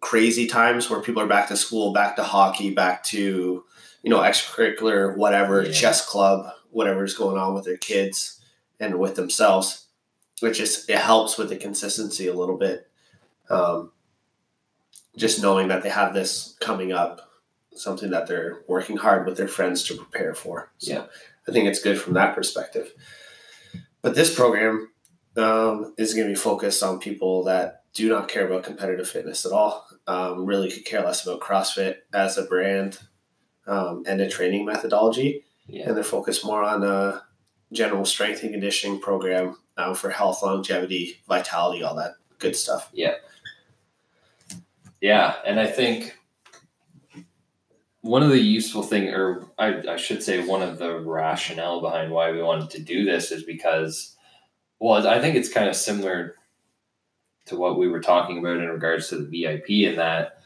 crazy 0.00 0.46
times 0.46 0.90
where 0.90 1.00
people 1.00 1.22
are 1.22 1.26
back 1.26 1.48
to 1.48 1.56
school, 1.56 1.92
back 1.94 2.16
to 2.16 2.22
hockey, 2.22 2.70
back 2.70 3.02
to, 3.04 3.64
you 4.02 4.10
know, 4.10 4.18
extracurricular, 4.18 5.16
whatever, 5.16 5.62
Yeah. 5.62 5.72
chess 5.72 6.04
club, 6.06 6.52
whatever 6.70 7.04
is 7.04 7.14
going 7.14 7.38
on 7.38 7.54
with 7.54 7.64
their 7.64 7.78
kids 7.78 8.38
and 8.80 8.98
with 8.98 9.16
themselves. 9.16 9.86
Which 10.40 10.58
just 10.58 10.90
it 10.90 10.98
helps 10.98 11.38
with 11.38 11.48
the 11.48 11.56
consistency 11.56 12.26
a 12.26 12.34
little 12.34 12.56
bit. 12.58 12.88
Um, 13.48 13.92
just 15.16 15.40
knowing 15.40 15.68
that 15.68 15.82
they 15.82 15.88
have 15.90 16.12
this 16.12 16.56
coming 16.60 16.92
up, 16.92 17.30
something 17.74 18.10
that 18.10 18.26
they're 18.26 18.62
working 18.66 18.96
hard 18.96 19.26
with 19.26 19.36
their 19.36 19.46
friends 19.48 19.84
to 19.84 19.96
prepare 19.96 20.34
for. 20.34 20.72
So 20.78 20.92
Yeah. 20.92 21.06
I 21.48 21.52
think 21.52 21.68
it's 21.68 21.80
good 21.82 22.00
from 22.00 22.14
that 22.14 22.34
perspective. 22.34 22.92
But 24.02 24.14
this 24.16 24.34
program 24.34 24.90
um, 25.36 25.94
is 25.98 26.14
going 26.14 26.26
to 26.26 26.32
be 26.32 26.38
focused 26.38 26.82
on 26.82 26.98
people 26.98 27.44
that 27.44 27.84
do 27.92 28.08
not 28.08 28.28
care 28.28 28.46
about 28.46 28.64
competitive 28.64 29.08
fitness 29.08 29.46
at 29.46 29.52
all. 29.52 29.86
Um, 30.06 30.44
really 30.46 30.70
could 30.70 30.84
care 30.84 31.02
less 31.04 31.24
about 31.26 31.40
CrossFit 31.40 31.98
as 32.12 32.36
a 32.38 32.42
brand 32.44 32.98
um, 33.66 34.02
and 34.06 34.20
a 34.20 34.28
training 34.28 34.64
methodology, 34.64 35.44
Yeah. 35.68 35.86
and 35.88 35.96
they're 35.96 36.02
focused 36.04 36.44
more 36.44 36.62
on 36.64 36.82
a 36.82 37.22
general 37.72 38.04
strength 38.04 38.42
and 38.42 38.52
conditioning 38.52 39.00
program 39.00 39.56
um, 39.76 39.94
for 39.94 40.10
health, 40.10 40.42
longevity, 40.42 41.20
vitality, 41.28 41.82
all 41.82 41.94
that 41.96 42.14
good 42.38 42.54
stuff. 42.54 42.90
Yeah, 42.92 43.14
Yeah. 45.00 45.36
and 45.44 45.58
I 45.58 45.66
think 45.66 46.16
one 48.02 48.22
of 48.22 48.28
the 48.28 48.38
useful 48.38 48.82
thing, 48.82 49.08
or 49.08 49.46
I, 49.58 49.82
I 49.88 49.96
should 49.96 50.22
say, 50.22 50.46
one 50.46 50.62
of 50.62 50.78
the 50.78 51.00
rationale 51.00 51.80
behind 51.80 52.12
why 52.12 52.30
we 52.30 52.42
wanted 52.42 52.70
to 52.70 52.82
do 52.82 53.04
this 53.04 53.32
is 53.32 53.44
because, 53.44 54.14
well, 54.78 55.06
I 55.08 55.20
think 55.20 55.36
it's 55.36 55.48
kind 55.48 55.68
of 55.68 55.74
similar 55.74 56.34
to 57.46 57.56
what 57.56 57.78
we 57.78 57.88
were 57.88 58.00
talking 58.00 58.38
about 58.38 58.58
in 58.58 58.68
regards 58.68 59.08
to 59.08 59.16
the 59.16 59.24
VIP, 59.44 59.70
in 59.90 59.96
that 59.96 60.42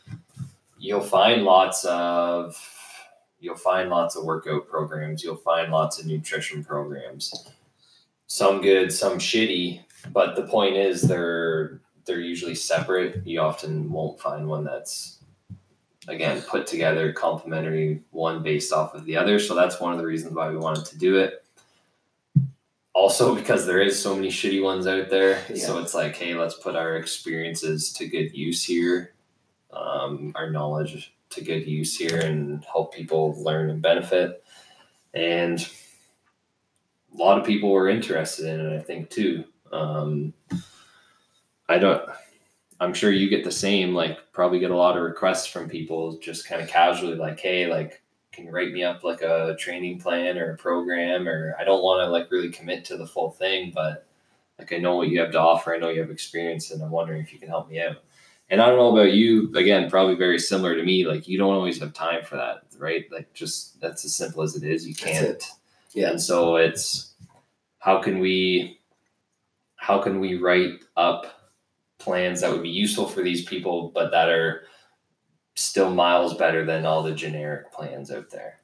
you'll 0.79 1.01
find 1.01 1.43
lots 1.43 1.85
of 1.85 2.57
you'll 3.41 3.57
find 3.57 3.91
lots 3.91 4.17
of 4.17 4.25
workout 4.25 4.69
programs, 4.69 5.23
you'll 5.23 5.37
find 5.37 5.73
lots 5.73 5.99
of 5.99 6.07
nutrition 6.07 6.65
programs, 6.65 7.49
some 8.27 8.61
good, 8.61 8.93
some 8.93 9.19
shitty, 9.19 9.81
but 10.13 10.37
the 10.37 10.43
point 10.43 10.77
is 10.77 11.03
they're 11.03 11.81
they're 12.05 12.21
usually 12.21 12.55
separate. 12.55 13.27
You 13.27 13.41
often 13.41 13.91
won't 13.91 14.21
find 14.21 14.49
one 14.49 14.65
that's 14.65 15.19
again 16.09 16.41
put 16.43 16.67
together 16.67 17.13
complementary 17.13 18.03
one 18.11 18.43
based 18.43 18.73
off 18.73 18.95
of 18.95 19.05
the 19.05 19.17
other. 19.17 19.39
So 19.39 19.55
that's 19.55 19.81
one 19.81 19.93
of 19.93 19.99
the 19.99 20.07
reasons 20.07 20.35
why 20.35 20.49
we 20.49 20.57
wanted 20.57 20.87
to 20.87 20.99
do 20.99 21.17
it. 21.19 21.45
Also 22.95 23.35
because 23.35 23.67
there 23.67 23.81
is 23.81 24.01
so 24.01 24.15
many 24.15 24.29
shitty 24.29 24.63
ones 24.63 24.87
out 24.87 25.11
there. 25.11 25.45
So 25.57 25.79
it's 25.79 25.95
like, 25.95 26.17
hey, 26.17 26.35
let's 26.35 26.55
put 26.55 26.75
our 26.77 26.97
experiences 26.97 27.93
to 27.93 28.09
good 28.09 28.35
use 28.35 28.65
here, 28.65 29.15
um, 29.73 30.33
our 30.35 30.51
knowledge 30.51 31.15
to 31.31 31.43
good 31.43 31.67
use 31.67 31.97
here 31.97 32.21
and 32.21 32.65
help 32.65 32.95
people 32.95 33.35
learn 33.43 33.71
and 33.71 33.83
benefit. 33.83 34.45
And 35.15 35.61
a 37.13 37.17
lot 37.17 37.39
of 37.39 37.47
people 37.47 37.71
were 37.71 37.89
interested 37.89 38.47
in 38.47 38.61
it, 38.61 38.79
I 38.79 38.83
think, 38.83 39.11
too. 39.11 39.45
Um, 39.73 40.33
I 41.69 41.79
don't. 41.79 42.09
I'm 42.81 42.95
sure 42.95 43.11
you 43.11 43.29
get 43.29 43.45
the 43.45 43.51
same. 43.51 43.95
Like, 43.95 44.19
probably 44.33 44.61
get 44.61 44.71
a 44.71 44.77
lot 44.77 44.97
of 44.97 45.03
requests 45.03 45.47
from 45.47 45.69
people 45.69 46.17
just 46.19 46.47
kind 46.47 46.63
of 46.63 46.69
casually, 46.69 47.17
like, 47.17 47.41
"Hey, 47.41 47.67
like, 47.67 48.03
can 48.33 48.45
you 48.47 48.53
write 48.53 48.73
me 48.73 48.85
up 48.85 49.05
like 49.05 49.23
a 49.23 49.57
training 49.59 50.01
plan 50.01 50.39
or 50.39 50.53
a 50.53 50.57
program?" 50.57 51.29
Or 51.29 51.57
I 51.59 51.65
don't 51.65 51.83
want 51.83 52.07
to 52.07 52.11
like 52.11 52.31
really 52.31 52.51
commit 52.51 52.85
to 52.87 52.97
the 52.97 53.07
full 53.07 53.31
thing, 53.31 53.73
but 53.75 54.07
like 54.59 54.73
I 54.73 54.79
know 54.79 54.97
what 54.97 55.09
you 55.09 55.21
have 55.21 55.33
to 55.33 55.41
offer. 55.41 55.75
I 55.75 55.79
know 55.79 55.89
you 55.91 56.01
have 56.01 56.11
experience, 56.11 56.71
and 56.71 56.83
I'm 56.83 56.91
wondering 56.91 57.23
if 57.23 57.33
you 57.33 57.39
can 57.39 57.49
help 57.49 57.69
me 57.69 57.81
out. 57.81 57.97
And 58.51 58.63
I 58.63 58.67
don't 58.67 58.79
know 58.79 58.97
about 58.97 59.13
you. 59.13 59.53
Again, 59.55 59.91
probably 59.91 60.15
very 60.15 60.39
similar 60.39 60.75
to 60.75 60.83
me. 60.83 61.07
Like, 61.07 61.29
you 61.29 61.39
don't 61.39 61.55
always 61.55 61.79
have 61.81 61.93
time 61.93 62.25
for 62.25 62.37
that, 62.37 62.63
right? 62.79 63.05
Like, 63.13 63.33
just 63.35 63.81
that's 63.81 64.05
as 64.05 64.15
simple 64.15 64.43
as 64.43 64.57
it 64.57 64.65
is. 64.65 64.87
You 64.87 64.95
can't. 64.95 65.43
Yeah. 65.93 66.11
And 66.11 66.21
so 66.21 66.57
it's 66.57 67.15
how 67.79 68.01
can 68.01 68.19
we 68.19 68.81
how 69.77 69.99
can 69.99 70.21
we 70.21 70.37
write 70.37 70.81
up 70.97 71.53
plans 71.99 72.41
that 72.41 72.51
would 72.51 72.63
be 72.63 72.69
useful 72.69 73.09
for 73.09 73.23
these 73.23 73.45
people 73.45 73.91
but 73.95 74.11
that 74.11 74.29
are 74.29 74.65
still 75.59 75.93
miles 75.93 76.35
better 76.35 76.65
than 76.65 76.87
all 76.87 77.03
the 77.03 77.15
generic 77.15 77.73
plans 77.73 78.11
out 78.11 78.31
there. 78.31 78.61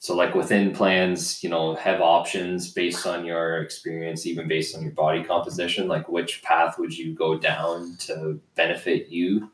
So 0.00 0.14
like 0.14 0.34
within 0.34 0.72
plans, 0.72 1.42
you 1.42 1.50
know, 1.50 1.74
have 1.74 2.00
options 2.00 2.72
based 2.72 3.04
on 3.06 3.24
your 3.24 3.58
experience, 3.62 4.26
even 4.26 4.46
based 4.46 4.76
on 4.76 4.82
your 4.82 4.92
body 4.92 5.24
composition, 5.24 5.88
like 5.88 6.08
which 6.08 6.42
path 6.42 6.78
would 6.78 6.96
you 6.96 7.14
go 7.14 7.36
down 7.36 7.96
to 8.00 8.40
benefit 8.54 9.08
you? 9.08 9.50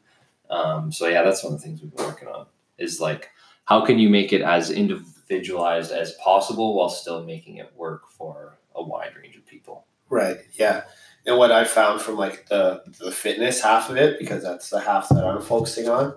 Um, 0.50 0.92
so 0.92 1.06
yeah, 1.08 1.22
that's 1.22 1.42
one 1.42 1.54
of 1.54 1.60
the 1.60 1.66
things 1.66 1.80
we've 1.80 1.94
been 1.94 2.04
working 2.04 2.28
on 2.28 2.46
is 2.76 3.00
like 3.00 3.30
how 3.64 3.84
can 3.84 3.98
you 3.98 4.10
make 4.10 4.32
it 4.32 4.42
as 4.42 4.70
individualized 4.70 5.90
as 5.90 6.12
possible 6.22 6.74
while 6.76 6.90
still 6.90 7.24
making 7.24 7.56
it 7.56 7.72
work 7.76 8.10
for 8.10 8.58
a 8.74 8.82
wide 8.82 9.12
range 9.16 9.36
of 9.36 9.46
people? 9.46 9.86
Right. 10.10 10.38
Yeah. 10.52 10.82
and 11.26 11.38
what 11.38 11.50
I 11.50 11.64
found 11.64 12.02
from 12.02 12.16
like 12.16 12.48
the 12.48 12.82
the 12.98 13.10
fitness 13.10 13.62
half 13.62 13.88
of 13.88 13.96
it, 13.96 14.18
because 14.18 14.42
that's 14.42 14.68
the 14.68 14.80
half 14.80 15.08
that 15.08 15.24
I'm 15.24 15.40
focusing 15.40 15.88
on, 15.88 16.14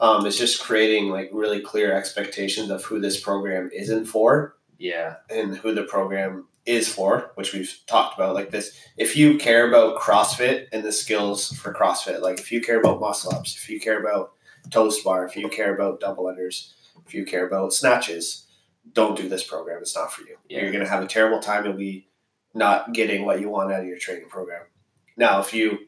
um, 0.00 0.26
is 0.26 0.36
just 0.38 0.62
creating 0.62 1.10
like 1.10 1.30
really 1.32 1.60
clear 1.60 1.92
expectations 1.92 2.70
of 2.70 2.82
who 2.84 3.00
this 3.00 3.20
program 3.20 3.70
isn't 3.72 4.06
for 4.06 4.56
Yeah. 4.78 5.16
and 5.28 5.56
who 5.56 5.72
the 5.74 5.84
program 5.84 6.46
is 6.66 6.92
for, 6.92 7.32
which 7.36 7.52
we've 7.52 7.74
talked 7.86 8.16
about. 8.18 8.34
Like 8.34 8.50
this, 8.50 8.76
if 8.96 9.16
you 9.16 9.38
care 9.38 9.68
about 9.68 9.98
CrossFit 10.00 10.66
and 10.72 10.82
the 10.82 10.92
skills 10.92 11.52
for 11.52 11.72
CrossFit, 11.72 12.20
like 12.20 12.38
if 12.40 12.50
you 12.50 12.60
care 12.60 12.80
about 12.80 13.00
muscle 13.00 13.32
ups, 13.34 13.56
if 13.56 13.68
you 13.70 13.78
care 13.80 14.00
about 14.00 14.32
toes 14.70 14.98
to 14.98 15.04
bar, 15.04 15.24
if 15.26 15.36
you 15.36 15.48
care 15.48 15.74
about 15.74 16.00
double 16.00 16.24
unders, 16.24 16.72
if 17.06 17.14
you 17.14 17.24
care 17.24 17.46
about 17.46 17.72
snatches, 17.72 18.46
don't 18.92 19.16
do 19.16 19.28
this 19.28 19.42
program. 19.42 19.78
It's 19.80 19.96
not 19.96 20.12
for 20.12 20.22
you. 20.22 20.36
Yeah. 20.48 20.62
You're 20.62 20.72
gonna 20.72 20.88
have 20.88 21.02
a 21.02 21.06
terrible 21.08 21.40
time. 21.40 21.64
You'll 21.64 21.74
be 21.74 22.08
not 22.54 22.92
getting 22.92 23.24
what 23.24 23.40
you 23.40 23.48
want 23.48 23.72
out 23.72 23.80
of 23.80 23.86
your 23.86 23.98
training 23.98 24.28
program. 24.28 24.62
Now, 25.16 25.40
if 25.40 25.52
you 25.54 25.78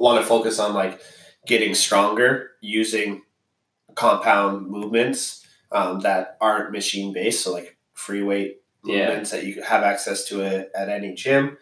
want 0.00 0.20
to 0.20 0.26
focus 0.26 0.58
on 0.58 0.74
like 0.74 1.00
getting 1.46 1.74
stronger 1.74 2.50
using 2.60 3.22
compound 3.96 4.68
movements 4.68 5.44
um, 5.72 5.98
that 6.00 6.36
aren't 6.40 6.70
machine 6.70 7.12
based, 7.12 7.42
so 7.42 7.52
like 7.52 7.76
free 7.94 8.22
weight 8.22 8.60
Yeah. 8.84 9.06
movements 9.08 9.32
that 9.32 9.42
you 9.44 9.60
have 9.62 9.82
access 9.82 10.24
to 10.28 10.42
it 10.42 10.70
at 10.76 10.88
any 10.88 11.14
gym. 11.14 11.58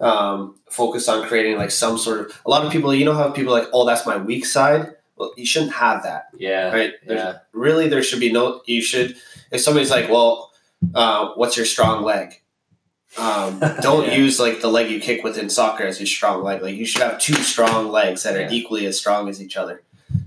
Um, 0.00 0.56
focus 0.70 1.06
on 1.08 1.28
creating 1.28 1.58
like 1.58 1.70
some 1.70 1.98
sort 1.98 2.20
of. 2.20 2.40
A 2.46 2.50
lot 2.50 2.64
of 2.64 2.72
people, 2.72 2.92
you 2.94 3.04
know, 3.04 3.12
how 3.14 3.30
people 3.30 3.54
are 3.54 3.60
like, 3.60 3.68
oh, 3.74 3.84
that's 3.86 4.06
my 4.06 4.16
weak 4.16 4.46
side. 4.46 4.94
Well, 5.16 5.32
you 5.36 5.44
shouldn't 5.46 5.74
have 5.74 6.02
that, 6.04 6.24
Yeah. 6.38 6.72
right? 6.72 6.92
There's, 7.06 7.20
Yeah. 7.20 7.38
Really, 7.52 7.88
there 7.88 8.02
should 8.02 8.18
be 8.20 8.32
no. 8.32 8.62
You 8.66 8.80
should. 8.82 9.14
If 9.52 9.60
somebody's 9.60 9.90
like, 9.90 10.08
well, 10.08 10.50
uh, 10.94 11.28
what's 11.36 11.56
your 11.56 11.66
strong 11.66 12.02
leg? 12.02 12.40
Um, 13.18 13.60
don't 13.82 14.06
Yeah. 14.08 14.14
use 14.16 14.40
like 14.40 14.60
the 14.62 14.68
leg 14.70 14.90
you 14.90 14.98
kick 14.98 15.22
within 15.22 15.50
soccer 15.50 15.84
as 15.84 16.00
your 16.00 16.06
strong 16.06 16.42
leg. 16.42 16.62
Like 16.62 16.74
you 16.74 16.86
should 16.86 17.02
have 17.02 17.20
two 17.20 17.34
strong 17.34 17.90
legs 17.92 18.22
that 18.22 18.34
are 18.34 18.40
Yeah. 18.40 18.50
equally 18.50 18.86
as 18.86 18.98
strong 18.98 19.28
as 19.28 19.40
each 19.42 19.56
other. 19.56 19.82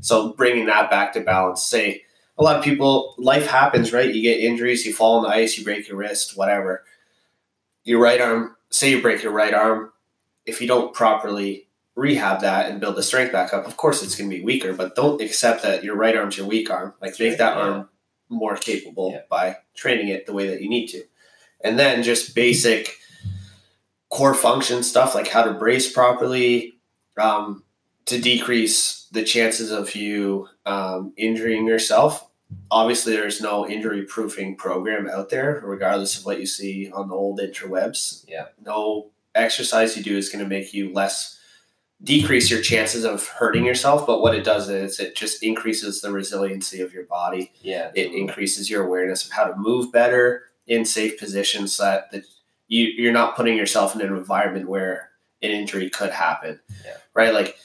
So 0.06 0.34
bringing 0.34 0.68
that 0.68 0.92
back 0.92 1.14
to 1.14 1.22
balance. 1.22 1.64
Say 1.64 2.04
a 2.38 2.44
lot 2.44 2.58
of 2.58 2.64
people, 2.64 3.16
life 3.18 3.48
happens, 3.48 3.92
right? 3.92 4.14
You 4.14 4.22
get 4.22 4.40
injuries, 4.40 4.86
you 4.86 4.94
fall 4.94 5.18
on 5.18 5.24
the 5.24 5.30
ice, 5.30 5.58
you 5.58 5.64
break 5.64 5.88
your 5.88 5.98
wrist, 5.98 6.38
whatever. 6.38 6.84
Your 7.84 8.00
right 8.00 8.22
arm, 8.22 8.56
say 8.70 8.92
you 8.92 9.02
break 9.02 9.24
your 9.24 9.32
right 9.32 9.54
arm, 9.54 9.92
if 10.46 10.62
you 10.62 10.68
don't 10.68 10.94
properly 10.94 11.68
rehab 11.96 12.42
that 12.42 12.70
and 12.70 12.80
build 12.80 12.98
the 12.98 13.02
strength 13.04 13.32
back 13.32 13.52
up, 13.52 13.66
of 13.66 13.78
course 13.78 14.04
it's 14.04 14.16
going 14.16 14.30
to 14.30 14.36
be 14.38 14.44
weaker. 14.44 14.74
But 14.74 14.96
don't 14.96 15.22
accept 15.22 15.64
that 15.64 15.84
your 15.84 15.96
right 15.96 16.16
arm's 16.16 16.38
your 16.38 16.46
weak 16.46 16.70
arm. 16.70 16.94
Like 17.02 17.20
make 17.20 17.40
that 17.40 17.56
Yeah. 17.58 17.64
arm 17.64 17.90
more 18.30 18.58
capable 18.58 19.12
Yeah. 19.12 19.22
by 19.28 19.58
training 19.76 20.10
it 20.10 20.28
the 20.28 20.34
way 20.34 20.48
that 20.50 20.62
you 20.62 20.70
need 20.70 20.86
to. 20.88 21.04
And 21.62 21.80
then 21.80 22.04
just 22.04 22.36
basic 22.36 22.98
core 24.10 24.36
function 24.36 24.84
stuff 24.84 25.16
like 25.16 25.30
how 25.30 25.44
to 25.44 25.54
brace 25.54 25.92
properly 25.92 26.74
um, 27.18 27.64
to 28.06 28.20
decrease 28.22 29.08
the 29.12 29.24
chances 29.24 29.72
of 29.72 29.96
you 29.96 30.48
um, 30.66 31.14
injuring 31.18 31.66
yourself. 31.68 32.28
Obviously, 32.70 33.16
there's 33.16 33.42
no 33.42 33.68
injury 33.68 34.04
proofing 34.04 34.56
program 34.56 35.08
out 35.10 35.30
there, 35.30 35.62
regardless 35.64 36.18
of 36.20 36.26
what 36.26 36.40
you 36.40 36.46
see 36.46 36.92
on 36.92 37.10
the 37.10 37.16
old 37.16 37.40
interwebs. 37.40 38.24
Yeah. 38.28 38.46
No 38.64 39.10
exercise 39.34 39.98
you 39.98 40.04
do 40.04 40.18
is 40.18 40.30
going 40.30 40.44
to 40.44 40.50
make 40.50 40.74
you 40.74 40.94
less 40.94 41.40
decrease 42.04 42.52
your 42.52 42.62
chances 42.62 43.06
of 43.06 43.26
hurting 43.28 43.64
yourself 43.66 44.06
but 44.06 44.22
what 44.22 44.36
it 44.36 44.44
does 44.44 44.70
is 44.70 45.00
it 45.00 45.16
just 45.16 45.42
increases 45.42 46.02
the 46.02 46.12
resiliency 46.12 46.82
of 46.82 46.94
your 46.94 47.06
body 47.06 47.52
Yeah. 47.62 47.90
it 47.96 48.12
increases 48.12 48.70
your 48.70 48.86
awareness 48.86 49.26
of 49.26 49.32
how 49.32 49.46
to 49.46 49.56
move 49.56 49.94
better 49.94 50.44
in 50.68 50.84
safe 50.84 51.18
positions 51.18 51.74
so 51.74 51.84
that, 51.84 52.12
that 52.12 52.24
you, 52.68 52.86
you're 52.98 53.14
not 53.14 53.38
putting 53.38 53.56
yourself 53.56 53.96
in 53.96 54.02
an 54.02 54.08
environment 54.16 54.68
where 54.68 55.10
an 55.42 55.52
injury 55.52 55.90
could 55.90 56.12
happen 56.12 56.60
Yeah. 56.86 56.98
right 57.14 57.34
like 57.34 57.58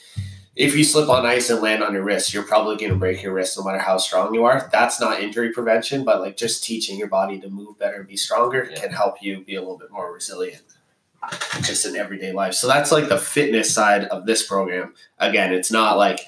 if 0.57 0.75
you 0.77 0.83
slip 0.85 1.09
on 1.09 1.25
ice 1.25 1.49
and 1.51 1.61
land 1.63 1.83
on 1.83 1.93
your 1.95 2.03
wrist 2.03 2.35
you're 2.35 2.43
probably 2.43 2.77
going 2.77 2.93
to 2.93 2.99
break 2.99 3.23
your 3.23 3.33
wrist 3.33 3.57
no 3.57 3.65
matter 3.65 3.79
how 3.79 3.97
strong 3.97 4.35
you 4.35 4.45
are 4.45 4.69
that's 4.73 5.01
not 5.01 5.21
injury 5.21 5.53
prevention 5.53 6.05
but 6.05 6.21
like 6.21 6.37
just 6.37 6.65
teaching 6.65 6.99
your 6.99 7.09
body 7.09 7.39
to 7.41 7.49
move 7.49 7.79
better 7.79 7.97
and 7.97 8.09
be 8.09 8.17
stronger 8.17 8.69
Yeah. 8.71 8.81
can 8.81 8.91
help 8.91 9.23
you 9.23 9.41
be 9.45 9.55
a 9.55 9.61
little 9.61 9.79
bit 9.79 9.91
more 9.91 10.13
resilient 10.13 10.63
just 11.63 11.87
in 11.87 11.97
everyday 11.97 12.33
life 12.33 12.55
so 12.55 12.67
that's 12.67 12.91
like 12.91 13.09
the 13.09 13.19
fitness 13.19 13.73
side 13.73 14.05
of 14.05 14.27
this 14.27 14.47
program 14.47 14.95
again 15.19 15.53
it's 15.53 15.71
not 15.71 15.97
like 15.97 16.21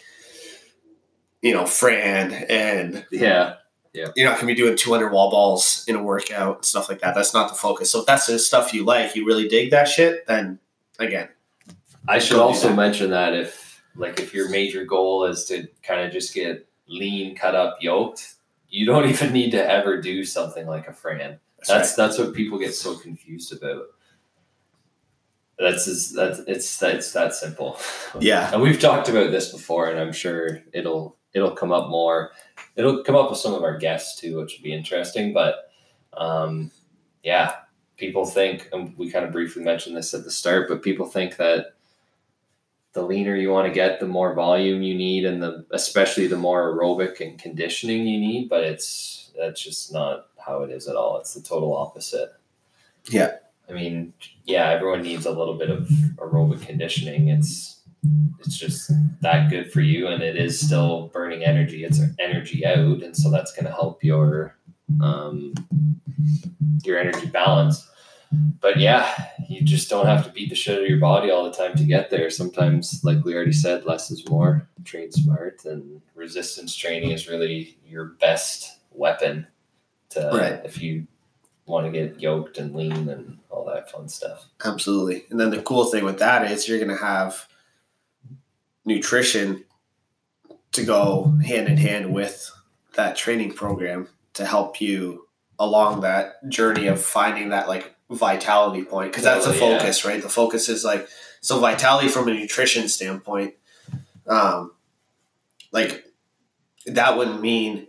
you 1.40 1.52
know 1.52 1.66
fran 1.66 2.32
and 2.32 3.04
Yeah. 3.10 3.54
Yeah. 3.92 4.06
you're 4.16 4.28
not 4.28 4.36
going 4.40 4.46
to 4.48 4.54
be 4.54 4.54
doing 4.54 4.76
200 4.76 5.10
wall 5.12 5.30
balls 5.30 5.84
in 5.88 5.96
a 5.96 6.02
workout 6.02 6.56
and 6.56 6.64
stuff 6.64 6.88
like 6.88 7.00
that. 7.00 7.14
That's 7.14 7.34
not 7.34 7.50
the 7.50 7.54
focus. 7.54 7.90
So 7.90 8.00
if 8.00 8.06
that's 8.06 8.26
the 8.26 8.38
stuff 8.38 8.72
you 8.72 8.84
like, 8.86 9.14
you 9.14 9.26
really 9.26 9.48
dig 9.48 9.70
that 9.72 9.86
shit, 9.86 10.26
then 10.26 10.60
again, 10.98 11.28
I 12.08 12.18
should 12.18 12.38
also 12.38 12.68
that. 12.68 12.74
mention 12.76 13.10
that 13.10 13.34
if 13.34 13.71
like 13.96 14.20
if 14.20 14.34
your 14.34 14.48
major 14.48 14.84
goal 14.84 15.24
is 15.24 15.44
to 15.46 15.68
kind 15.82 16.00
of 16.00 16.12
just 16.12 16.34
get 16.34 16.66
lean, 16.86 17.34
cut 17.34 17.54
up, 17.54 17.78
yoked, 17.80 18.34
you 18.68 18.86
don't 18.86 19.08
even 19.08 19.32
need 19.32 19.50
to 19.52 19.70
ever 19.70 20.00
do 20.00 20.24
something 20.24 20.66
like 20.66 20.88
a 20.88 20.92
Fran. 20.92 21.38
that's, 21.58 21.68
That's 21.68 21.94
that's 21.94 22.18
what 22.18 22.34
people 22.34 22.58
get 22.58 22.74
so 22.74 22.96
confused 22.96 23.52
about. 23.52 23.84
That's 25.58 25.84
just, 25.84 26.16
that's 26.16 26.40
it's 26.40 26.82
it's 26.82 27.12
that 27.12 27.34
simple. 27.34 27.78
Yeah. 28.18 28.52
And 28.52 28.62
we've 28.62 28.80
talked 28.80 29.08
about 29.08 29.30
this 29.30 29.52
before, 29.52 29.90
and 29.90 30.00
I'm 30.00 30.12
sure 30.12 30.62
it'll 30.72 31.16
it'll 31.34 31.52
come 31.52 31.72
up 31.72 31.88
more. 31.88 32.32
It'll 32.76 33.04
come 33.04 33.14
up 33.14 33.30
with 33.30 33.38
some 33.38 33.54
of 33.54 33.62
our 33.62 33.76
guests 33.78 34.20
too, 34.20 34.38
which 34.38 34.54
would 34.54 34.64
be 34.64 34.72
interesting. 34.72 35.32
But 35.32 35.70
um, 36.14 36.70
yeah, 37.22 37.54
people 37.96 38.24
think, 38.24 38.68
and 38.72 38.96
we 38.96 39.10
kind 39.10 39.24
of 39.24 39.32
briefly 39.32 39.62
mentioned 39.62 39.96
this 39.96 40.14
at 40.14 40.24
the 40.24 40.30
start, 40.30 40.68
but 40.68 40.82
people 40.82 41.06
think 41.06 41.36
that 41.36 41.74
the 42.94 43.02
leaner 43.02 43.36
you 43.36 43.50
want 43.50 43.66
to 43.66 43.72
get, 43.72 44.00
the 44.00 44.06
more 44.06 44.34
volume 44.34 44.82
you 44.82 44.94
need, 44.94 45.24
and 45.24 45.42
the 45.42 45.64
especially 45.70 46.26
the 46.26 46.36
more 46.36 46.72
aerobic 46.72 47.20
and 47.20 47.38
conditioning 47.38 48.06
you 48.06 48.20
need. 48.20 48.48
But 48.48 48.64
it's 48.64 49.30
that's 49.38 49.62
just 49.62 49.92
not 49.92 50.26
how 50.44 50.62
it 50.62 50.70
is 50.70 50.88
at 50.88 50.96
all. 50.96 51.18
It's 51.18 51.34
the 51.34 51.40
total 51.40 51.76
opposite. 51.76 52.30
Yeah. 53.08 53.36
I 53.68 53.72
mean, 53.72 54.12
yeah, 54.44 54.70
everyone 54.70 55.02
needs 55.02 55.24
a 55.24 55.30
little 55.30 55.56
bit 55.56 55.70
of 55.70 55.88
aerobic 56.16 56.66
conditioning. 56.66 57.28
It's 57.28 57.80
it's 58.40 58.58
just 58.58 58.90
that 59.20 59.48
good 59.48 59.72
for 59.72 59.80
you, 59.80 60.08
and 60.08 60.22
it 60.22 60.36
is 60.36 60.60
still 60.60 61.08
burning 61.08 61.44
energy. 61.44 61.84
It's 61.84 62.00
energy 62.18 62.66
out, 62.66 63.02
and 63.02 63.16
so 63.16 63.30
that's 63.30 63.52
going 63.52 63.64
to 63.64 63.70
help 63.70 64.02
your 64.02 64.56
um, 65.00 65.54
your 66.84 66.98
energy 66.98 67.26
balance. 67.26 67.88
But 68.60 68.78
yeah, 68.78 69.28
you 69.48 69.62
just 69.62 69.90
don't 69.90 70.06
have 70.06 70.24
to 70.24 70.30
beat 70.30 70.48
the 70.48 70.54
shit 70.54 70.76
out 70.76 70.82
of 70.84 70.88
your 70.88 70.98
body 71.00 71.30
all 71.30 71.44
the 71.44 71.52
time 71.52 71.74
to 71.76 71.84
get 71.84 72.10
there. 72.10 72.30
Sometimes, 72.30 73.02
like 73.04 73.24
we 73.24 73.34
already 73.34 73.52
said, 73.52 73.84
less 73.84 74.10
is 74.10 74.26
more. 74.28 74.68
Train 74.84 75.10
smart, 75.12 75.64
and 75.64 76.00
resistance 76.14 76.74
training 76.74 77.10
is 77.10 77.28
really 77.28 77.76
your 77.86 78.04
best 78.20 78.78
weapon 78.92 79.46
to 80.10 80.30
Right. 80.32 80.60
if 80.64 80.80
you 80.80 81.06
want 81.66 81.86
to 81.86 81.92
get 81.92 82.20
yoked 82.20 82.58
and 82.58 82.74
lean 82.74 83.08
and 83.08 83.38
all 83.50 83.64
that 83.66 83.90
fun 83.90 84.08
stuff. 84.08 84.48
Absolutely. 84.64 85.24
And 85.30 85.38
then 85.38 85.50
the 85.50 85.62
cool 85.62 85.84
thing 85.86 86.04
with 86.04 86.18
that 86.18 86.50
is 86.50 86.68
you're 86.68 86.78
going 86.78 86.90
to 86.90 86.96
have 86.96 87.46
nutrition 88.84 89.64
to 90.72 90.84
go 90.84 91.34
hand 91.44 91.68
in 91.68 91.76
hand 91.76 92.12
with 92.12 92.50
that 92.94 93.16
training 93.16 93.52
program 93.52 94.08
to 94.34 94.44
help 94.44 94.80
you 94.80 95.28
along 95.58 96.00
that 96.00 96.46
journey 96.48 96.86
of 96.86 97.00
finding 97.00 97.50
that 97.50 97.68
like 97.68 97.91
vitality 98.14 98.84
point 98.84 99.10
because 99.10 99.24
that's 99.24 99.46
the 99.46 99.52
Totally, 99.52 99.70
yeah. 99.72 99.78
focus 99.78 100.04
right 100.04 100.22
the 100.22 100.28
focus 100.28 100.68
is 100.68 100.84
like 100.84 101.08
so 101.40 101.58
vitality 101.58 102.08
from 102.08 102.28
a 102.28 102.34
nutrition 102.34 102.88
standpoint 102.88 103.54
um 104.26 104.72
like 105.72 106.04
that 106.86 107.16
would 107.16 107.40
mean 107.40 107.86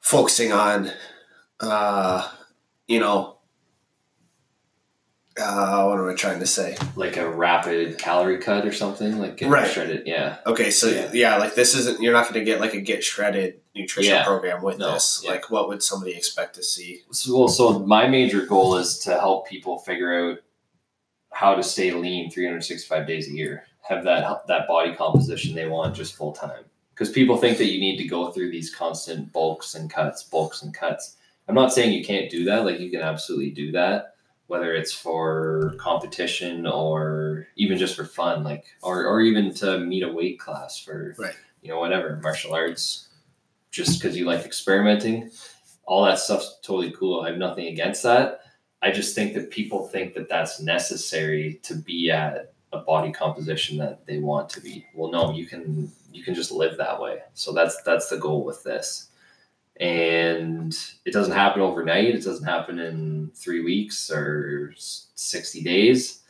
focusing 0.00 0.52
on 0.52 0.90
uh 1.60 2.28
you 2.86 2.98
know 3.00 3.38
uh, 5.42 5.84
what 5.86 5.98
am 5.98 6.08
I 6.08 6.14
trying 6.14 6.40
to 6.40 6.46
say? 6.46 6.76
Like 6.96 7.16
a 7.16 7.28
rapid 7.28 7.98
calorie 7.98 8.38
cut 8.38 8.66
or 8.66 8.72
something, 8.72 9.18
like 9.18 9.36
get 9.36 9.48
Right. 9.50 9.70
shredded. 9.70 10.06
Yeah, 10.06 10.36
Okay, 10.46 10.70
so 10.70 10.88
Yeah. 10.88 11.10
yeah. 11.12 11.36
like 11.38 11.54
this 11.54 11.74
isn't 11.74 12.00
you're 12.00 12.12
not 12.12 12.24
going 12.24 12.34
to 12.40 12.44
get 12.44 12.60
like 12.60 12.74
a 12.74 12.80
get 12.80 13.02
shredded 13.04 13.60
nutrition 13.74 14.12
Yeah. 14.14 14.24
program 14.24 14.62
with 14.62 14.78
No, 14.78 14.92
this. 14.94 15.22
yeah. 15.24 15.32
Like, 15.32 15.50
what 15.50 15.68
would 15.68 15.82
somebody 15.82 16.12
expect 16.12 16.54
to 16.56 16.62
see? 16.62 17.02
So, 17.12 17.36
well, 17.38 17.48
so 17.48 17.78
my 17.80 18.06
major 18.06 18.44
goal 18.46 18.76
is 18.76 18.98
to 19.00 19.18
help 19.18 19.48
people 19.48 19.78
figure 19.78 20.12
out 20.30 20.38
how 21.32 21.54
to 21.54 21.62
stay 21.62 21.90
lean 21.92 22.30
365 22.30 23.06
days 23.06 23.28
a 23.28 23.32
year, 23.32 23.64
have 23.88 24.04
that 24.04 24.46
that 24.48 24.68
body 24.68 24.94
composition 24.94 25.54
they 25.54 25.66
want 25.66 25.94
just 25.96 26.14
full 26.14 26.32
time. 26.32 26.64
Because 26.94 27.10
people 27.10 27.36
think 27.38 27.56
that 27.58 27.66
you 27.72 27.80
need 27.80 27.96
to 27.96 28.04
go 28.04 28.30
through 28.30 28.50
these 28.50 28.72
constant 28.74 29.32
bulks 29.32 29.74
and 29.74 29.90
cuts, 29.90 30.24
bulks 30.24 30.62
and 30.62 30.74
cuts. 30.74 31.16
I'm 31.48 31.54
not 31.54 31.72
saying 31.72 31.92
you 31.92 32.04
can't 32.04 32.30
do 32.30 32.44
that. 32.44 32.64
Like 32.66 32.78
you 32.80 32.90
can 32.90 33.00
absolutely 33.00 33.50
do 33.50 33.72
that, 33.72 34.11
whether 34.46 34.74
it's 34.74 34.92
for 34.92 35.74
competition 35.78 36.66
or 36.66 37.46
even 37.56 37.78
just 37.78 37.96
for 37.96 38.04
fun, 38.04 38.44
like 38.44 38.64
or 38.82 39.06
or 39.06 39.20
even 39.22 39.52
to 39.54 39.78
meet 39.78 40.02
a 40.02 40.12
weight 40.12 40.38
class 40.38 40.78
for 40.78 41.14
Right. 41.18 41.34
you 41.62 41.68
know 41.70 41.78
whatever 41.80 42.18
martial 42.22 42.52
arts, 42.54 43.08
just 43.70 44.00
because 44.00 44.16
you 44.16 44.24
like 44.24 44.44
experimenting 44.44 45.30
all 45.84 46.04
that 46.04 46.18
stuff's 46.18 46.58
totally 46.62 46.92
cool. 46.92 47.22
I 47.22 47.30
have 47.30 47.38
nothing 47.38 47.66
against 47.66 48.02
that. 48.04 48.40
I 48.82 48.90
just 48.90 49.14
think 49.14 49.34
that 49.34 49.50
people 49.50 49.86
think 49.88 50.14
that 50.14 50.28
that's 50.28 50.60
necessary 50.60 51.60
to 51.64 51.74
be 51.74 52.10
at 52.10 52.52
a 52.72 52.78
body 52.78 53.12
composition 53.12 53.78
that 53.78 54.06
they 54.06 54.18
want 54.18 54.48
to 54.50 54.60
be. 54.60 54.86
Well, 54.94 55.10
no, 55.10 55.32
you 55.32 55.46
can 55.46 55.90
you 56.12 56.22
can 56.22 56.34
just 56.34 56.50
live 56.52 56.76
that 56.78 57.00
way. 57.00 57.18
So 57.34 57.52
that's 57.52 57.80
that's 57.82 58.08
the 58.08 58.18
goal 58.18 58.44
with 58.44 58.62
this. 58.64 59.08
And 59.82 60.78
it 61.04 61.12
doesn't 61.12 61.34
happen 61.34 61.60
overnight. 61.60 62.14
It 62.14 62.24
doesn't 62.24 62.44
happen 62.44 62.78
in 62.78 63.32
three 63.34 63.64
weeks 63.64 64.10
or 64.10 64.72
sixty 64.76 65.62
days. 65.62 66.20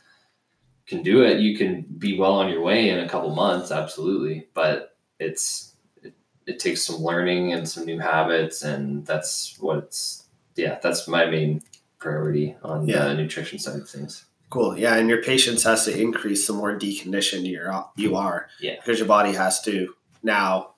You 0.87 0.97
can 0.97 1.05
do 1.05 1.23
it. 1.23 1.41
You 1.41 1.57
can 1.57 1.83
be 1.83 2.19
well 2.19 2.33
on 2.35 2.51
your 2.51 2.63
way 2.63 2.89
in 2.89 2.99
a 2.99 3.09
couple 3.09 3.35
months, 3.35 3.71
absolutely. 3.71 4.49
But 4.55 4.97
it's 5.19 5.75
it, 6.03 6.15
it 6.47 6.59
takes 6.61 6.83
some 6.83 6.97
learning 6.97 7.53
and 7.53 7.69
some 7.69 7.85
new 7.85 7.99
habits, 7.99 8.63
and 8.63 9.07
that's 9.07 9.57
what 9.61 9.79
it's. 9.79 10.25
Yeah, 10.57 10.79
that's 10.83 11.07
my 11.07 11.27
main 11.27 11.63
priority 11.99 12.57
on 12.63 12.87
Yeah. 12.87 13.05
the 13.05 13.15
nutrition 13.15 13.59
side 13.59 13.81
of 13.81 13.89
things. 13.89 14.27
Cool. 14.51 14.79
Yeah, 14.79 14.97
and 14.97 15.09
your 15.09 15.23
patience 15.23 15.63
has 15.63 15.87
to 15.87 15.99
increase 15.99 16.47
the 16.47 16.53
more 16.53 16.79
deconditioned 16.79 17.51
you're 17.51 17.73
you 17.97 18.11
mm-hmm. 18.11 18.17
are. 18.17 18.49
Yeah. 18.61 18.77
Because 18.77 18.99
your 18.99 19.09
body 19.09 19.33
has 19.33 19.63
to 19.63 19.95
now 20.23 20.72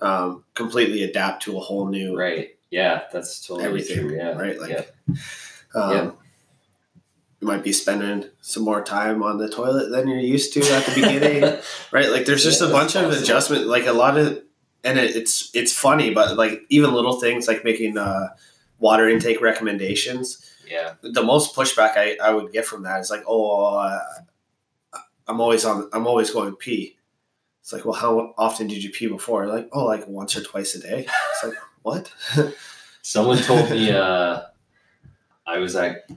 um, 0.00 0.44
completely 0.54 1.02
adapt 1.02 1.42
to 1.44 1.56
a 1.56 1.60
whole 1.60 1.88
new 1.88 2.16
Right. 2.16 2.56
Yeah, 2.70 3.04
that's 3.12 3.46
totally 3.46 3.64
Everything, 3.66 4.08
true. 4.08 4.16
Yeah. 4.16 4.32
right? 4.32 4.60
Like, 4.60 4.70
yeah. 4.70 5.14
um, 5.74 5.90
Yeah. 5.92 6.10
you 7.40 7.46
might 7.48 7.62
be 7.62 7.72
spending 7.72 8.26
some 8.40 8.62
more 8.64 8.82
time 8.82 9.22
on 9.22 9.38
the 9.38 9.48
toilet 9.48 9.90
than 9.90 10.06
you're 10.08 10.18
used 10.18 10.52
to 10.54 10.60
at 10.72 10.84
the 10.86 10.94
beginning, 10.94 11.42
right? 11.92 12.10
Like, 12.10 12.26
there's 12.26 12.44
just 12.44 12.60
Yeah, 12.60 12.68
a 12.68 12.70
bunch 12.70 12.92
that's 12.94 13.16
of 13.16 13.22
adjustment, 13.22 13.66
like 13.66 13.86
a 13.86 13.92
lot 13.92 14.18
of, 14.18 14.42
and 14.84 14.98
it, 14.98 15.16
it's 15.16 15.50
it's 15.54 15.72
funny, 15.72 16.12
but 16.12 16.36
like 16.36 16.62
even 16.68 16.92
little 16.92 17.18
things 17.20 17.48
like 17.48 17.64
making 17.64 17.96
uh, 17.98 18.28
water 18.78 19.08
intake 19.08 19.40
recommendations. 19.40 20.44
yeah. 20.70 20.94
the 21.02 21.22
most 21.22 21.54
pushback 21.56 21.96
I, 21.96 22.16
I 22.22 22.34
would 22.34 22.52
get 22.52 22.66
from 22.66 22.82
that 22.82 23.00
is 23.00 23.10
like, 23.10 23.24
oh, 23.26 23.78
uh, 23.78 24.00
I'm 25.26 25.40
always 25.40 25.64
on, 25.64 25.88
I'm 25.92 26.06
always 26.06 26.30
going 26.30 26.50
to 26.50 26.56
pee. 26.56 26.97
It's 27.68 27.72
like, 27.74 27.84
well, 27.84 27.92
how 27.92 28.32
often 28.38 28.66
did 28.66 28.82
you 28.82 28.88
pee 28.88 29.08
before? 29.08 29.46
Like, 29.46 29.68
oh, 29.72 29.84
like 29.84 30.08
once 30.08 30.34
or 30.34 30.42
twice 30.42 30.74
a 30.74 30.80
day. 30.80 31.06
It's 31.06 31.44
like, 31.44 31.52
what? 31.82 32.10
Someone 33.02 33.36
told 33.36 33.68
me 33.68 33.90
uh, 33.92 34.40
I 35.46 35.58
was 35.58 35.76
at 35.76 36.08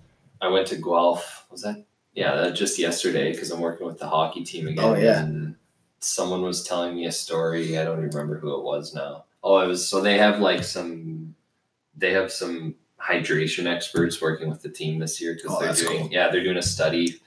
I 0.41 0.47
went 0.47 0.67
to 0.67 0.77
Guelph. 0.77 1.45
Was 1.51 1.63
that 1.63 1.83
yeah? 2.13 2.35
That 2.35 2.55
just 2.55 2.79
yesterday 2.79 3.33
because 3.33 3.51
I'm 3.51 3.59
working 3.59 3.85
with 3.85 3.99
the 3.99 4.07
hockey 4.07 4.45
team 4.45 4.69
again. 4.69 4.81
Oh, 4.85 4.95
yeah. 4.95 5.23
And 5.23 5.57
someone 5.99 6.41
was 6.41 6.63
telling 6.63 6.95
me 6.95 7.05
a 7.05 7.11
story. 7.11 7.77
I 7.77 7.83
don't 7.83 7.97
even 7.97 8.11
remember 8.11 8.39
who 8.39 8.57
it 8.57 8.63
was 8.63 8.95
now. 8.95 9.25
Oh, 9.43 9.57
it 9.59 9.67
was 9.67 9.85
so 9.85 9.99
they 9.99 10.17
have 10.19 10.39
like 10.39 10.63
some 10.63 11.35
they 11.97 12.13
have 12.13 12.31
some 12.31 12.75
hydration 12.97 13.65
experts 13.65 14.21
working 14.21 14.49
with 14.49 14.61
the 14.61 14.69
team 14.69 14.99
this 14.99 15.19
year 15.19 15.33
because 15.33 15.51
Oh, 15.51 15.59
they're 15.59 15.73
doing 15.73 16.03
cool. 16.03 16.09
yeah 16.13 16.31
they're 16.31 16.45
doing 16.45 16.55
a 16.55 16.61
study 16.61 17.19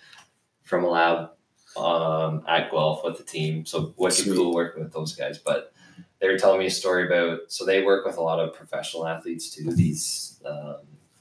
from 0.62 0.82
a 0.82 0.88
lab 0.88 1.28
um, 1.76 2.44
at 2.48 2.70
Guelph 2.70 3.02
with 3.04 3.18
the 3.18 3.24
team. 3.24 3.64
So 3.64 3.94
wicked 3.96 4.24
Sweet. 4.24 4.36
cool 4.36 4.54
working 4.54 4.82
with 4.82 4.92
those 4.92 5.14
guys. 5.14 5.38
But 5.38 5.72
they 6.20 6.28
were 6.28 6.38
telling 6.38 6.58
me 6.58 6.66
a 6.66 6.70
story 6.70 7.06
about 7.06 7.40
so 7.48 7.64
they 7.64 7.82
work 7.82 8.06
with 8.06 8.16
a 8.16 8.22
lot 8.22 8.40
of 8.40 8.54
professional 8.54 9.06
athletes 9.06 9.50
too. 9.50 9.74
These 9.74 10.40
um, 10.46 10.76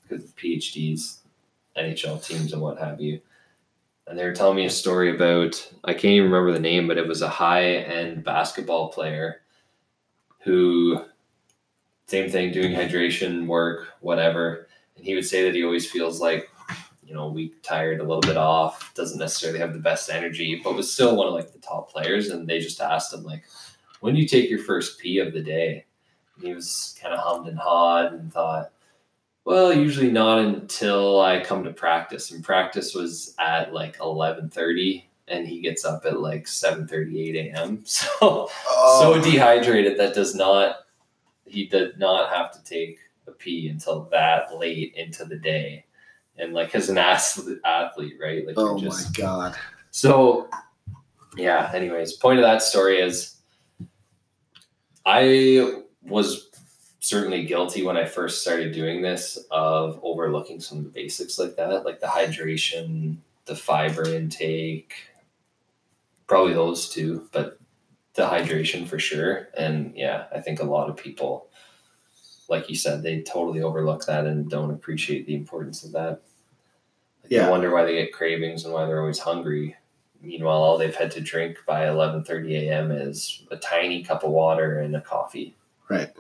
PhDs, 0.09 1.19
NHL 1.77 2.25
teams, 2.25 2.53
and 2.53 2.61
what 2.61 2.77
have 2.77 3.01
you. 3.01 3.19
And 4.05 4.19
they 4.19 4.25
were 4.25 4.33
telling 4.33 4.57
me 4.57 4.65
a 4.65 4.69
story 4.69 5.15
about 5.15 5.71
I 5.83 5.93
can't 5.93 6.05
even 6.05 6.31
remember 6.31 6.51
the 6.51 6.59
name, 6.59 6.87
but 6.87 6.97
it 6.97 7.07
was 7.07 7.21
a 7.21 7.29
high 7.29 7.75
end 7.75 8.23
basketball 8.23 8.89
player 8.89 9.41
who 10.43 11.01
same 12.07 12.29
thing 12.29 12.51
doing 12.51 12.73
hydration 12.73 13.47
work 13.47 13.87
whatever 14.01 14.67
and 14.97 15.05
he 15.05 15.15
would 15.15 15.25
say 15.25 15.43
that 15.43 15.55
he 15.55 15.63
always 15.63 15.89
feels 15.89 16.19
like 16.19 16.49
you 17.05 17.13
know 17.13 17.27
weak 17.27 17.61
tired 17.63 17.99
a 17.99 18.03
little 18.03 18.21
bit 18.21 18.37
off 18.37 18.93
doesn't 18.93 19.19
necessarily 19.19 19.59
have 19.59 19.73
the 19.73 19.79
best 19.79 20.09
energy 20.09 20.61
but 20.63 20.75
was 20.75 20.91
still 20.91 21.15
one 21.15 21.27
of 21.27 21.33
like 21.33 21.51
the 21.51 21.59
top 21.59 21.91
players 21.91 22.29
and 22.29 22.47
they 22.47 22.59
just 22.59 22.81
asked 22.81 23.13
him 23.13 23.23
like 23.23 23.43
when 23.99 24.13
do 24.13 24.19
you 24.19 24.27
take 24.27 24.49
your 24.49 24.59
first 24.59 24.99
pee 24.99 25.19
of 25.19 25.31
the 25.31 25.41
day? 25.41 25.85
And 26.35 26.45
he 26.45 26.53
was 26.53 26.93
kind 27.01 27.13
of 27.13 27.21
hummed 27.21 27.47
and 27.47 27.57
hawed 27.57 28.11
and 28.13 28.31
thought 28.33 28.71
well 29.45 29.73
usually 29.73 30.11
not 30.11 30.39
until 30.39 31.21
i 31.21 31.41
come 31.41 31.63
to 31.63 31.71
practice. 31.71 32.31
And 32.31 32.43
practice 32.43 32.93
was 32.93 33.35
at 33.39 33.73
like 33.73 33.97
11.30 33.97 35.03
and 35.29 35.47
he 35.47 35.61
gets 35.61 35.85
up 35.85 36.05
at 36.05 36.19
like 36.19 36.45
7.38 36.45 37.53
a.m 37.53 37.81
so 37.85 38.09
so 38.19 38.49
Oh, 38.67 39.21
dehydrated 39.23 39.97
that 39.99 40.13
does 40.13 40.35
not 40.35 40.77
he 41.45 41.65
did 41.65 41.97
not 41.97 42.33
have 42.33 42.51
to 42.51 42.63
take 42.63 42.99
a 43.27 43.31
pee 43.31 43.69
until 43.69 44.09
that 44.11 44.57
late 44.57 44.93
into 44.95 45.23
the 45.23 45.37
day 45.37 45.85
and 46.37 46.53
like 46.53 46.73
as 46.75 46.89
an 46.89 46.97
athlete, 46.97 47.59
right 48.21 48.45
like 48.45 48.55
oh 48.57 48.77
you're 48.77 48.91
my 48.91 49.03
God. 49.13 49.55
so 49.91 50.49
yeah 51.37 51.71
anyways 51.73 52.13
point 52.13 52.39
of 52.39 52.43
that 52.43 52.61
story 52.61 52.99
is 52.99 53.37
i 55.05 55.81
was 56.01 56.49
certainly 56.99 57.45
guilty 57.45 57.83
when 57.83 57.97
i 57.97 58.05
first 58.05 58.41
started 58.41 58.73
doing 58.73 59.01
this 59.01 59.37
of 59.51 59.99
overlooking 60.03 60.59
some 60.59 60.79
of 60.79 60.83
the 60.85 60.89
basics 60.89 61.37
like 61.37 61.55
that 61.55 61.85
like 61.85 61.99
the 61.99 62.07
hydration 62.07 63.17
the 63.45 63.55
fiber 63.55 64.07
intake 64.07 64.93
probably 66.27 66.53
those 66.53 66.89
two 66.89 67.27
but 67.31 67.59
the 68.13 68.23
hydration 68.23 68.87
for 68.87 68.99
sure 68.99 69.49
and 69.57 69.93
yeah 69.95 70.25
i 70.33 70.39
think 70.39 70.59
a 70.59 70.65
lot 70.65 70.89
of 70.89 70.95
people 70.95 71.47
like 72.53 72.69
you 72.69 72.75
said 72.75 73.01
they 73.01 73.21
totally 73.21 73.61
overlook 73.61 74.05
that 74.05 74.25
and 74.25 74.49
don't 74.49 74.71
appreciate 74.77 75.25
the 75.27 75.35
importance 75.35 75.83
of 75.83 75.91
that 75.91 76.15
Like, 77.23 77.31
Yeah. 77.31 77.45
they 77.45 77.51
wonder 77.51 77.71
why 77.73 77.83
they 77.85 77.95
get 78.01 78.13
cravings 78.13 78.63
and 78.65 78.73
why 78.73 78.85
they're 78.85 79.01
always 79.01 79.19
hungry 79.19 79.75
meanwhile 80.21 80.61
all 80.65 80.77
they've 80.77 80.95
had 81.03 81.11
to 81.11 81.21
drink 81.21 81.57
by 81.67 81.81
11.30 81.85 82.51
a.m 82.61 82.91
is 82.91 83.43
a 83.51 83.57
tiny 83.57 84.03
cup 84.03 84.23
of 84.23 84.31
water 84.31 84.79
and 84.79 84.95
a 84.95 85.01
coffee 85.01 85.55
Right. 85.89 86.11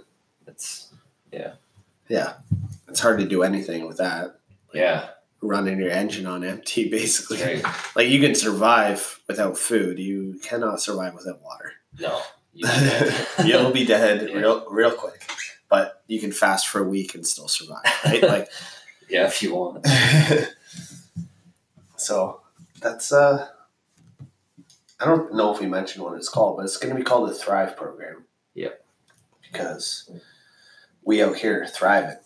it's 0.47 0.93
Yeah. 1.31 1.53
Yeah. 2.09 2.33
It's 2.89 2.99
hard 2.99 3.19
to 3.19 3.25
do 3.25 3.43
anything 3.43 3.87
with 3.87 3.97
that. 3.97 4.25
yeah 4.73 5.09
Running 5.41 5.77
your 5.79 5.89
engine 5.91 6.25
on 6.25 6.43
empty, 6.43 6.89
basically. 6.99 7.41
right 7.43 7.65
Like 7.95 8.07
you 8.09 8.19
can 8.21 8.33
survive 8.35 9.19
without 9.27 9.57
food. 9.57 9.99
You 9.99 10.39
cannot 10.43 10.79
survive 10.81 11.13
without 11.15 11.41
water. 11.41 11.69
no 11.99 12.21
You 12.53 12.67
You'll 13.45 13.71
be 13.71 13.85
dead 13.85 14.17
Yeah. 14.29 14.37
real, 14.37 14.57
real 14.69 14.91
quick. 15.03 15.19
But 15.73 16.03
you 16.05 16.19
can 16.19 16.31
fast 16.31 16.67
for 16.67 16.81
a 16.81 16.87
week 16.87 17.15
and 17.15 17.25
still 17.25 17.47
survive, 17.47 17.81
right? 18.05 18.21
Like, 18.21 18.49
yeah 19.09 19.25
if 19.25 19.41
you 19.41 19.55
want 19.55 19.83
so 21.97 22.41
that's 22.79 23.11
uh 23.11 23.47
I 24.99 25.05
don't 25.05 25.33
know 25.33 25.51
if 25.51 25.59
we 25.59 25.65
mentioned 25.65 26.05
what 26.05 26.15
it's 26.15 26.29
called, 26.29 26.57
but 26.57 26.65
it's 26.65 26.77
going 26.77 26.93
to 26.93 26.99
be 26.99 27.03
called 27.03 27.27
the 27.27 27.33
Thrive 27.33 27.75
Program. 27.75 28.23
Yep. 28.53 28.85
Because 29.51 30.11
we 31.03 31.23
out 31.23 31.37
here 31.37 31.65
thriving. 31.67 32.17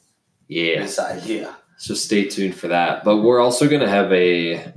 yeah 0.50 0.82
This 0.82 1.00
idea. 1.00 1.56
So 1.78 1.94
stay 1.94 2.28
tuned 2.28 2.56
for 2.56 2.68
that. 2.68 3.06
But 3.06 3.24
we're 3.24 3.40
also 3.40 3.70
going 3.70 3.82
to 3.82 3.90
have 3.90 4.12
a, 4.12 4.74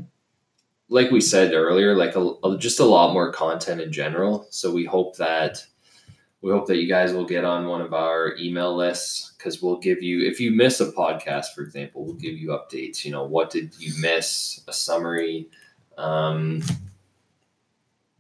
like 0.89 1.11
we 1.11 1.21
said 1.21 1.53
earlier, 1.53 1.95
like 1.97 2.15
a, 2.15 2.35
a- 2.45 2.57
just 2.57 2.79
a 2.81 2.85
lot 2.85 3.13
more 3.13 3.33
content 3.33 3.81
in 3.81 3.91
general. 3.93 4.47
So 4.51 4.71
we 4.73 4.85
hope 4.85 5.17
that 5.17 5.67
we 6.43 6.51
hope 6.53 6.67
that 6.69 6.77
you 6.79 6.89
guys 6.89 7.13
will 7.13 7.27
get 7.27 7.45
on 7.45 7.67
one 7.67 7.81
of 7.83 7.93
our 7.93 8.35
email 8.39 8.75
lists 8.75 9.33
because 9.37 9.61
we'll 9.63 9.77
give 9.79 10.03
you 10.03 10.27
if 10.27 10.41
you 10.41 10.51
miss 10.51 10.81
a 10.81 10.91
podcast, 10.93 11.47
for 11.55 11.63
example, 11.63 12.05
we'll 12.05 12.15
give 12.15 12.37
you 12.39 12.49
updates. 12.49 13.05
You 13.05 13.13
know, 13.13 13.25
what 13.25 13.51
did 13.51 13.75
you 13.79 13.93
miss? 14.01 14.63
A 14.69 14.73
summary. 14.73 15.49
Um, 15.99 16.63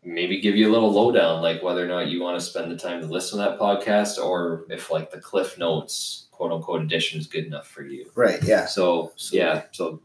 maybe 0.04 0.40
give 0.40 0.56
you 0.56 0.68
a 0.68 0.72
little 0.72 0.92
lowdown, 0.92 1.42
like 1.42 1.62
whether 1.62 1.84
or 1.84 1.88
not 1.88 2.08
you 2.08 2.20
want 2.22 2.38
to 2.38 2.44
spend 2.44 2.70
the 2.70 2.76
time 2.76 3.00
to 3.00 3.06
listen 3.06 3.38
to 3.38 3.44
that 3.44 3.58
podcast, 3.58 4.18
or 4.18 4.64
if 4.68 4.90
like 4.90 5.10
the 5.10 5.20
Cliff 5.20 5.58
Notes 5.58 6.26
quote 6.30 6.52
unquote 6.52 6.82
edition 6.82 7.20
is 7.20 7.26
good 7.26 7.44
enough 7.46 7.66
for 7.68 7.82
you. 7.82 8.10
Right, 8.14 8.42
yeah. 8.42 8.66
So 8.66 9.12
So- 9.16 9.36
yeah, 9.36 9.62
so 9.72 10.00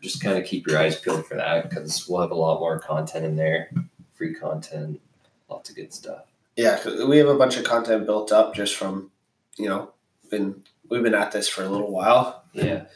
just 0.00 0.22
kind 0.22 0.38
of 0.38 0.44
keep 0.44 0.66
your 0.68 0.78
eyes 0.78 1.00
peeled 1.00 1.26
for 1.26 1.34
that 1.34 1.68
because 1.68 2.08
we'll 2.08 2.20
have 2.20 2.30
a 2.30 2.34
lot 2.36 2.60
more 2.60 2.78
content 2.78 3.24
in 3.24 3.34
there, 3.34 3.68
free 4.14 4.32
content, 4.34 5.00
lots 5.48 5.70
of 5.70 5.74
good 5.76 5.92
stuff. 5.92 6.26
Yeah, 6.58 7.06
we 7.06 7.18
have 7.18 7.28
a 7.28 7.38
bunch 7.38 7.56
of 7.56 7.62
content 7.62 8.04
built 8.04 8.32
up 8.32 8.52
just 8.52 8.74
from, 8.74 9.12
you 9.56 9.68
know, 9.68 9.92
been 10.28 10.64
we've 10.90 11.04
been 11.04 11.14
at 11.14 11.30
this 11.30 11.48
for 11.48 11.62
a 11.62 11.68
little 11.68 11.92
while. 11.92 12.42
Yeah, 12.52 12.86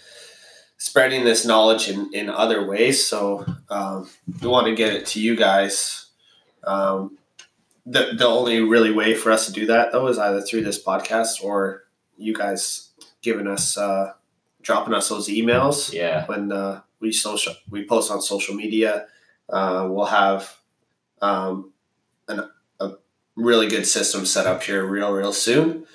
spreading 0.78 1.24
this 1.24 1.46
knowledge 1.46 1.88
in, 1.88 2.12
in 2.12 2.28
other 2.28 2.66
ways. 2.66 3.06
So 3.06 3.46
um, 3.70 4.10
we 4.40 4.48
want 4.48 4.66
to 4.66 4.74
get 4.74 4.92
it 4.92 5.06
to 5.06 5.20
you 5.20 5.36
guys. 5.36 6.06
Um, 6.64 7.18
the, 7.86 8.14
the 8.18 8.26
only 8.26 8.60
really 8.62 8.90
way 8.90 9.14
for 9.14 9.30
us 9.30 9.46
to 9.46 9.52
do 9.52 9.66
that, 9.66 9.92
though, 9.92 10.08
is 10.08 10.18
either 10.18 10.40
through 10.40 10.64
this 10.64 10.82
podcast 10.82 11.44
or 11.44 11.84
you 12.16 12.34
guys 12.34 12.90
giving 13.20 13.46
us, 13.46 13.78
uh, 13.78 14.12
dropping 14.62 14.94
us 14.94 15.08
those 15.08 15.28
emails 15.28 15.92
yeah, 15.92 16.26
when 16.26 16.50
uh, 16.50 16.80
we 16.98 17.12
social 17.12 17.54
we 17.70 17.86
post 17.86 18.10
on 18.10 18.20
social 18.20 18.56
media. 18.56 19.06
Uh, 19.48 19.86
we'll 19.88 20.06
have 20.06 20.56
um, 21.20 21.72
an, 22.26 22.50
really 23.36 23.66
good 23.68 23.86
system 23.86 24.26
set 24.26 24.46
up 24.46 24.62
here 24.62 24.84
real 24.84 25.12
real 25.12 25.32
soon 25.32 25.86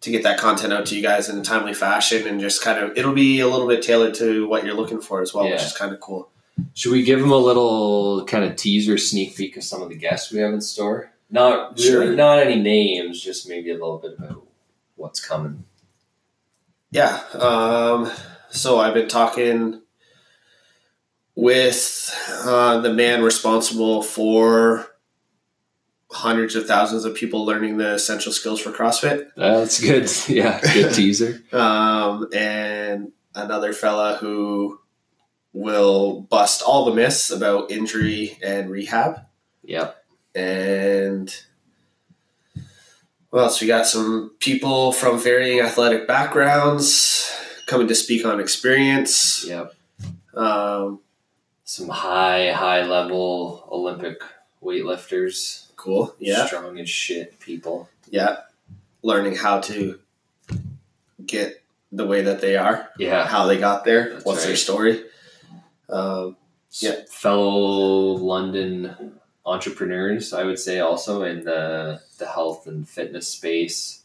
to 0.00 0.10
get 0.10 0.22
that 0.22 0.38
content 0.38 0.72
out 0.72 0.86
to 0.86 0.94
you 0.96 1.02
guys 1.02 1.28
in 1.28 1.38
a 1.38 1.42
timely 1.42 1.74
fashion 1.74 2.26
and 2.26 2.38
just 2.40 2.62
kind 2.62 2.78
of 2.78 2.96
it'll 2.96 3.14
be 3.14 3.40
a 3.40 3.48
little 3.48 3.66
bit 3.66 3.82
tailored 3.82 4.14
to 4.14 4.46
what 4.46 4.64
you're 4.64 4.74
looking 4.74 5.00
for 5.00 5.22
as 5.22 5.32
well, 5.32 5.44
which 5.48 5.62
is 5.62 5.72
kind 5.76 5.92
of 5.92 6.00
cool. 6.00 6.30
Should 6.74 6.92
we 6.92 7.02
give 7.02 7.18
them 7.20 7.32
a 7.32 7.36
little 7.36 8.24
kind 8.26 8.44
of 8.44 8.54
teaser, 8.54 8.96
sneak 8.98 9.36
peek 9.36 9.56
of 9.56 9.64
some 9.64 9.82
of 9.82 9.88
the 9.88 9.96
guests 9.96 10.30
we 10.30 10.38
have 10.40 10.52
in 10.52 10.60
store? 10.60 11.10
Not 11.30 11.80
Sure. 11.80 12.12
not 12.14 12.38
any 12.38 12.60
names, 12.60 13.20
just 13.20 13.48
maybe 13.48 13.70
a 13.70 13.74
little 13.74 13.98
bit 13.98 14.14
about 14.18 14.46
what's 14.94 15.24
coming. 15.24 15.64
Yeah. 16.90 17.20
Um, 17.32 18.12
so 18.50 18.78
I've 18.78 18.94
been 18.94 19.08
talking 19.08 19.80
with 21.34 22.14
uh, 22.44 22.80
the 22.80 22.92
man 22.92 23.22
responsible 23.22 24.02
for 24.02 24.93
hundreds 26.10 26.54
of 26.54 26.66
thousands 26.66 27.04
of 27.04 27.14
people 27.14 27.44
learning 27.44 27.76
the 27.78 27.94
essential 27.94 28.32
skills 28.32 28.60
for 28.60 28.70
CrossFit, 28.70 29.28
That's 29.36 29.80
good. 29.80 30.08
Yeah, 30.28 30.60
good 30.72 30.94
teaser. 30.94 31.42
um, 31.52 32.28
and 32.34 33.12
another 33.34 33.72
fella 33.72 34.16
who 34.16 34.78
will 35.52 36.20
bust 36.22 36.62
all 36.62 36.84
the 36.84 36.94
myths 36.94 37.30
about 37.30 37.70
injury 37.70 38.38
and 38.42 38.70
rehab. 38.70 39.20
Yep. 39.64 39.96
And 40.34 41.34
well, 43.30 43.48
so 43.50 43.64
we 43.64 43.68
got 43.68 43.86
some 43.86 44.32
people 44.38 44.92
from 44.92 45.18
varying 45.18 45.60
athletic 45.60 46.06
backgrounds 46.06 47.28
coming 47.66 47.88
to 47.88 47.94
speak 47.94 48.24
on 48.24 48.38
experience. 48.40 49.44
Yep. 49.46 49.74
Um, 50.34 51.00
Some 51.64 51.88
high, 51.88 52.52
high 52.52 52.84
level 52.86 53.66
Olympic 53.70 54.18
weightlifters. 54.62 55.63
Cool. 55.84 56.14
Yeah. 56.18 56.46
Strong 56.46 56.78
as 56.80 56.88
shit 56.88 57.38
people. 57.40 57.88
Yeah. 58.08 58.38
Learning 59.02 59.36
how 59.36 59.60
to 59.60 59.98
get 61.24 61.62
the 61.92 62.06
way 62.06 62.22
that 62.22 62.40
they 62.40 62.56
are, 62.56 62.88
Yeah. 62.98 63.26
how 63.26 63.46
they 63.46 63.58
got 63.58 63.84
there, 63.84 64.14
That's 64.14 64.24
what's 64.24 64.44
their 64.46 64.56
story. 64.56 65.04
Um, 65.88 66.36
Yeah. 66.80 67.02
Fellow 67.10 68.16
London 68.16 69.12
entrepreneurs, 69.46 70.32
I 70.32 70.42
would 70.44 70.58
say, 70.58 70.80
also 70.80 71.22
in 71.22 71.44
the, 71.44 72.00
the 72.18 72.26
health 72.26 72.66
and 72.66 72.88
fitness 72.88 73.28
space. 73.28 74.02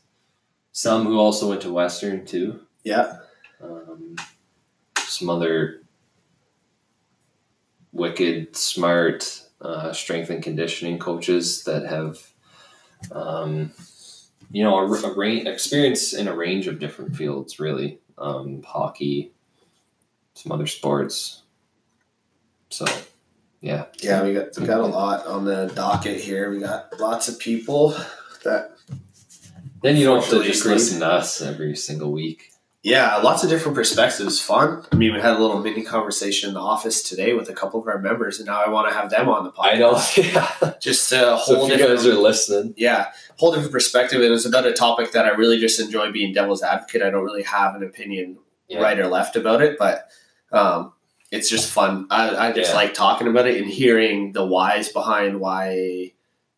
Some 0.73 1.05
who 1.05 1.17
also 1.17 1.49
went 1.49 1.61
to 1.61 1.71
Western 1.73 2.25
too. 2.25 2.59
yeah. 2.83 3.19
Um, 3.61 4.15
some 4.97 5.29
other 5.29 5.81
wicked, 7.91 8.55
smart 8.55 9.43
uh, 9.61 9.93
strength 9.93 10.29
and 10.29 10.43
conditioning 10.43 10.99
coaches 10.99 11.63
that 11.63 11.85
have, 11.85 12.31
um, 13.11 13.71
you 14.51 14.63
know, 14.63 14.77
a, 14.77 14.85
a 14.85 15.15
range, 15.15 15.47
experience 15.47 16.13
in 16.13 16.27
a 16.27 16.35
range 16.35 16.67
of 16.67 16.79
different 16.79 17.15
fields, 17.15 17.59
really. 17.59 17.99
Um, 18.17 18.63
hockey, 18.63 19.31
some 20.33 20.51
other 20.51 20.67
sports. 20.67 21.43
So, 22.69 22.85
yeah. 23.61 23.85
Yeah, 24.01 24.23
we 24.23 24.33
got 24.33 24.57
we 24.57 24.65
got 24.65 24.81
a 24.81 24.85
lot 24.85 25.25
on 25.25 25.45
the 25.45 25.71
docket 25.75 26.19
here. 26.19 26.51
We 26.51 26.59
got 26.59 26.99
lots 26.99 27.27
of 27.27 27.39
people 27.39 27.95
that 28.43 28.77
Then 29.81 29.95
you 29.95 30.05
don't 30.05 30.21
have 30.21 30.29
to 30.29 30.43
just 30.43 30.65
listen 30.65 30.99
to 30.99 31.07
us 31.07 31.41
every 31.41 31.75
single 31.75 32.11
week. 32.11 32.51
Yeah, 32.81 33.17
lots 33.17 33.43
of 33.43 33.49
different 33.49 33.75
perspectives. 33.75 34.39
Fun. 34.41 34.85
I 34.91 34.95
mean, 34.95 35.13
we 35.13 35.19
had 35.19 35.35
a 35.35 35.39
little 35.39 35.59
mini 35.59 35.83
conversation 35.83 36.47
in 36.49 36.53
the 36.53 36.61
office 36.61 37.03
today 37.03 37.33
with 37.33 37.49
a 37.49 37.53
couple 37.53 37.81
of 37.81 37.87
our 37.87 37.99
members, 37.99 38.39
and 38.39 38.47
now 38.47 38.61
I 38.63 38.69
want 38.69 38.87
to 38.87 38.93
have 38.93 39.09
them 39.09 39.27
on 39.27 39.43
the 39.43 39.51
podcast. 39.51 39.71
I 39.71 39.75
know. 39.75 40.01
Yeah. 40.63 40.73
Just 40.79 41.11
a 41.11 41.15
So 41.15 41.35
whole 41.37 41.69
if 41.71 41.79
you 41.79 41.87
guys 41.87 42.05
are 42.05 42.13
listening, 42.13 42.73
yeah, 42.77 43.07
whole 43.37 43.51
different 43.51 43.73
perspective. 43.73 44.21
And 44.21 44.33
it's 44.33 44.45
another 44.45 44.71
topic 44.73 45.11
that 45.11 45.25
I 45.25 45.29
really 45.29 45.59
just 45.59 45.79
enjoy 45.79 46.11
being 46.11 46.33
devil's 46.33 46.63
advocate. 46.63 47.01
I 47.01 47.09
don't 47.09 47.23
really 47.25 47.43
have 47.43 47.75
an 47.75 47.83
opinion 47.83 48.37
yeah. 48.69 48.79
right 48.79 48.97
or 48.97 49.07
left 49.07 49.35
about 49.35 49.61
it, 49.61 49.77
but 49.77 50.09
um, 50.53 50.93
it's 51.31 51.49
just 51.49 51.69
fun. 51.69 52.07
I, 52.09 52.47
I 52.47 52.51
just 52.53 52.71
Yeah. 52.71 52.77
like 52.77 52.93
talking 52.93 53.27
about 53.27 53.45
it 53.47 53.61
and 53.61 53.69
hearing 53.69 54.31
the 54.31 54.45
whys 54.45 54.89
behind 54.89 55.39
why 55.41 56.13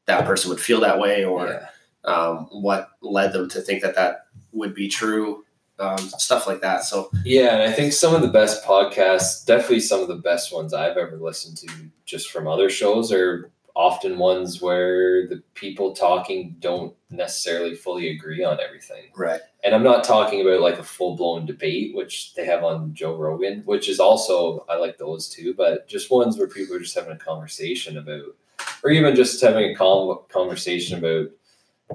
that 0.05 0.25
person 0.25 0.49
would 0.49 0.59
feel 0.61 0.81
that 0.81 0.99
way 0.99 1.25
or 1.25 1.47
yeah. 1.47 2.11
um, 2.11 2.47
what 2.51 2.89
led 3.01 3.33
them 3.33 3.49
to 3.49 3.61
think 3.61 3.81
that 3.81 3.95
that 3.95 4.25
would 4.51 4.73
be 4.75 4.87
true, 4.87 5.45
um, 5.79 5.97
stuff 5.97 6.47
like 6.47 6.61
that. 6.61 6.83
So 6.83 7.09
Yeah, 7.23 7.55
and 7.55 7.63
I 7.63 7.71
think 7.71 7.93
some 7.93 8.13
of 8.13 8.21
the 8.21 8.27
best 8.27 8.63
podcasts, 8.63 9.45
definitely 9.45 9.79
some 9.79 10.01
of 10.01 10.07
the 10.07 10.15
best 10.15 10.53
ones 10.53 10.73
I've 10.73 10.97
ever 10.97 11.17
listened 11.17 11.57
to 11.57 11.67
just 12.05 12.29
from 12.31 12.47
other 12.47 12.69
shows, 12.69 13.11
are 13.11 13.51
often 13.75 14.17
ones 14.17 14.61
where 14.61 15.27
the 15.27 15.41
people 15.53 15.93
talking 15.93 16.55
don't 16.59 16.93
necessarily 17.09 17.75
fully 17.75 18.09
agree 18.09 18.43
on 18.43 18.59
everything. 18.59 19.05
right, 19.15 19.41
And 19.63 19.73
I'm 19.73 19.83
not 19.83 20.03
talking 20.03 20.41
about 20.41 20.61
like 20.61 20.77
a 20.77 20.83
full 20.83 21.15
blown 21.15 21.45
debate, 21.45 21.95
which 21.95 22.33
they 22.33 22.45
have 22.45 22.63
on 22.63 22.93
Joe 22.93 23.15
Rogan, 23.15 23.61
which 23.65 23.89
is 23.89 23.99
also, 23.99 24.65
I 24.69 24.75
like 24.75 24.97
those 24.97 25.29
too, 25.29 25.53
but 25.53 25.87
just 25.87 26.11
ones 26.11 26.37
where 26.37 26.47
people 26.47 26.75
are 26.75 26.79
just 26.79 26.95
having 26.95 27.13
a 27.13 27.17
conversation 27.17 27.97
about, 27.97 28.35
or 28.83 28.91
even 28.91 29.15
just 29.15 29.41
having 29.41 29.71
a 29.71 29.75
con- 29.75 30.19
conversation 30.29 30.97
about 30.99 31.29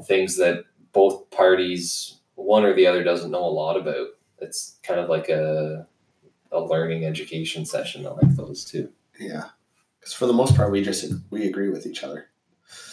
things 0.07 0.37
that 0.37 0.64
both 0.93 1.31
parties, 1.31 2.16
one 2.37 2.64
or 2.64 2.72
the 2.74 2.87
other, 2.87 3.03
doesn't 3.03 3.30
know 3.30 3.45
a 3.45 3.51
lot 3.51 3.76
about. 3.76 4.09
It's 4.39 4.78
kind 4.82 5.01
of 5.01 5.09
like 5.09 5.28
a, 5.28 5.87
a 6.53 6.61
learning 6.61 7.05
education 7.05 7.64
session. 7.66 8.07
I 8.07 8.11
like 8.11 8.37
those 8.37 8.64
too. 8.64 8.91
yeah. 9.18 9.47
Because 9.99 10.12
for 10.14 10.26
the 10.26 10.32
most 10.32 10.55
part, 10.55 10.70
we 10.70 10.82
just 10.82 11.12
we 11.30 11.49
agree 11.49 11.68
with 11.68 11.84
each 11.87 12.05
other. 12.05 12.28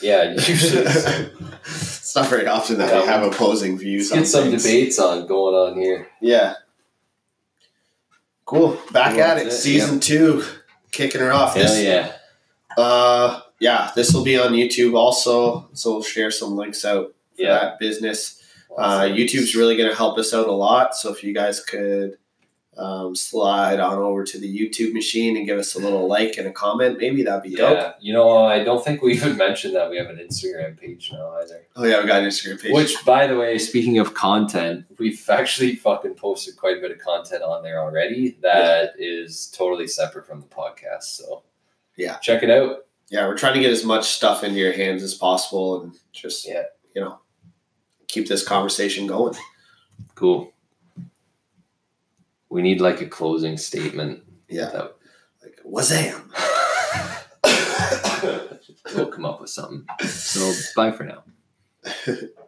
Yeah, 0.01 0.31
usually. 0.33 0.83
it's 1.65 2.15
not 2.15 2.27
very 2.27 2.47
often 2.47 2.77
that 2.79 2.93
we 3.01 3.07
have 3.07 3.23
opposing 3.23 3.77
views. 3.77 4.09
Let's 4.11 4.31
get 4.31 4.41
some 4.41 4.49
things. 4.49 4.63
debates 4.63 4.97
on 4.99 5.27
going 5.27 5.53
on 5.53 5.79
here. 5.79 6.07
Yeah. 6.21 6.55
Cool. 8.45 8.77
Back 8.91 9.13
Cool, 9.13 9.21
at 9.23 9.37
it. 9.37 9.47
it, 9.47 9.51
Season 9.51 9.99
two. 9.99 10.43
Kicking 10.91 11.21
her 11.21 11.31
off. 11.31 11.55
Hell 11.55 11.63
This, 11.63 11.83
yeah. 11.83 12.13
Uh, 12.77 13.41
yeah, 13.59 13.91
this 13.95 14.13
will 14.13 14.23
be 14.23 14.37
on 14.37 14.51
YouTube 14.53 14.95
also. 14.95 15.69
So 15.73 15.93
we'll 15.93 16.03
share 16.03 16.29
some 16.31 16.55
links 16.55 16.83
out 16.85 17.13
for 17.35 17.41
Yeah. 17.43 17.53
that 17.59 17.79
business. 17.79 18.42
Uh, 18.77 19.01
YouTube's 19.01 19.55
really 19.55 19.75
going 19.77 19.89
to 19.89 19.95
help 19.95 20.17
us 20.17 20.33
out 20.33 20.47
a 20.47 20.51
lot. 20.51 20.95
So 20.95 21.11
if 21.11 21.23
you 21.23 21.33
guys 21.33 21.59
could 21.63 22.17
um, 22.75 23.15
slide 23.15 23.79
on 23.79 23.99
over 23.99 24.23
to 24.23 24.39
the 24.39 24.47
YouTube 24.59 24.93
machine 24.93 25.37
and 25.37 25.45
give 25.45 25.59
us 25.59 25.75
a 25.75 25.79
little 25.79 26.07
like 26.07 26.37
and 26.37 26.47
a 26.47 26.51
comment, 26.51 26.97
maybe 26.99 27.21
that'd 27.21 27.43
be 27.43 27.55
dope. 27.55 27.77
Yeah, 27.77 27.93
you 28.01 28.13
know, 28.13 28.45
I 28.45 28.63
don't 28.63 28.83
think 28.83 29.03
we 29.03 29.13
even 29.17 29.37
mentioned 29.37 29.75
that 29.75 29.89
we 29.91 29.97
have 29.97 30.07
an 30.07 30.17
Instagram 30.17 30.75
page 30.79 31.11
now 31.13 31.35
either. 31.43 31.61
Oh 31.75 31.83
yeah, 31.85 32.01
we 32.01 32.07
got 32.07 32.23
an 32.23 32.27
Instagram 32.29 32.59
page. 32.61 32.73
Which, 32.73 32.95
by 33.05 33.27
the 33.27 33.37
way, 33.37 33.59
speaking 33.59 33.99
of 33.99 34.15
content, 34.15 34.85
we've 34.97 35.23
actually 35.29 35.75
fucking 35.75 36.15
posted 36.15 36.57
quite 36.57 36.77
a 36.77 36.81
bit 36.81 36.89
of 36.91 36.97
content 36.97 37.43
on 37.43 37.61
there 37.61 37.79
already 37.79 38.37
that 38.41 38.93
is 38.97 39.53
totally 39.55 39.87
separate 39.87 40.25
from 40.25 40.39
the 40.41 40.47
podcast. 40.47 41.03
So, 41.03 41.43
Yeah. 41.95 42.17
check 42.17 42.41
it 42.41 42.49
out. 42.49 42.85
yeah, 43.11 43.27
we're 43.27 43.37
trying 43.37 43.53
to 43.53 43.59
get 43.59 43.69
as 43.71 43.83
much 43.83 44.05
stuff 44.09 44.43
into 44.43 44.57
your 44.57 44.73
hands 44.73 45.03
as 45.03 45.13
possible 45.13 45.83
and 45.83 45.93
just 46.11 46.47
Yeah. 46.47 46.63
you 46.95 47.01
know 47.01 47.19
keep 48.13 48.27
this 48.27 48.47
conversation 48.47 49.07
going. 49.07 49.33
Cool. 50.13 50.53
We 52.49 52.61
need 52.61 52.79
like 52.79 53.01
a 53.01 53.07
closing 53.07 53.57
statement. 53.57 54.23
Yeah, 54.47 54.69
That 54.69 54.95
like 55.41 55.59
wazam. 55.65 56.21
we'll 58.95 59.07
come 59.07 59.25
up 59.25 59.41
with 59.41 59.49
something. 59.49 59.85
So, 60.07 60.53
bye 60.75 60.91
for 60.91 61.05
now. 61.05 61.23